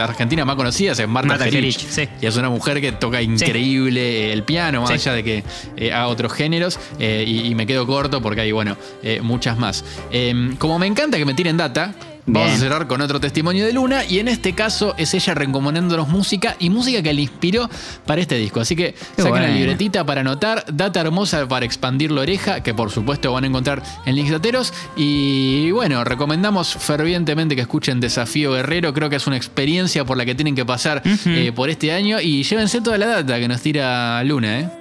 Argentina 0.00 0.44
más 0.44 0.56
conocidas 0.56 0.98
es 0.98 1.06
Marta, 1.08 1.28
Marta 1.28 1.44
Gerich. 1.50 1.78
Sí. 1.78 2.08
Y 2.22 2.26
es 2.26 2.36
una 2.36 2.48
mujer 2.48 2.80
que 2.80 2.92
toca 2.92 3.20
increíble 3.20 4.32
el 4.32 4.42
piano, 4.44 4.80
más 4.82 4.90
allá 4.92 5.12
de 5.12 5.24
que 5.24 5.44
eh, 5.76 5.92
haga 5.92 6.06
otros 6.08 6.32
géneros. 6.32 6.78
eh, 6.98 7.24
y, 7.26 7.48
y 7.48 7.54
me 7.54 7.66
quedo 7.66 7.86
corto 7.86 8.22
porque 8.22 8.40
hay, 8.42 8.52
bueno, 8.52 8.76
muchas 9.22 9.58
más. 9.58 9.84
Eh, 10.10 10.54
como 10.58 10.78
me 10.78 10.86
encanta 10.86 11.18
que 11.18 11.24
me 11.26 11.34
tiren 11.34 11.56
data. 11.56 11.94
Vamos 12.30 12.48
Bien. 12.48 12.56
a 12.56 12.60
cerrar 12.60 12.86
con 12.86 13.00
otro 13.00 13.20
testimonio 13.20 13.64
de 13.64 13.72
Luna 13.72 14.04
y 14.04 14.18
en 14.18 14.28
este 14.28 14.52
caso 14.52 14.94
es 14.98 15.14
ella 15.14 15.32
recomponiéndonos 15.34 16.08
música 16.08 16.56
y 16.58 16.68
música 16.68 17.02
que 17.02 17.14
le 17.14 17.22
inspiró 17.22 17.70
para 18.04 18.20
este 18.20 18.36
disco. 18.36 18.60
Así 18.60 18.76
que 18.76 18.94
Qué 19.16 19.22
saquen 19.22 19.42
la 19.42 19.48
libretita 19.48 20.04
para 20.04 20.20
anotar, 20.20 20.62
data 20.70 21.00
hermosa 21.00 21.48
para 21.48 21.64
expandir 21.64 22.10
la 22.10 22.20
oreja, 22.20 22.62
que 22.62 22.74
por 22.74 22.90
supuesto 22.90 23.32
van 23.32 23.44
a 23.44 23.46
encontrar 23.46 23.82
en 24.04 24.14
Links. 24.14 24.72
Y 24.94 25.70
bueno, 25.70 26.04
recomendamos 26.04 26.74
fervientemente 26.74 27.56
que 27.56 27.62
escuchen 27.62 27.98
Desafío 27.98 28.52
Guerrero, 28.52 28.92
creo 28.92 29.08
que 29.08 29.16
es 29.16 29.26
una 29.26 29.38
experiencia 29.38 30.04
por 30.04 30.18
la 30.18 30.26
que 30.26 30.34
tienen 30.34 30.54
que 30.54 30.66
pasar 30.66 31.02
eh, 31.04 31.52
por 31.54 31.70
este 31.70 31.92
año 31.92 32.20
y 32.20 32.42
llévense 32.42 32.82
toda 32.82 32.98
la 32.98 33.06
data 33.06 33.38
que 33.38 33.48
nos 33.48 33.62
tira 33.62 34.22
Luna, 34.24 34.60
¿eh? 34.60 34.77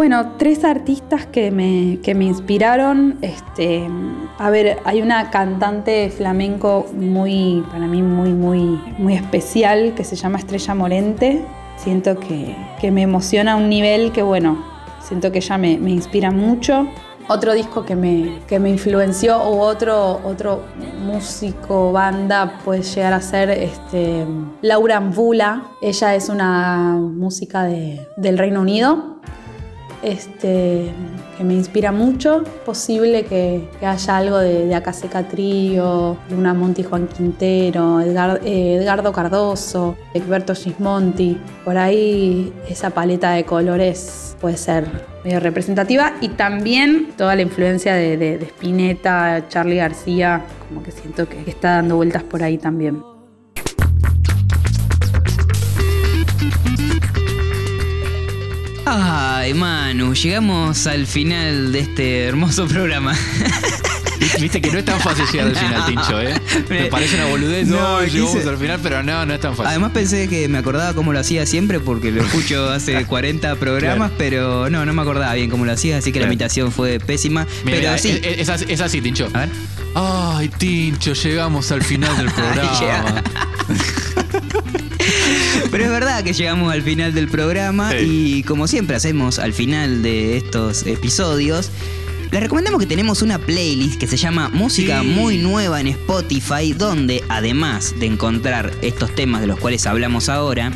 Bueno, 0.00 0.36
tres 0.38 0.64
artistas 0.64 1.26
que 1.26 1.50
me, 1.50 1.98
que 2.02 2.14
me 2.14 2.24
inspiraron. 2.24 3.18
Este, 3.20 3.86
a 4.38 4.48
ver, 4.48 4.78
hay 4.86 5.02
una 5.02 5.28
cantante 5.28 6.08
flamenco 6.08 6.86
muy, 6.94 7.62
para 7.70 7.86
mí, 7.86 8.00
muy, 8.00 8.32
muy, 8.32 8.80
muy 8.96 9.12
especial 9.12 9.92
que 9.94 10.04
se 10.04 10.16
llama 10.16 10.38
Estrella 10.38 10.74
Morente. 10.74 11.44
Siento 11.76 12.18
que, 12.18 12.56
que 12.80 12.90
me 12.90 13.02
emociona 13.02 13.52
a 13.52 13.56
un 13.56 13.68
nivel 13.68 14.10
que, 14.10 14.22
bueno, 14.22 14.64
siento 15.02 15.30
que 15.32 15.40
ella 15.40 15.58
me, 15.58 15.76
me 15.76 15.90
inspira 15.90 16.30
mucho. 16.30 16.86
Otro 17.28 17.52
disco 17.52 17.84
que 17.84 17.94
me, 17.94 18.38
que 18.48 18.58
me 18.58 18.70
influenció 18.70 19.36
o 19.36 19.58
otro, 19.58 20.22
otro 20.24 20.62
músico, 21.04 21.92
banda, 21.92 22.58
puede 22.64 22.80
llegar 22.80 23.12
a 23.12 23.20
ser 23.20 23.50
este, 23.50 24.24
Laura 24.62 24.98
Mvula. 24.98 25.64
Ella 25.82 26.14
es 26.14 26.30
una 26.30 26.96
música 26.98 27.64
de- 27.64 28.00
del 28.16 28.38
Reino 28.38 28.62
Unido 28.62 29.20
este, 30.02 30.90
que 31.36 31.44
me 31.44 31.54
inspira 31.54 31.92
mucho. 31.92 32.44
Posible 32.64 33.24
que, 33.24 33.68
que 33.78 33.86
haya 33.86 34.16
algo 34.16 34.38
de, 34.38 34.66
de 34.66 34.74
Acaseca 34.74 35.28
Trío, 35.28 36.16
Luna 36.30 36.54
Monti 36.54 36.82
Juan 36.82 37.06
Quintero, 37.08 38.00
Edgar- 38.00 38.40
eh, 38.44 38.76
Edgardo 38.80 39.12
Cardoso, 39.12 39.96
Egberto 40.14 40.54
Gismonti. 40.54 41.38
Por 41.64 41.76
ahí 41.76 42.52
esa 42.68 42.90
paleta 42.90 43.32
de 43.32 43.44
colores 43.44 44.36
puede 44.40 44.56
ser 44.56 44.86
medio 45.24 45.40
representativa. 45.40 46.14
Y 46.20 46.30
también 46.30 47.08
toda 47.16 47.34
la 47.36 47.42
influencia 47.42 47.94
de, 47.94 48.34
Spinetta, 48.42 49.46
Charlie 49.48 49.76
García, 49.76 50.42
como 50.68 50.82
que 50.82 50.90
siento 50.90 51.28
que 51.28 51.42
está 51.50 51.76
dando 51.76 51.96
vueltas 51.96 52.22
por 52.22 52.42
ahí 52.42 52.58
también. 52.58 53.02
Ay, 59.40 59.54
Manu, 59.54 60.12
llegamos 60.12 60.86
al 60.86 61.06
final 61.06 61.72
de 61.72 61.78
este 61.80 62.24
hermoso 62.26 62.66
programa. 62.66 63.16
Viste 64.38 64.60
que 64.60 64.70
no 64.70 64.78
es 64.80 64.84
tan 64.84 65.00
fácil 65.00 65.24
llegar 65.32 65.46
al 65.48 65.56
final, 65.56 65.86
Tincho, 65.86 66.20
¿eh? 66.20 66.34
Me 66.68 66.84
parece 66.86 67.14
una 67.16 67.24
boludez, 67.24 67.66
no, 67.66 67.76
No, 67.80 68.04
llegamos 68.04 68.36
quise- 68.36 68.48
al 68.50 68.58
final, 68.58 68.80
pero 68.82 69.02
no, 69.02 69.24
no 69.24 69.32
es 69.32 69.40
tan 69.40 69.52
fácil. 69.56 69.70
Además 69.70 69.92
pensé 69.92 70.28
que 70.28 70.46
me 70.48 70.58
acordaba 70.58 70.92
cómo 70.92 71.14
lo 71.14 71.20
hacía 71.20 71.46
siempre 71.46 71.80
porque 71.80 72.10
lo 72.10 72.20
escucho 72.22 72.68
hace 72.68 73.02
40 73.06 73.56
programas, 73.56 74.10
pero 74.18 74.68
no, 74.68 74.84
no 74.84 74.92
me 74.92 75.00
acordaba 75.00 75.32
bien 75.32 75.48
cómo 75.48 75.64
lo 75.64 75.72
hacía, 75.72 75.96
así 75.96 76.12
que 76.12 76.20
la 76.20 76.26
imitación 76.26 76.70
fue 76.70 77.00
pésima. 77.00 77.46
Mira, 77.64 77.78
pero 77.78 77.92
mira, 77.92 77.98
sí. 77.98 78.20
es, 78.22 78.40
es 78.40 78.48
así- 78.50 78.66
es 78.68 78.80
así, 78.82 79.00
Tincho. 79.00 79.26
A 79.32 79.38
ver. 79.40 79.48
Ay, 79.94 80.48
Tincho, 80.50 81.14
llegamos 81.14 81.72
al 81.72 81.82
final 81.82 82.14
del 82.18 82.30
programa. 82.30 83.22
Pero 85.70 85.84
es 85.84 85.90
verdad 85.90 86.22
que 86.24 86.32
llegamos 86.32 86.72
al 86.72 86.82
final 86.82 87.14
del 87.14 87.28
programa 87.28 87.90
Sí. 87.92 88.38
y 88.38 88.42
como 88.42 88.66
siempre 88.66 88.96
hacemos 88.96 89.38
al 89.38 89.52
final 89.52 90.02
de 90.02 90.36
estos 90.36 90.86
episodios, 90.86 91.70
les 92.30 92.40
recomendamos 92.40 92.80
que 92.80 92.86
tenemos 92.86 93.22
una 93.22 93.38
playlist 93.38 93.98
que 93.98 94.06
se 94.06 94.16
llama 94.16 94.48
Música 94.50 95.00
Sí. 95.00 95.06
muy 95.08 95.38
nueva 95.38 95.80
en 95.80 95.88
Spotify, 95.88 96.72
donde 96.72 97.24
además 97.28 97.94
de 97.98 98.06
encontrar 98.06 98.70
estos 98.82 99.14
temas 99.14 99.40
de 99.40 99.46
los 99.48 99.58
cuales 99.58 99.86
hablamos 99.86 100.28
ahora, 100.28 100.72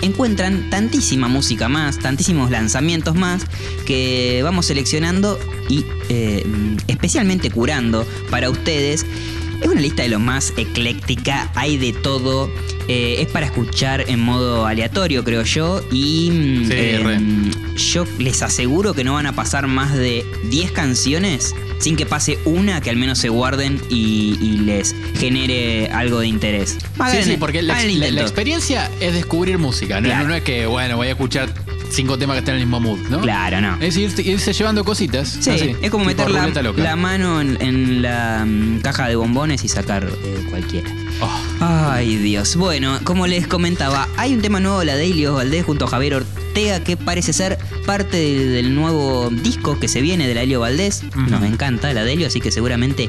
encuentran 0.00 0.68
tantísima 0.70 1.28
música 1.28 1.68
más, 1.68 1.98
tantísimos 1.98 2.50
lanzamientos 2.50 3.14
más 3.14 3.42
que 3.86 4.40
vamos 4.42 4.66
seleccionando 4.66 5.38
y 5.68 5.84
eh, 6.08 6.44
especialmente 6.88 7.50
curando 7.50 8.06
para 8.30 8.50
ustedes. 8.50 9.06
Es 9.60 9.68
una 9.68 9.80
lista 9.80 10.02
de 10.02 10.08
lo 10.08 10.18
más 10.18 10.52
ecléctica, 10.56 11.52
hay 11.54 11.76
de 11.76 11.92
todo. 11.92 12.50
Eh, 12.88 13.16
es 13.20 13.28
para 13.28 13.46
escuchar 13.46 14.04
en 14.08 14.20
modo 14.20 14.66
aleatorio, 14.66 15.24
creo 15.24 15.42
yo. 15.42 15.82
Y 15.92 16.30
mm, 16.30 16.64
Sí, 16.66 16.72
re. 16.74 17.20
yo 17.92 18.04
les 18.18 18.42
aseguro 18.42 18.94
que 18.94 19.04
no 19.04 19.14
van 19.14 19.26
a 19.26 19.32
pasar 19.34 19.66
más 19.66 19.94
de 19.94 20.24
10 20.50 20.72
canciones 20.72 21.54
sin 21.78 21.96
que 21.96 22.06
pase 22.06 22.38
una 22.44 22.80
que 22.80 22.90
al 22.90 22.96
menos 22.96 23.18
se 23.18 23.28
guarden 23.28 23.80
y, 23.90 24.38
y 24.40 24.58
les 24.58 24.94
genere 25.18 25.88
algo 25.90 26.20
de 26.20 26.28
interés. 26.28 26.78
Sí, 26.80 26.86
Hagan- 27.00 27.24
sí, 27.24 27.36
porque 27.38 27.60
la, 27.62 27.82
experiencia 28.22 28.88
es 29.00 29.12
descubrir 29.14 29.58
música. 29.58 30.00
No, 30.00 30.06
Claro. 30.06 30.22
no, 30.24 30.28
no 30.30 30.34
es 30.36 30.42
que, 30.42 30.66
bueno, 30.66 30.96
voy 30.96 31.08
a 31.08 31.10
escuchar 31.10 31.52
cinco 31.90 32.16
temas 32.18 32.34
que 32.36 32.38
están 32.38 32.54
en 32.54 32.60
el 32.62 32.66
mismo 32.66 32.78
mood, 32.80 32.98
¿no? 33.10 33.20
Claro, 33.20 33.60
no. 33.60 33.76
Es 33.80 33.96
irse, 33.96 34.22
irse 34.22 34.52
llevando 34.52 34.84
cositas. 34.84 35.28
Sí, 35.40 35.50
así, 35.50 35.76
es 35.82 35.90
como 35.90 36.04
meter 36.04 36.30
la, 36.30 36.96
mano 36.96 37.40
en, 37.40 37.60
en 37.60 38.00
la 38.02 38.44
mm, 38.46 38.80
caja 38.82 39.08
de 39.08 39.16
bombones 39.16 39.64
y 39.64 39.68
sacar 39.68 40.04
eh, 40.04 40.46
cualquiera. 40.50 40.88
Oh, 41.20 41.40
Ay, 41.60 42.16
Dios. 42.16 42.56
Bueno, 42.56 42.98
como 43.04 43.26
les 43.26 43.46
comentaba, 43.46 44.08
hay 44.16 44.34
un 44.34 44.40
tema 44.42 44.58
nuevo 44.60 44.80
de 44.80 44.86
la 44.86 44.96
Daily 44.96 45.26
Valdés 45.26 45.64
junto 45.64 45.84
a 45.84 45.88
Javier 45.88 46.14
Ortega 46.14 46.82
que 46.82 46.96
parece 46.96 47.32
ser 47.32 47.58
parte 47.86 48.16
de- 48.16 48.46
del 48.46 48.74
nuevo 48.74 49.30
disco 49.30 49.78
que 49.78 49.88
se 49.88 50.00
viene 50.00 50.26
de 50.26 50.34
la 50.34 50.42
Helio 50.42 50.60
Valdés. 50.60 51.02
Nos 51.14 51.42
encanta 51.44 51.92
la 51.92 52.04
Delio, 52.04 52.26
así 52.26 52.40
que 52.40 52.50
seguramente 52.50 53.08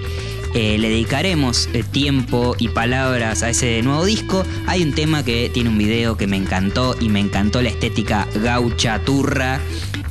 eh, 0.53 0.77
le 0.77 0.89
dedicaremos 0.89 1.67
eh, 1.73 1.83
tiempo 1.83 2.55
y 2.59 2.67
palabras 2.69 3.41
a 3.41 3.49
ese 3.49 3.81
nuevo 3.81 4.05
disco. 4.05 4.45
Hay 4.67 4.83
un 4.83 4.93
tema 4.93 5.23
que 5.25 5.49
tiene 5.51 5.69
un 5.69 5.77
video 5.79 6.15
que 6.15 6.27
me 6.27 6.37
encantó 6.37 6.95
y 6.99 7.09
me 7.09 7.19
encantó 7.19 7.61
la 7.63 7.69
estética 7.69 8.27
gaucha, 8.35 8.99
turra. 8.99 9.59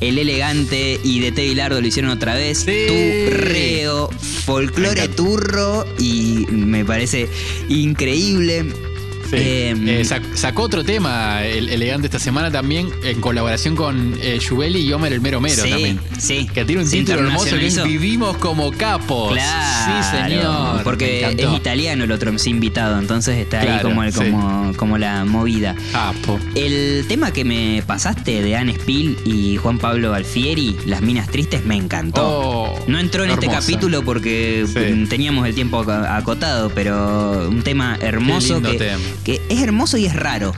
El 0.00 0.18
elegante 0.18 0.98
y 1.04 1.20
de 1.20 1.30
T. 1.30 1.44
Bilardo 1.44 1.80
lo 1.80 1.86
hicieron 1.86 2.10
otra 2.10 2.34
vez. 2.34 2.58
Sí. 2.66 2.86
Turreo, 2.88 4.10
folclore 4.44 5.08
turro 5.08 5.84
y 5.98 6.46
me 6.50 6.84
parece 6.84 7.28
increíble. 7.68 8.66
Sí. 9.38 9.42
Em, 9.42 9.88
Eh, 9.88 10.02
sac- 10.04 10.34
sacó 10.34 10.62
otro 10.62 10.84
tema 10.84 11.44
el, 11.44 11.68
elegante 11.68 12.06
esta 12.06 12.18
semana 12.18 12.50
también 12.50 12.88
en 13.04 13.20
colaboración 13.20 13.74
con 13.76 14.14
eh, 14.20 14.38
y 14.42 14.92
Homer 14.92 15.12
el 15.12 15.20
Mero 15.20 15.40
Mero 15.40 15.62
sí, 15.62 15.70
también. 15.70 16.00
sí. 16.18 16.46
Que 16.52 16.64
tiene 16.64 16.82
un 16.82 16.88
Se 16.88 16.98
título 16.98 17.20
hermoso 17.26 17.56
que 17.56 17.66
es. 17.66 17.82
Vivimos 17.84 18.36
como 18.36 18.70
capos. 18.72 19.32
Claro, 19.32 19.82
Sí, 19.82 20.16
señor. 20.34 20.82
Porque 20.84 21.24
es 21.38 21.52
italiano 21.56 22.04
el 22.04 22.12
otro 22.12 22.30
MC 22.32 22.50
invitado, 22.50 22.98
entonces 22.98 23.36
está 23.38 23.60
ahí 23.60 23.80
como, 23.82 24.02
el- 24.04 24.12
sí. 24.12 24.18
como, 24.20 24.72
como 24.76 24.98
la 24.98 25.24
movida. 25.24 25.74
Capo. 25.92 26.38
El 26.54 27.04
tema 27.08 27.32
que 27.32 27.44
me 27.44 27.82
pasaste 27.86 28.42
de 28.42 28.56
Anne 28.56 28.74
Spill 28.74 29.16
y 29.24 29.56
Juan 29.56 29.78
Pablo 29.78 30.14
Alfieri, 30.14 30.76
Las 30.86 31.00
Minas 31.02 31.28
Tristes, 31.28 31.64
me 31.64 31.76
encantó. 31.76 32.22
Oh, 32.24 32.84
No 32.86 32.98
entró 32.98 33.24
en 33.24 33.30
este 33.30 33.46
capítulo 33.48 34.02
porque 34.02 34.64
Sí. 34.66 35.06
teníamos 35.08 35.46
el 35.46 35.54
tiempo 35.54 35.84
ac- 35.84 36.06
acotado, 36.08 36.70
pero 36.74 37.48
un 37.48 37.62
tema 37.62 37.96
hermoso 38.00 38.60
que, 38.62 38.74
tema. 38.78 38.98
Que 39.24 39.40
es 39.48 39.60
hermoso 39.62 39.96
y 39.96 40.06
es 40.06 40.14
raro. 40.16 40.52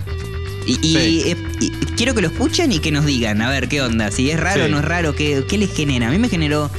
Y, 0.67 0.73
y- 0.87 0.95
Sí. 0.95 1.23
eh, 1.27 1.37
y 1.61 1.71
quiero 1.97 2.15
que 2.15 2.23
lo 2.23 2.29
escuchen 2.29 2.73
y 2.73 2.79
que 2.79 2.91
nos 2.91 3.05
digan, 3.05 3.43
a 3.43 3.51
ver 3.51 3.69
qué 3.69 3.83
onda, 3.83 4.11
si 4.11 4.31
es 4.31 4.41
raro 4.41 4.63
o 4.63 4.67
Sí. 4.67 4.73
no 4.73 4.79
es 4.79 4.85
raro, 4.85 5.15
qué, 5.15 5.45
qué 5.49 5.59
les 5.59 5.73
genera. 5.75 6.09
A 6.09 6.11
mí 6.11 6.19
me 6.19 6.29
generó, 6.29 6.71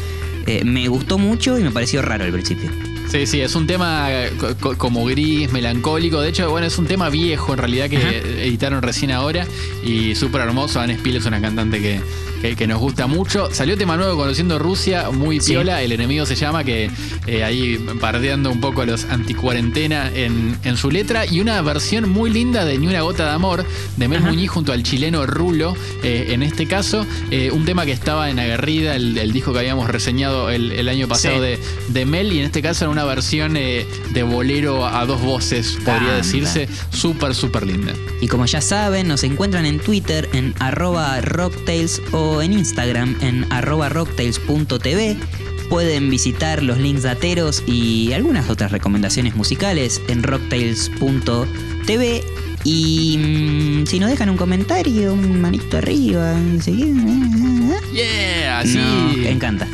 eh, 0.47 0.63
me 0.65 0.87
gustó 0.87 1.17
mucho 1.17 1.59
y 1.59 1.63
me 1.63 1.71
pareció 1.71 2.01
raro 2.01 2.23
al 2.25 2.31
principio. 2.31 2.69
Sí, 3.11 3.27
sí, 3.27 3.39
es 3.39 3.53
un 3.55 3.67
tema 3.67 4.07
eh, 4.11 4.31
co- 4.37 4.55
co- 4.59 4.77
como 4.77 5.05
gris, 5.05 5.51
melancólico. 5.51 6.19
De 6.21 6.29
hecho, 6.29 6.49
bueno, 6.49 6.65
es 6.67 6.77
un 6.79 6.87
tema 6.87 7.09
viejo 7.09 7.53
en 7.53 7.59
realidad 7.59 7.89
que 7.89 7.97
Ajá. 7.97 8.09
editaron 8.09 8.81
recién 8.81 9.11
ahora 9.11 9.45
y 9.83 10.15
súper 10.15 10.41
hermoso. 10.41 10.81
Anne 10.81 10.95
Spill 10.97 11.17
es 11.17 11.25
una 11.25 11.39
cantante 11.39 11.79
que, 11.79 12.01
que- 12.49 12.55
que 12.55 12.67
nos 12.67 12.79
gusta 12.79 13.07
mucho. 13.07 13.49
Salió 13.51 13.77
tema 13.77 13.97
nuevo 13.97 14.15
conociendo 14.17 14.59
Rusia, 14.59 15.09
muy 15.11 15.39
Sí. 15.41 15.51
piola. 15.53 15.81
El 15.81 15.91
enemigo 15.91 16.25
se 16.25 16.35
llama, 16.35 16.63
que 16.63 16.89
eh, 17.27 17.43
ahí 17.43 17.77
pardeando 17.99 18.51
un 18.51 18.59
poco 18.61 18.81
a 18.81 18.85
los 18.85 19.05
anticuarentena 19.05 20.11
en, 20.13 20.57
en 20.63 20.77
su 20.77 20.91
letra. 20.91 21.25
Y 21.25 21.39
una 21.39 21.61
versión 21.61 22.09
muy 22.09 22.29
linda 22.29 22.63
de 22.65 22.77
Ni 22.77 22.87
una 22.87 23.01
gota 23.01 23.25
de 23.25 23.31
amor 23.31 23.65
de 23.97 24.07
Mel 24.07 24.19
Ajá. 24.19 24.29
Muñiz 24.29 24.49
junto 24.49 24.73
al 24.73 24.83
chileno 24.83 25.25
Rulo. 25.25 25.75
eh, 26.03 26.27
en 26.33 26.43
este 26.43 26.67
caso, 26.67 27.05
eh, 27.31 27.49
un 27.51 27.65
tema 27.65 27.85
que 27.85 27.91
estaba 27.91 28.29
en 28.29 28.37
Aguerrida, 28.39 28.95
el, 28.95 29.17
el 29.17 29.31
disco 29.33 29.53
que 29.53 29.59
habíamos 29.59 29.89
reseñado 29.89 30.49
el, 30.49 30.71
el 30.71 30.87
año 30.89 31.07
pasado 31.07 31.35
Sí. 31.35 31.41
de, 31.41 31.59
de 31.89 32.05
Mel. 32.05 32.31
Y 32.31 32.39
en 32.39 32.45
este 32.45 32.61
caso, 32.61 32.85
en 32.85 32.91
una 32.91 33.05
versión 33.05 33.53
de 33.55 34.23
bolero 34.23 34.85
a 34.85 35.05
dos 35.05 35.21
voces, 35.21 35.77
podría 35.83 35.99
Tanta. 35.99 36.15
decirse. 36.17 36.67
Súper, 36.91 37.33
súper 37.33 37.65
linda. 37.65 37.93
Y 38.21 38.27
como 38.27 38.45
ya 38.45 38.61
saben, 38.61 39.07
nos 39.07 39.23
encuentran 39.23 39.65
en 39.65 39.79
Twitter 39.79 40.29
en 40.33 40.53
arroba 40.59 41.19
rocktails 41.21 42.01
o 42.11 42.34
en 42.41 42.53
Instagram 42.53 43.15
en 43.21 43.45
arroba 43.51 43.89
rocktails.tv. 43.89 45.17
Pueden 45.69 46.09
visitar 46.09 46.61
los 46.61 46.77
links 46.77 47.03
dateros 47.03 47.63
y 47.65 48.13
algunas 48.13 48.49
otras 48.49 48.71
recomendaciones 48.71 49.35
musicales 49.35 50.01
en 50.07 50.23
rocktails.tv. 50.23 52.23
Y 52.63 53.17
mm, 53.17 53.87
si 53.87 53.99
nos 53.99 54.09
dejan 54.09 54.29
un 54.29 54.37
comentario, 54.37 55.13
un 55.13 55.41
manito 55.41 55.77
arriba, 55.77 56.35
Yeah, 57.93 58.59
así. 58.59 58.77
nos 58.77 59.17
encanta. 59.27 59.67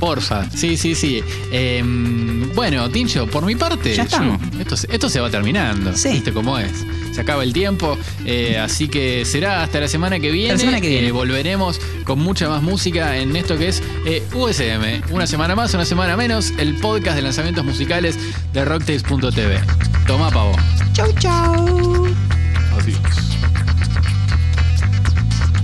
Porfa, 0.00 0.48
sí, 0.50 0.76
sí, 0.76 0.94
sí. 0.94 1.22
Em, 1.50 2.52
bueno, 2.54 2.88
Tincho, 2.90 3.26
por 3.26 3.44
mi 3.44 3.54
parte, 3.56 3.94
Ya 3.94 4.04
estamos. 4.04 4.40
yo- 4.52 4.60
esto, 4.60 4.76
se- 4.76 4.92
esto 4.94 5.08
se 5.08 5.20
va 5.20 5.28
terminando. 5.30 5.94
Sí. 5.96 6.10
¿Viste 6.10 6.32
cómo 6.32 6.58
es? 6.58 6.70
Se 7.12 7.22
acaba 7.22 7.42
el 7.42 7.52
tiempo, 7.52 7.98
eh, 8.24 8.58
así 8.58 8.86
que 8.88 9.24
será 9.24 9.62
hasta 9.64 9.80
la 9.80 9.88
semana 9.88 10.20
que 10.20 10.30
viene. 10.30 10.56
semana 10.56 10.80
que 10.80 10.88
viene. 10.88 11.08
Eh, 11.08 11.12
volveremos 11.12 11.80
con 12.04 12.20
mucha 12.20 12.48
más 12.48 12.62
música 12.62 13.16
en 13.16 13.34
esto 13.34 13.58
que 13.58 13.68
es 13.68 13.82
eh, 14.06 14.22
USM. 14.34 15.02
Una 15.12 15.26
semana 15.26 15.56
más, 15.56 15.74
una 15.74 15.84
semana 15.84 16.16
menos, 16.16 16.52
el 16.58 16.74
podcast 16.76 17.16
de 17.16 17.22
lanzamientos 17.22 17.64
musicales 17.64 18.16
de 18.52 18.64
rocktails.tv. 18.64 19.58
Toma, 20.06 20.30
pavo. 20.30 20.52
Chau, 20.92 21.12
chau. 21.18 22.06
Adiós. 22.78 22.98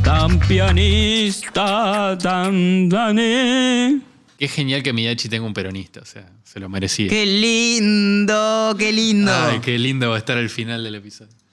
Tan 0.03 0.39
pianista, 0.41 2.19
tan 2.21 2.89
dané. 2.89 4.01
Qué 4.39 4.49
genial 4.49 4.83
que 4.83 4.93
Miyachi 4.93 5.29
tenga 5.29 5.47
un 5.47 5.55
peronista, 5.55 6.01
o 6.01 6.05
sea, 6.05 6.29
se 6.43 6.61
lo 6.61 6.69
merecía. 6.69 7.09
Qué 7.09 7.25
lindo, 7.25 8.75
qué 8.79 8.93
lindo. 8.93 9.33
Ay, 9.33 9.61
qué 9.61 9.79
lindo 9.79 10.09
va 10.11 10.17
a 10.17 10.19
estar 10.19 10.37
el 10.37 10.51
final 10.51 10.83
del 10.83 10.97
episodio. 10.97 11.44